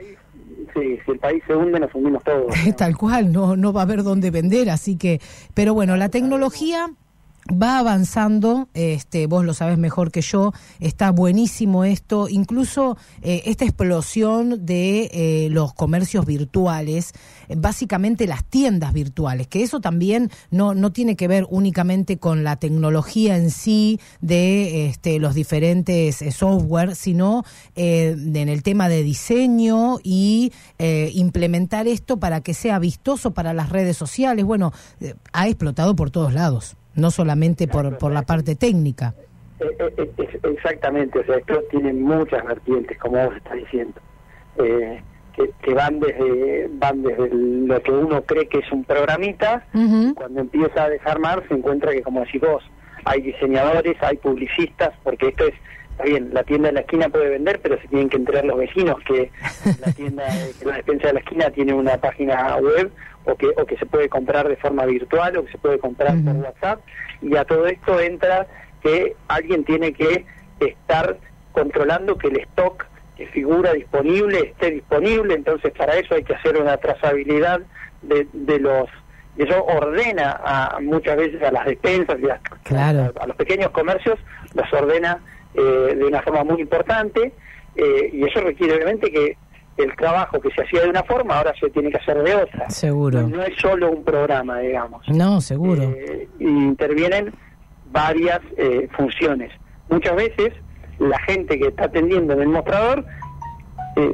Sí, 0.74 0.98
si 1.06 1.12
el 1.12 1.20
país 1.20 1.44
se 1.46 1.56
hunde, 1.56 1.80
nos 1.80 1.94
hundimos 1.94 2.24
todos. 2.24 2.54
Tal 2.78 2.98
cual, 2.98 3.32
no, 3.32 3.56
no 3.56 3.74
va 3.74 3.82
a 3.82 3.84
haber 3.84 4.04
dónde 4.04 4.32
vender, 4.32 4.70
así 4.70 4.98
que, 4.98 5.20
pero 5.54 5.74
bueno, 5.74 5.96
la 5.98 6.10
tecnología 6.10 6.90
va 7.52 7.80
avanzando, 7.80 8.70
este, 8.74 9.28
vos 9.28 9.44
lo 9.44 9.54
sabes 9.54 9.78
mejor 9.78 10.12
que 10.12 10.22
yo, 10.22 10.54
está 10.80 11.12
buenísimo 11.12 11.84
esto, 11.84 12.30
incluso 12.30 12.98
eh, 13.22 13.44
esta 13.46 13.66
explosión 13.66 14.66
de 14.66 15.10
eh, 15.14 15.48
los 15.52 15.74
comercios 15.74 16.26
virtuales, 16.26 17.14
básicamente 17.56 18.28
las 18.28 18.46
tiendas 18.46 18.94
virtuales, 18.94 19.48
que 19.48 19.64
eso 19.64 19.82
también 19.82 20.32
no, 20.52 20.74
no 20.74 20.92
tiene 20.92 21.16
que 21.16 21.28
ver 21.28 21.46
únicamente 21.50 22.18
con 22.18 22.44
la 22.44 22.56
tecnología 22.56 23.38
en 23.38 23.52
sí 23.52 24.00
de 24.22 24.88
este, 24.88 25.20
los 25.20 25.36
diferentes 25.36 26.22
eh, 26.22 26.32
software, 26.32 26.96
sino 26.96 27.44
eh, 27.76 28.16
en 28.18 28.50
el 28.50 28.64
tema 28.64 28.90
de 28.90 29.04
diseño 29.04 29.98
y 30.04 30.52
implementar 31.14 31.88
esto 31.88 32.18
para 32.18 32.42
que 32.42 32.54
sea 32.54 32.78
vistoso 32.78 33.32
para 33.32 33.54
las 33.54 33.70
redes 33.70 33.96
sociales. 33.96 34.44
Bueno, 34.44 34.74
ha 35.32 35.48
explotado 35.48 35.96
por 35.96 36.12
todos 36.12 36.34
lados 36.34 36.76
no 36.96 37.12
solamente 37.12 37.68
por, 37.68 37.98
por 37.98 38.12
la 38.12 38.24
parte 38.24 38.56
técnica. 38.56 39.14
Eh, 39.60 39.66
eh, 39.80 40.12
eh, 40.18 40.40
exactamente, 40.56 41.20
o 41.20 41.26
sea, 41.26 41.38
esto 41.38 41.62
tiene 41.70 41.94
muchas 41.94 42.44
vertientes, 42.46 42.98
como 42.98 43.26
vos 43.26 43.36
estás 43.36 43.54
diciendo, 43.54 44.00
eh, 44.58 45.02
que, 45.36 45.50
que 45.62 45.74
van 45.74 46.00
desde 46.00 46.70
van 46.74 47.02
desde 47.02 47.30
lo 47.32 47.82
que 47.82 47.92
uno 47.92 48.22
cree 48.24 48.48
que 48.48 48.60
es 48.60 48.72
un 48.72 48.84
programita, 48.84 49.66
cuando 50.16 50.42
empieza 50.42 50.84
a 50.84 50.90
desarmar 50.90 51.44
se 51.48 51.54
encuentra 51.56 51.92
que, 51.92 52.02
como 52.02 52.22
decís 52.22 52.42
vos, 52.42 52.64
hay 53.06 53.22
diseñadores, 53.22 53.96
hay 54.02 54.18
publicistas, 54.18 54.92
porque 55.04 55.30
esto 55.30 55.46
es, 55.46 55.54
está 55.92 56.04
bien, 56.04 56.30
la 56.34 56.44
tienda 56.44 56.68
de 56.70 56.74
la 56.74 56.80
esquina 56.82 57.10
puede 57.10 57.30
vender, 57.30 57.60
pero 57.62 57.80
se 57.80 57.88
tienen 57.88 58.10
que 58.10 58.18
enterar 58.18 58.46
los 58.46 58.58
vecinos 58.58 58.98
que 59.08 59.32
la 59.86 59.92
tienda, 59.94 60.24
que 60.60 60.66
la 60.66 60.76
despensa 60.76 61.08
de 61.08 61.14
la 61.14 61.20
esquina 61.20 61.50
tiene 61.52 61.74
una 61.74 61.98
página 61.98 62.58
web 62.58 62.92
o 63.26 63.36
que, 63.36 63.48
o 63.56 63.66
que 63.66 63.78
se 63.78 63.86
puede 63.86 64.10
comprar 64.10 64.48
de 64.48 64.56
forma 64.58 64.86
virtual 64.86 65.38
o 65.38 65.46
que 65.46 65.52
se 65.52 65.58
puede 65.58 65.80
comprar 65.80 66.16
por 66.24 66.36
WhatsApp 66.36 66.80
y 67.22 67.36
a 67.36 67.46
todo 67.46 67.68
esto 67.68 68.00
entra 68.00 68.48
que 68.82 69.16
alguien 69.28 69.64
tiene 69.64 69.94
que 69.94 70.26
estar 70.60 71.18
controlando 71.52 72.18
que 72.18 72.28
el 72.28 72.38
stock 72.42 72.86
que 73.16 73.28
figura 73.28 73.74
disponible 73.74 74.40
esté 74.40 74.72
disponible, 74.72 75.36
entonces 75.36 75.72
para 75.78 75.96
eso 75.96 76.16
hay 76.16 76.24
que 76.24 76.34
hacer 76.34 76.58
una 76.58 76.78
trazabilidad 76.78 77.62
de, 78.02 78.28
de 78.34 78.60
los 78.60 78.90
eso 79.38 79.64
ordena 79.66 80.40
a, 80.44 80.80
muchas 80.80 81.18
veces 81.18 81.42
a 81.42 81.52
las 81.52 81.66
despensas 81.66 82.18
y 82.22 82.30
a, 82.30 82.40
Claro. 82.64 83.12
a 83.20 83.28
los 83.28 83.36
pequeños 83.36 83.72
comercios, 83.72 84.20
los 84.54 84.72
ordena 84.74 85.20
eh, 85.56 85.96
de 85.96 86.06
una 86.06 86.22
forma 86.22 86.44
muy 86.44 86.62
importante 86.62 87.32
eh, 87.76 88.10
y 88.14 88.24
eso 88.26 88.42
requiere 88.42 88.76
obviamente 88.76 89.12
que 89.12 89.38
el 89.78 89.96
trabajo 89.96 90.40
que 90.40 90.50
se 90.52 90.62
hacía 90.62 90.82
de 90.82 90.90
una 90.90 91.04
forma 91.04 91.38
ahora 91.38 91.54
se 91.60 91.70
tiene 91.70 91.90
que 91.90 91.98
hacer 91.98 92.22
de 92.24 92.36
otra. 92.36 92.70
Seguro. 92.70 93.28
No 93.28 93.42
es 93.44 93.58
solo 93.60 93.92
un 93.92 94.04
programa, 94.04 94.60
digamos. 94.60 95.08
No, 95.10 95.42
seguro. 95.42 95.82
Eh, 95.84 96.28
intervienen 96.40 97.34
varias 97.92 98.40
eh, 98.58 98.88
funciones. 98.96 99.52
Muchas 99.90 100.16
veces 100.16 100.54
la 101.00 101.20
gente 101.22 101.58
que 101.60 101.68
está 101.68 101.86
atendiendo 101.86 102.34
en 102.34 102.42
el 102.42 102.48
mostrador 102.50 103.04
eh, 103.96 104.14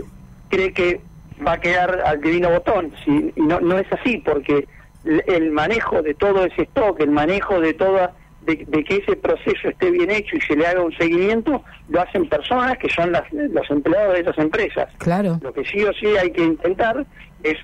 cree 0.49 0.74
que 0.74 1.01
va 1.45 1.53
a 1.53 1.60
quedar 1.60 2.01
al 2.05 2.20
divino 2.22 2.49
botón, 2.49 2.91
sí, 3.05 3.32
y 3.36 3.41
no, 3.41 3.60
no 3.62 3.78
es 3.78 3.88
así, 3.93 4.18
porque 4.18 4.68
el- 5.05 5.24
el 5.28 5.51
manejo 5.51 6.01
de 6.01 6.14
todo 6.14 6.43
ese 6.45 6.64
stock, 6.64 6.99
el 6.99 7.12
manejo 7.12 7.60
de 7.62 7.74
toda 7.74 8.14
de, 8.41 8.65
de 8.67 8.83
que 8.83 8.95
ese 8.97 9.15
proceso 9.15 9.67
esté 9.69 9.91
bien 9.91 10.09
hecho 10.09 10.35
y 10.37 10.41
se 10.41 10.55
le 10.55 10.65
haga 10.65 10.81
un 10.81 10.91
seguimiento, 10.97 11.63
lo 11.89 12.01
hacen 12.01 12.27
personas 12.29 12.77
que 12.77 12.89
son 12.89 13.11
las, 13.11 13.23
los 13.31 13.69
empleados 13.69 14.13
de 14.15 14.21
esas 14.21 14.37
empresas. 14.37 14.87
Claro. 14.97 15.37
Lo 15.41 15.53
que 15.53 15.63
sí 15.65 15.83
o 15.83 15.93
sí 15.93 16.07
hay 16.21 16.31
que 16.31 16.43
intentar 16.43 17.05
es, 17.43 17.57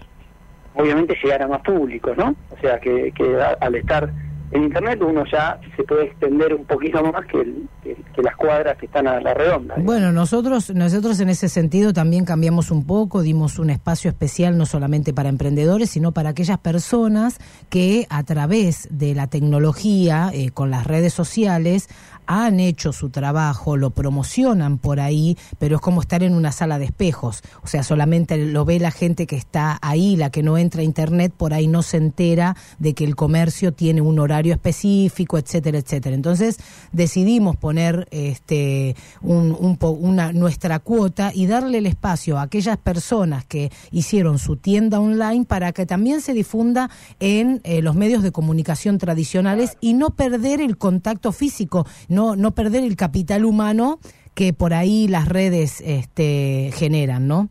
obviamente, 0.75 1.17
llegar 1.23 1.41
a 1.43 1.47
más 1.47 1.61
público, 1.61 2.13
¿no? 2.15 2.35
O 2.51 2.57
sea, 2.61 2.79
que, 2.79 3.11
que 3.15 3.23
a- 3.41 3.57
al 3.61 3.75
estar 3.75 4.09
en 4.51 4.63
Internet 4.63 5.01
uno 5.01 5.23
ya 5.31 5.59
se 5.75 5.83
puede 5.83 6.05
extender 6.05 6.53
un 6.53 6.65
poquito 6.65 7.03
más 7.03 7.25
que, 7.25 7.41
el- 7.41 7.67
que- 7.83 7.95
que 8.15 8.21
las 8.21 8.35
cuadras 8.35 8.77
que 8.77 8.85
están 8.85 9.07
a 9.07 9.19
la 9.19 9.33
redonda. 9.33 9.75
Bueno, 9.77 10.11
nosotros, 10.11 10.69
nosotros 10.73 11.19
en 11.19 11.29
ese 11.29 11.49
sentido 11.49 11.91
también 11.93 12.23
cambiamos 12.25 12.71
un 12.71 12.85
poco, 12.85 13.21
dimos 13.21 13.59
un 13.59 13.69
espacio 13.69 14.09
especial 14.09 14.57
no 14.57 14.65
solamente 14.65 15.13
para 15.13 15.29
emprendedores, 15.29 15.89
sino 15.89 16.11
para 16.13 16.29
aquellas 16.29 16.59
personas 16.59 17.39
que 17.69 18.05
a 18.09 18.23
través 18.23 18.87
de 18.91 19.13
la 19.15 19.27
tecnología, 19.27 20.29
eh, 20.33 20.51
con 20.51 20.69
las 20.71 20.85
redes 20.87 21.13
sociales, 21.13 21.89
han 22.27 22.59
hecho 22.59 22.93
su 22.93 23.09
trabajo, 23.09 23.77
lo 23.77 23.91
promocionan 23.91 24.77
por 24.77 24.99
ahí, 24.99 25.37
pero 25.59 25.75
es 25.75 25.81
como 25.81 26.01
estar 26.01 26.23
en 26.23 26.33
una 26.33 26.51
sala 26.51 26.79
de 26.79 26.85
espejos. 26.85 27.43
O 27.63 27.67
sea, 27.67 27.83
solamente 27.83 28.37
lo 28.37 28.65
ve 28.65 28.79
la 28.79 28.91
gente 28.91 29.27
que 29.27 29.35
está 29.35 29.77
ahí, 29.81 30.15
la 30.15 30.29
que 30.29 30.43
no 30.43 30.57
entra 30.57 30.81
a 30.81 30.83
internet, 30.85 31.33
por 31.35 31.53
ahí 31.53 31.67
no 31.67 31.81
se 31.81 31.97
entera 31.97 32.55
de 32.79 32.93
que 32.93 33.03
el 33.03 33.15
comercio 33.15 33.73
tiene 33.73 34.01
un 34.01 34.19
horario 34.19 34.53
específico, 34.53 35.37
etcétera, 35.37 35.77
etcétera. 35.77 36.15
Entonces 36.15 36.59
decidimos 36.91 37.55
poner 37.55 38.07
este 38.11 38.95
un, 39.21 39.55
un 39.59 39.77
una 39.81 40.33
nuestra 40.33 40.79
cuota 40.79 41.31
y 41.33 41.47
darle 41.47 41.79
el 41.79 41.85
espacio 41.85 42.37
a 42.37 42.43
aquellas 42.43 42.77
personas 42.77 43.45
que 43.45 43.71
hicieron 43.91 44.39
su 44.39 44.57
tienda 44.57 44.99
online 44.99 45.45
para 45.45 45.71
que 45.71 45.85
también 45.85 46.21
se 46.21 46.33
difunda 46.33 46.89
en 47.19 47.61
eh, 47.63 47.81
los 47.81 47.95
medios 47.95 48.23
de 48.23 48.31
comunicación 48.31 48.97
tradicionales 48.97 49.77
y 49.81 49.93
no 49.93 50.11
perder 50.11 50.61
el 50.61 50.77
contacto 50.77 51.31
físico, 51.31 51.85
no 52.15 52.35
no 52.35 52.51
perder 52.51 52.83
el 52.83 52.95
capital 52.95 53.45
humano 53.45 53.99
que 54.33 54.53
por 54.53 54.73
ahí 54.73 55.07
las 55.07 55.29
redes 55.29 55.81
este 55.81 56.71
generan, 56.73 57.27
¿no? 57.27 57.49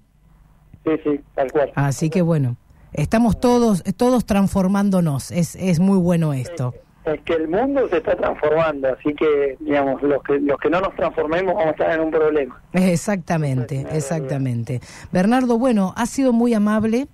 Sí, 0.85 0.91
sí, 1.05 1.21
tal 1.35 1.53
cual. 1.53 1.73
Así 1.77 2.11
que 2.11 2.23
bueno, 2.23 2.57
estamos 2.93 3.39
todos 3.39 3.85
todos 3.97 4.27
transformándonos, 4.27 5.31
es 5.31 5.55
es 5.55 5.79
muy 5.79 5.99
bueno 5.99 6.33
esto. 6.33 6.75
Es 7.05 7.21
que 7.21 7.35
el 7.35 7.49
mundo 7.49 7.87
se 7.91 7.99
está 7.99 8.17
transformando, 8.17 8.89
así 8.89 9.15
que, 9.15 9.59
digamos, 9.61 10.03
los 10.03 10.23
que, 10.23 10.41
los 10.41 10.59
que 10.59 10.71
no 10.71 10.81
nos 10.81 10.95
transformemos 10.97 11.55
vamos 11.55 11.67
a 11.67 11.71
estar 11.73 11.93
en 11.93 12.01
un 12.01 12.11
problema. 12.11 12.63
Exactamente, 12.73 13.87
exactamente. 13.93 14.81
Bernardo, 15.13 15.59
bueno, 15.59 15.93
ha 15.97 16.07
sido 16.07 16.33
muy 16.33 16.55
amable. 16.55 17.07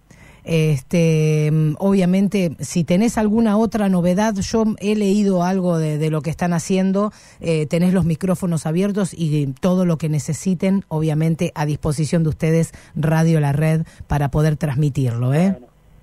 Este, 0.44 1.50
obviamente, 1.78 2.56
si 2.60 2.84
tenés 2.84 3.18
alguna 3.18 3.56
otra 3.56 3.88
novedad, 3.88 4.34
yo 4.36 4.64
he 4.78 4.94
leído 4.94 5.42
algo 5.42 5.78
de, 5.78 5.98
de 5.98 6.10
lo 6.10 6.22
que 6.22 6.30
están 6.30 6.52
haciendo, 6.52 7.12
eh, 7.40 7.66
tenés 7.66 7.92
los 7.92 8.04
micrófonos 8.04 8.66
abiertos 8.66 9.14
y 9.14 9.48
todo 9.60 9.84
lo 9.84 9.98
que 9.98 10.08
necesiten, 10.08 10.84
obviamente, 10.88 11.52
a 11.54 11.66
disposición 11.66 12.22
de 12.22 12.30
ustedes, 12.30 12.72
Radio 12.94 13.40
La 13.40 13.52
Red, 13.52 13.82
para 14.06 14.30
poder 14.30 14.56
transmitirlo. 14.56 15.34
¿eh? 15.34 15.56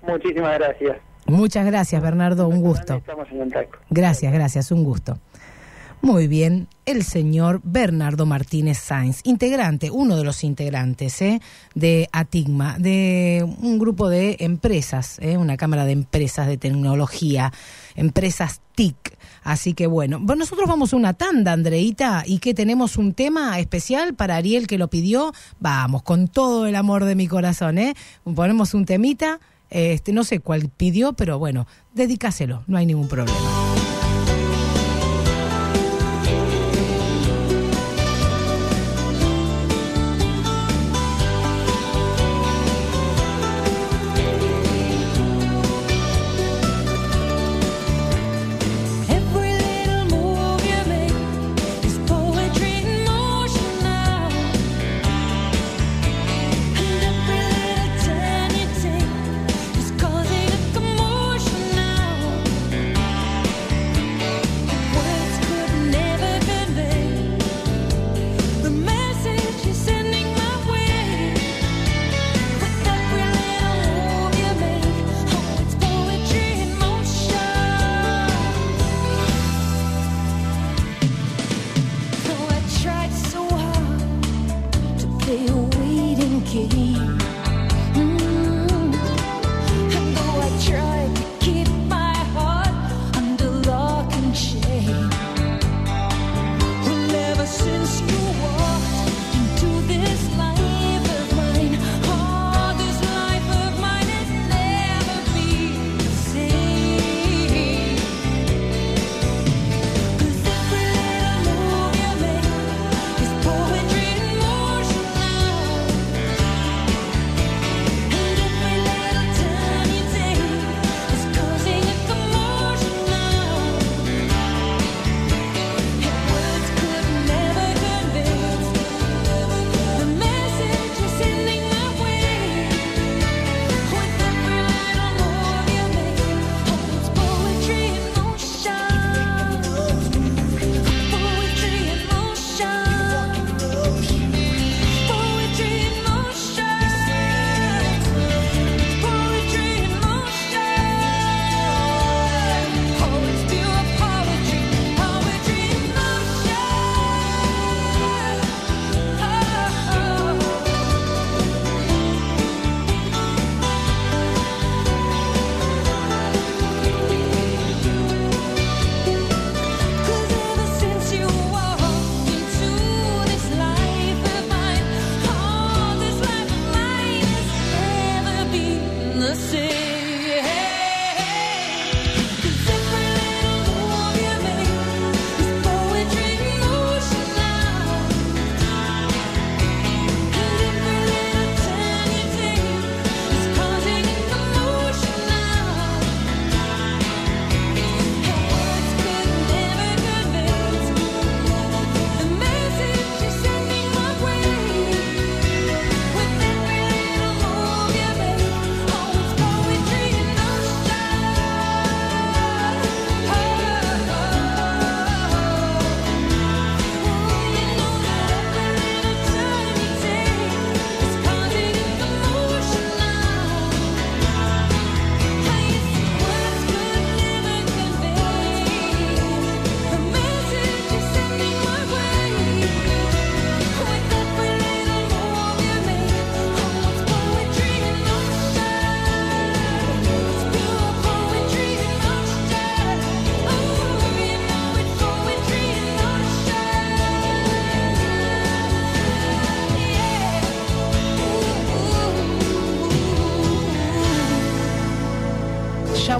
Muchísimas 0.06 0.58
gracias. 0.58 0.96
Muchas 1.26 1.66
gracias, 1.66 2.02
Bernardo, 2.02 2.48
un 2.48 2.62
gusto. 2.62 2.94
Estamos 2.94 3.28
en 3.30 3.38
contacto. 3.38 3.78
Gracias, 3.90 4.32
gracias, 4.32 4.72
un 4.72 4.82
gusto. 4.82 5.18
Muy 6.00 6.28
bien, 6.28 6.68
el 6.86 7.04
señor 7.04 7.60
Bernardo 7.64 8.24
Martínez 8.24 8.78
Sainz, 8.78 9.20
integrante, 9.24 9.90
uno 9.90 10.16
de 10.16 10.24
los 10.24 10.44
integrantes 10.44 11.20
¿eh? 11.20 11.40
de 11.74 12.08
Atigma, 12.12 12.78
de 12.78 13.44
un 13.60 13.78
grupo 13.78 14.08
de 14.08 14.36
empresas, 14.40 15.18
¿eh? 15.20 15.36
una 15.36 15.56
cámara 15.56 15.84
de 15.84 15.92
empresas 15.92 16.46
de 16.46 16.56
tecnología, 16.56 17.52
empresas 17.96 18.60
TIC. 18.76 19.18
Así 19.42 19.74
que 19.74 19.86
bueno, 19.86 20.18
bueno, 20.20 20.40
nosotros 20.40 20.68
vamos 20.68 20.92
a 20.92 20.96
una 20.96 21.14
tanda, 21.14 21.52
Andreita, 21.52 22.22
y 22.24 22.38
que 22.38 22.54
tenemos 22.54 22.96
un 22.96 23.12
tema 23.12 23.58
especial 23.58 24.14
para 24.14 24.36
Ariel 24.36 24.66
que 24.66 24.78
lo 24.78 24.88
pidió. 24.88 25.32
Vamos, 25.58 26.02
con 26.04 26.28
todo 26.28 26.66
el 26.66 26.76
amor 26.76 27.04
de 27.04 27.16
mi 27.16 27.26
corazón, 27.26 27.78
¿eh? 27.78 27.94
Ponemos 28.22 28.72
un 28.74 28.84
temita, 28.84 29.40
este, 29.70 30.12
no 30.12 30.22
sé 30.22 30.40
cuál 30.40 30.68
pidió, 30.68 31.14
pero 31.14 31.38
bueno, 31.38 31.66
dedícaselo, 31.92 32.62
no 32.66 32.78
hay 32.78 32.86
ningún 32.86 33.08
problema. 33.08 33.67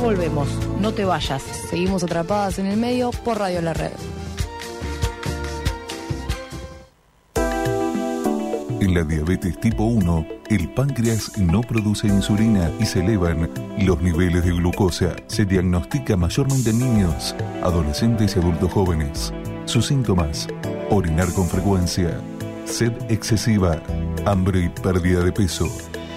Volvemos. 0.08 0.48
No 0.80 0.94
te 0.94 1.04
vayas. 1.04 1.42
Seguimos 1.42 2.02
atrapadas 2.02 2.58
en 2.58 2.64
el 2.64 2.78
medio 2.78 3.10
por 3.10 3.38
Radio 3.38 3.60
La 3.60 3.74
Red. 3.74 3.92
En 8.80 8.94
la 8.94 9.04
diabetes 9.04 9.60
tipo 9.60 9.84
1, 9.84 10.26
el 10.48 10.70
páncreas 10.70 11.36
no 11.36 11.60
produce 11.60 12.06
insulina 12.06 12.70
y 12.80 12.86
se 12.86 13.00
elevan 13.00 13.50
los 13.80 14.00
niveles 14.00 14.46
de 14.46 14.52
glucosa. 14.52 15.14
Se 15.26 15.44
diagnostica 15.44 16.16
mayormente 16.16 16.70
en 16.70 16.78
niños, 16.78 17.36
adolescentes 17.62 18.34
y 18.34 18.38
adultos 18.38 18.72
jóvenes. 18.72 19.34
Sus 19.66 19.88
síntomas, 19.88 20.48
orinar 20.88 21.30
con 21.34 21.46
frecuencia, 21.48 22.18
sed 22.64 22.92
excesiva, 23.10 23.82
hambre 24.24 24.60
y 24.60 24.68
pérdida 24.70 25.22
de 25.22 25.32
peso, 25.32 25.66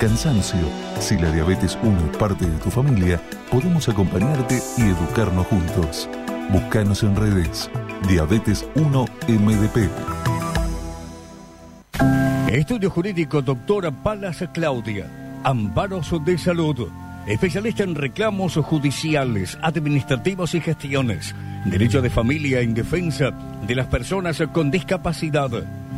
cansancio. 0.01 0.59
Si 0.99 1.15
la 1.15 1.31
diabetes 1.31 1.77
1 1.83 2.11
es 2.11 2.17
parte 2.17 2.43
de 2.43 2.57
tu 2.57 2.71
familia, 2.71 3.21
podemos 3.51 3.87
acompañarte 3.87 4.59
y 4.79 4.81
educarnos 4.81 5.45
juntos. 5.45 6.09
Búscanos 6.49 7.03
en 7.03 7.15
redes. 7.15 7.69
Diabetes 8.09 8.67
1 8.73 9.05
MDP. 9.27 9.89
Estudio 12.49 12.89
Jurídico 12.89 13.43
Doctora 13.43 13.91
Palas 13.91 14.43
Claudia. 14.51 15.05
Amparos 15.43 16.11
de 16.25 16.35
Salud. 16.39 16.89
Especialista 17.27 17.83
en 17.83 17.93
reclamos 17.93 18.55
judiciales, 18.55 19.59
administrativos 19.61 20.55
y 20.55 20.61
gestiones. 20.61 21.35
Derecho 21.65 22.01
de 22.01 22.09
familia 22.09 22.61
en 22.61 22.73
defensa 22.73 23.29
de 23.67 23.75
las 23.75 23.85
personas 23.85 24.41
con 24.51 24.71
discapacidad. 24.71 25.51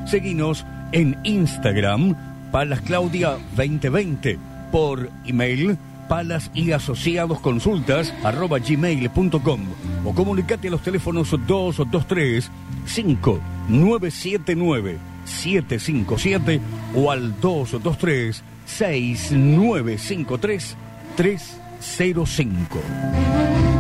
Seguinos 0.06 0.66
en 0.92 1.18
Instagram, 1.24 2.33
Palas 2.54 2.80
Claudia 2.82 3.38
2020. 3.58 4.38
Por 4.72 5.10
email, 5.26 5.78
palas 6.08 6.52
y 6.54 6.72
asociados 6.72 7.40
consultas 7.40 8.14
arroba 8.24 8.60
gmail.com 8.60 9.62
o 10.06 10.14
comunicate 10.14 10.68
a 10.68 10.72
los 10.72 10.84
teléfonos 10.84 11.32
223 11.48 12.52
5979 12.86 15.00
757 15.26 16.62
o 16.96 17.10
al 17.10 17.42
223 17.42 18.44
6953 18.68 20.78
305. 21.16 23.73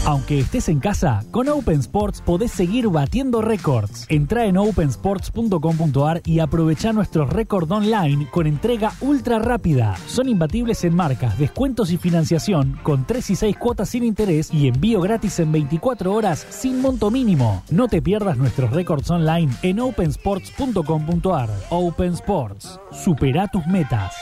Aunque 0.05 0.41
estés 0.41 0.69
en 0.69 0.81
casa, 0.81 1.23
con 1.31 1.49
Open 1.49 1.79
Sports 1.79 2.23
podés 2.23 2.51
seguir 2.51 2.89
batiendo 2.89 3.41
récords. 3.41 4.05
Entra 4.09 4.47
en 4.47 4.57
opensports.com.ar 4.57 6.23
y 6.25 6.41
aprovecha 6.41 6.93
nuestros 6.93 7.31
récords 7.31 7.71
online 7.71 8.29
con 8.33 8.49
entrega 8.49 8.93
ultra 9.01 9.39
rápida. 9.39 9.95
Son 10.09 10.29
imbatibles 10.29 10.83
en 10.83 10.97
marcas, 10.97 11.39
descuentos 11.39 11.93
y 11.93 11.99
financiación 11.99 12.81
con 12.83 13.07
3 13.07 13.31
y 13.31 13.37
6 13.37 13.57
cuotas 13.57 13.91
sin 13.91 14.03
interés 14.03 14.53
y 14.53 14.67
envío 14.67 15.01
gratis 15.01 15.39
en 15.39 15.53
24 15.53 16.13
horas 16.13 16.49
sin 16.51 16.83
monto 16.83 17.13
mínimo. 17.13 17.63
No 17.71 17.87
te 17.87 18.03
pierdas 18.03 18.37
nuestros 18.37 18.73
récords 18.73 19.09
online 19.09 19.53
en 19.63 19.79
opensports.com.ar. 19.79 21.49
Open 21.71 22.15
Sports. 22.15 22.81
Supera 22.91 23.47
tus 23.47 23.65
metas. 23.69 24.15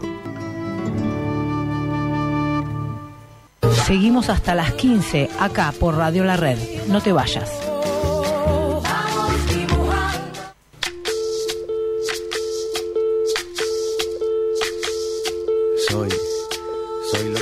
Seguimos 3.88 4.30
hasta 4.30 4.54
las 4.54 4.74
15 4.74 5.32
acá 5.40 5.74
por 5.80 5.96
Radio 5.96 6.26
La 6.26 6.38
Red. 6.38 6.60
No 6.90 7.02
te 7.02 7.12
vayas. 7.12 7.69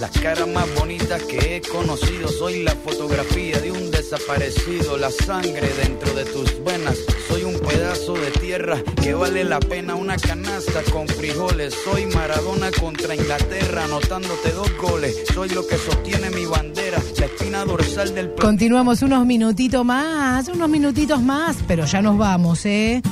Las 0.00 0.12
caras 0.12 0.46
más 0.46 0.72
bonitas 0.78 1.20
que 1.24 1.56
he 1.56 1.60
conocido, 1.60 2.28
soy 2.28 2.62
la 2.62 2.70
fotografía 2.70 3.58
de 3.58 3.72
un 3.72 3.90
desaparecido, 3.90 4.96
la 4.96 5.10
sangre 5.10 5.68
dentro 5.82 6.14
de 6.14 6.24
tus 6.24 6.62
venas. 6.62 6.96
Soy 7.26 7.42
un 7.42 7.58
pedazo 7.58 8.14
de 8.14 8.30
tierra 8.30 8.80
que 9.02 9.14
vale 9.14 9.42
la 9.42 9.58
pena 9.58 9.96
una 9.96 10.16
canasta 10.16 10.82
con 10.92 11.08
frijoles. 11.08 11.74
Soy 11.84 12.06
Maradona 12.06 12.70
contra 12.70 13.16
Inglaterra, 13.16 13.84
anotándote 13.84 14.52
dos 14.52 14.70
goles. 14.80 15.16
Soy 15.34 15.48
lo 15.48 15.66
que 15.66 15.76
sostiene 15.76 16.30
mi 16.30 16.46
bandera, 16.46 16.98
la 17.18 17.26
espina 17.26 17.64
dorsal 17.64 18.14
del 18.14 18.34
Continuamos 18.34 19.02
unos 19.02 19.26
minutitos 19.26 19.84
más, 19.84 20.46
unos 20.46 20.68
minutitos 20.68 21.20
más, 21.20 21.56
pero 21.66 21.86
ya 21.86 22.00
nos 22.00 22.16
vamos, 22.16 22.64
¿eh? 22.66 23.02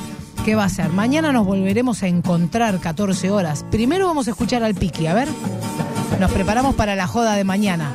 ¿Qué 0.45 0.55
va 0.55 0.63
a 0.63 0.69
ser? 0.69 0.89
Mañana 0.93 1.33
nos 1.33 1.45
volveremos 1.45 2.01
a 2.03 2.07
encontrar 2.07 2.79
14 2.79 3.29
horas. 3.29 3.65
Primero 3.69 4.07
vamos 4.07 4.29
a 4.29 4.31
escuchar 4.31 4.63
al 4.63 4.73
Piqui, 4.73 5.07
a 5.07 5.13
ver. 5.13 5.27
Nos 6.19 6.31
preparamos 6.31 6.73
para 6.75 6.95
la 6.95 7.05
joda 7.05 7.35
de 7.35 7.43
mañana. 7.43 7.91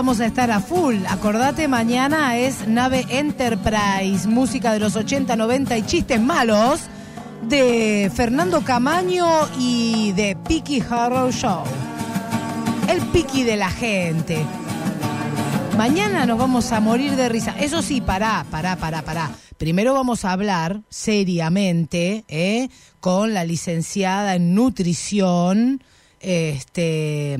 Vamos 0.00 0.20
a 0.20 0.24
estar 0.24 0.50
a 0.50 0.60
full. 0.60 0.96
Acordate, 1.10 1.68
mañana 1.68 2.38
es 2.38 2.66
Nave 2.66 3.04
Enterprise, 3.10 4.26
música 4.26 4.72
de 4.72 4.78
los 4.78 4.96
80, 4.96 5.36
90 5.36 5.76
y 5.76 5.82
chistes 5.82 6.18
malos 6.18 6.80
de 7.42 8.10
Fernando 8.14 8.62
Camaño 8.62 9.26
y 9.58 10.12
de 10.12 10.38
Piki 10.48 10.82
Harrow 10.88 11.30
Show. 11.30 11.64
El 12.88 13.02
Piki 13.08 13.42
de 13.42 13.56
la 13.56 13.68
gente. 13.68 14.42
Mañana 15.76 16.24
nos 16.24 16.38
vamos 16.38 16.72
a 16.72 16.80
morir 16.80 17.14
de 17.14 17.28
risa. 17.28 17.54
Eso 17.60 17.82
sí, 17.82 18.00
pará, 18.00 18.46
pará, 18.50 18.76
pará, 18.76 19.02
pará. 19.02 19.30
Primero 19.58 19.92
vamos 19.92 20.24
a 20.24 20.32
hablar 20.32 20.80
seriamente 20.88 22.24
¿eh? 22.28 22.70
con 23.00 23.34
la 23.34 23.44
licenciada 23.44 24.34
en 24.34 24.54
nutrición, 24.54 25.84
este, 26.20 27.36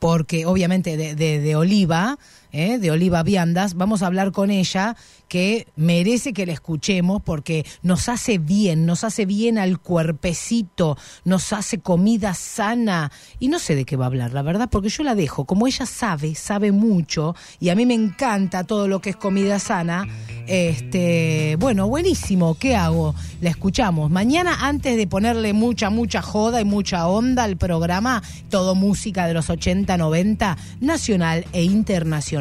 porque 0.00 0.46
obviamente 0.46 0.96
de, 0.96 1.14
de- 1.14 1.38
Oliva, 1.54 2.18
¿eh? 2.52 2.78
de 2.78 2.90
Oliva 2.90 3.22
Viandas, 3.22 3.74
vamos 3.74 4.02
a 4.02 4.06
hablar 4.06 4.32
con 4.32 4.50
ella 4.50 4.96
que 5.28 5.68
merece 5.76 6.32
que 6.32 6.44
la 6.44 6.52
escuchemos 6.52 7.22
porque 7.22 7.64
nos 7.82 8.08
hace 8.08 8.38
bien, 8.38 8.84
nos 8.84 9.04
hace 9.04 9.26
bien 9.26 9.58
al 9.58 9.78
cuerpecito, 9.78 10.98
nos 11.24 11.52
hace 11.52 11.78
comida 11.78 12.34
sana 12.34 13.12
y 13.38 13.48
no 13.48 13.58
sé 13.60 13.76
de 13.76 13.84
qué 13.84 13.96
va 13.96 14.06
a 14.06 14.08
hablar, 14.08 14.32
la 14.32 14.42
verdad, 14.42 14.68
porque 14.70 14.88
yo 14.88 15.04
la 15.04 15.14
dejo, 15.14 15.44
como 15.44 15.66
ella 15.68 15.86
sabe, 15.86 16.34
sabe 16.34 16.72
mucho 16.72 17.36
y 17.60 17.68
a 17.68 17.76
mí 17.76 17.86
me 17.86 17.94
encanta 17.94 18.64
todo 18.64 18.88
lo 18.88 19.00
que 19.00 19.10
es 19.10 19.16
comida 19.16 19.58
sana, 19.60 20.08
este, 20.46 21.56
bueno, 21.60 21.86
buenísimo, 21.86 22.56
¿qué 22.58 22.74
hago? 22.74 23.14
La 23.40 23.50
escuchamos. 23.50 24.10
Mañana 24.10 24.66
antes 24.66 24.96
de 24.96 25.06
ponerle 25.06 25.52
mucha, 25.52 25.90
mucha 25.90 26.22
joda 26.22 26.60
y 26.60 26.64
mucha 26.64 27.06
onda 27.06 27.44
al 27.44 27.56
programa, 27.56 28.22
todo 28.48 28.74
música 28.74 29.28
de 29.28 29.34
los 29.34 29.48
80, 29.48 29.96
90, 29.96 30.56
nacional 30.80 31.46
e 31.52 31.62
internacional, 31.62 32.39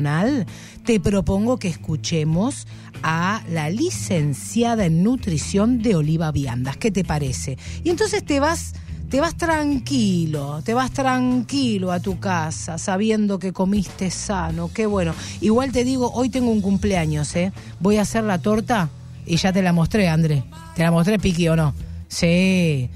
te 0.85 0.99
propongo 0.99 1.57
que 1.57 1.67
escuchemos 1.67 2.67
a 3.03 3.41
la 3.49 3.69
licenciada 3.69 4.85
en 4.85 5.03
nutrición 5.03 5.81
de 5.81 5.95
Oliva 5.95 6.31
Viandas. 6.31 6.77
¿Qué 6.77 6.91
te 6.91 7.03
parece? 7.03 7.57
Y 7.83 7.89
entonces 7.89 8.23
te 8.23 8.39
vas 8.39 8.73
te 9.09 9.21
vas 9.21 9.35
tranquilo, 9.35 10.61
te 10.63 10.75
vas 10.75 10.91
tranquilo 10.91 11.91
a 11.91 11.99
tu 11.99 12.19
casa, 12.19 12.77
sabiendo 12.77 13.39
que 13.39 13.51
comiste 13.51 14.11
sano, 14.11 14.69
qué 14.71 14.85
bueno. 14.85 15.13
Igual 15.41 15.71
te 15.71 15.83
digo, 15.83 16.11
hoy 16.13 16.29
tengo 16.29 16.51
un 16.51 16.61
cumpleaños, 16.61 17.35
¿eh? 17.35 17.51
Voy 17.79 17.97
a 17.97 18.03
hacer 18.03 18.23
la 18.23 18.37
torta 18.37 18.89
y 19.25 19.37
ya 19.37 19.51
te 19.51 19.63
la 19.63 19.73
mostré, 19.73 20.07
André. 20.07 20.43
¿Te 20.75 20.83
la 20.83 20.91
mostré, 20.91 21.17
Piqui, 21.17 21.47
o 21.47 21.55
no? 21.55 21.73
Sí. 22.07 22.89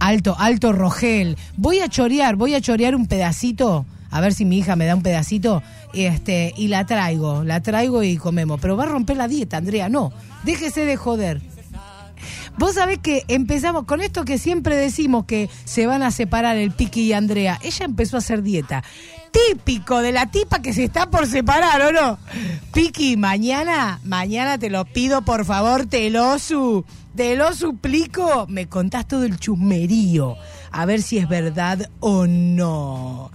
Alto, 0.00 0.36
alto 0.38 0.72
Rogel. 0.72 1.36
Voy 1.56 1.80
a 1.80 1.88
chorear, 1.88 2.36
voy 2.36 2.54
a 2.54 2.60
chorear 2.60 2.94
un 2.94 3.06
pedacito, 3.06 3.86
a 4.10 4.20
ver 4.20 4.34
si 4.34 4.44
mi 4.44 4.58
hija 4.58 4.76
me 4.76 4.86
da 4.86 4.94
un 4.94 5.02
pedacito, 5.02 5.62
este, 5.92 6.54
y 6.56 6.68
la 6.68 6.86
traigo, 6.86 7.44
la 7.44 7.60
traigo 7.60 8.02
y 8.02 8.16
comemos. 8.16 8.60
Pero 8.60 8.76
va 8.76 8.84
a 8.84 8.88
romper 8.88 9.16
la 9.16 9.28
dieta, 9.28 9.56
Andrea, 9.56 9.88
no. 9.88 10.12
Déjese 10.44 10.84
de 10.84 10.96
joder. 10.96 11.40
Vos 12.58 12.74
sabés 12.74 12.98
que 12.98 13.24
empezamos 13.28 13.84
con 13.84 14.00
esto 14.00 14.24
que 14.24 14.36
siempre 14.36 14.76
decimos 14.76 15.26
que 15.26 15.48
se 15.64 15.86
van 15.86 16.02
a 16.02 16.10
separar 16.10 16.56
el 16.56 16.72
Piqui 16.72 17.02
y 17.02 17.12
Andrea. 17.12 17.58
Ella 17.62 17.84
empezó 17.84 18.16
a 18.16 18.18
hacer 18.18 18.42
dieta. 18.42 18.82
Típico 19.30 20.00
de 20.00 20.10
la 20.10 20.26
tipa 20.30 20.60
que 20.60 20.72
se 20.72 20.82
está 20.82 21.08
por 21.08 21.26
separar, 21.28 21.80
¿o 21.82 21.92
no? 21.92 22.18
Piqui, 22.72 23.16
mañana, 23.16 24.00
mañana 24.02 24.58
te 24.58 24.70
lo 24.70 24.84
pido, 24.86 25.22
por 25.22 25.44
favor, 25.44 25.86
te 25.86 26.10
lo 26.10 26.38
su, 26.40 26.84
te 27.14 27.36
lo 27.36 27.52
suplico. 27.52 28.46
Me 28.48 28.68
contás 28.68 29.06
todo 29.06 29.22
el 29.22 29.38
chusmerío, 29.38 30.36
a 30.72 30.84
ver 30.84 31.02
si 31.02 31.18
es 31.18 31.28
verdad 31.28 31.88
o 32.00 32.26
no. 32.26 33.30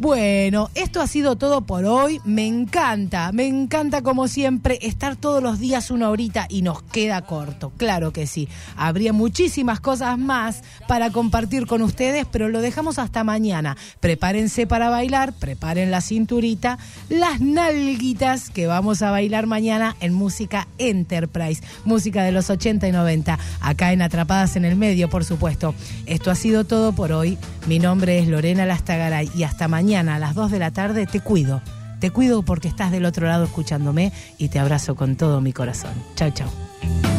Bueno, 0.00 0.70
esto 0.76 1.02
ha 1.02 1.06
sido 1.06 1.36
todo 1.36 1.60
por 1.60 1.84
hoy. 1.84 2.22
Me 2.24 2.46
encanta, 2.46 3.32
me 3.32 3.46
encanta 3.46 4.00
como 4.00 4.28
siempre 4.28 4.78
estar 4.80 5.14
todos 5.14 5.42
los 5.42 5.58
días 5.58 5.90
una 5.90 6.08
horita 6.08 6.46
y 6.48 6.62
nos 6.62 6.82
queda 6.82 7.20
corto. 7.20 7.70
Claro 7.76 8.10
que 8.10 8.26
sí. 8.26 8.48
Habría 8.78 9.12
muchísimas 9.12 9.78
cosas 9.78 10.16
más 10.16 10.62
para 10.88 11.10
compartir 11.10 11.66
con 11.66 11.82
ustedes, 11.82 12.24
pero 12.32 12.48
lo 12.48 12.62
dejamos 12.62 12.98
hasta 12.98 13.24
mañana. 13.24 13.76
Prepárense 14.00 14.66
para 14.66 14.88
bailar, 14.88 15.34
preparen 15.34 15.90
la 15.90 16.00
cinturita, 16.00 16.78
las 17.10 17.42
nalguitas 17.42 18.48
que 18.48 18.66
vamos 18.66 19.02
a 19.02 19.10
bailar 19.10 19.46
mañana 19.46 19.96
en 20.00 20.14
música 20.14 20.66
Enterprise, 20.78 21.62
música 21.84 22.24
de 22.24 22.32
los 22.32 22.48
80 22.48 22.88
y 22.88 22.92
90, 22.92 23.38
acá 23.60 23.92
en 23.92 24.00
Atrapadas 24.00 24.56
en 24.56 24.64
el 24.64 24.76
Medio, 24.76 25.10
por 25.10 25.26
supuesto. 25.26 25.74
Esto 26.06 26.30
ha 26.30 26.34
sido 26.36 26.64
todo 26.64 26.94
por 26.94 27.12
hoy. 27.12 27.36
Mi 27.66 27.78
nombre 27.78 28.18
es 28.18 28.28
Lorena 28.28 28.64
Lastagaray 28.64 29.30
y 29.36 29.42
hasta 29.42 29.68
mañana 29.68 29.89
a 29.96 30.18
las 30.18 30.34
2 30.34 30.52
de 30.52 30.58
la 30.60 30.70
tarde 30.70 31.06
te 31.06 31.20
cuido. 31.20 31.62
Te 31.98 32.10
cuido 32.10 32.42
porque 32.42 32.68
estás 32.68 32.92
del 32.92 33.04
otro 33.04 33.26
lado 33.26 33.44
escuchándome 33.44 34.12
y 34.38 34.48
te 34.48 34.58
abrazo 34.60 34.94
con 34.94 35.16
todo 35.16 35.40
mi 35.40 35.52
corazón. 35.52 35.92
Chao, 36.14 36.30
chao. 36.30 37.09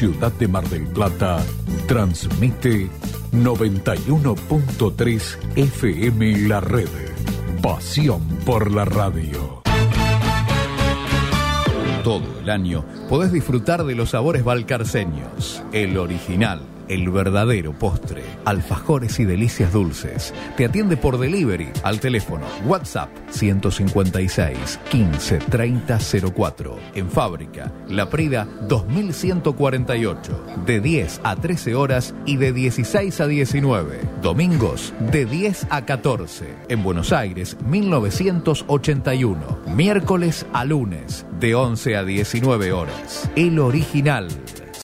Ciudad 0.00 0.32
de 0.32 0.48
Mar 0.48 0.66
del 0.70 0.86
Plata, 0.86 1.44
transmite 1.86 2.88
91.3 3.32 5.36
FM 5.56 6.48
La 6.48 6.60
Red. 6.60 6.88
Pasión 7.60 8.22
por 8.46 8.72
la 8.72 8.86
radio. 8.86 9.62
Todo 12.02 12.24
el 12.42 12.48
año 12.48 12.82
podés 13.10 13.30
disfrutar 13.30 13.84
de 13.84 13.94
los 13.94 14.08
sabores 14.08 14.42
balcarceños. 14.42 15.62
El 15.70 15.98
original, 15.98 16.62
el 16.88 17.10
verdadero 17.10 17.78
postre. 17.78 18.19
Alfajores 18.44 19.18
y 19.20 19.24
delicias 19.24 19.72
dulces. 19.72 20.34
Te 20.56 20.64
atiende 20.64 20.96
por 20.96 21.18
delivery 21.18 21.70
al 21.82 22.00
teléfono 22.00 22.46
WhatsApp 22.66 23.10
156 23.30 24.80
15 24.90 25.38
30 25.38 25.98
04. 26.34 26.78
En 26.94 27.10
fábrica, 27.10 27.72
La 27.88 28.08
Prida 28.08 28.46
2148. 28.68 30.44
De 30.66 30.80
10 30.80 31.20
a 31.24 31.36
13 31.36 31.74
horas 31.74 32.14
y 32.26 32.36
de 32.36 32.52
16 32.52 33.20
a 33.20 33.26
19. 33.26 34.00
Domingos 34.22 34.92
de 35.12 35.26
10 35.26 35.66
a 35.70 35.84
14. 35.84 36.54
En 36.68 36.82
Buenos 36.82 37.12
Aires 37.12 37.56
1981. 37.66 39.60
Miércoles 39.74 40.46
a 40.52 40.64
lunes 40.64 41.26
de 41.38 41.54
11 41.54 41.96
a 41.96 42.04
19 42.04 42.72
horas. 42.72 43.30
El 43.36 43.58
original. 43.58 44.28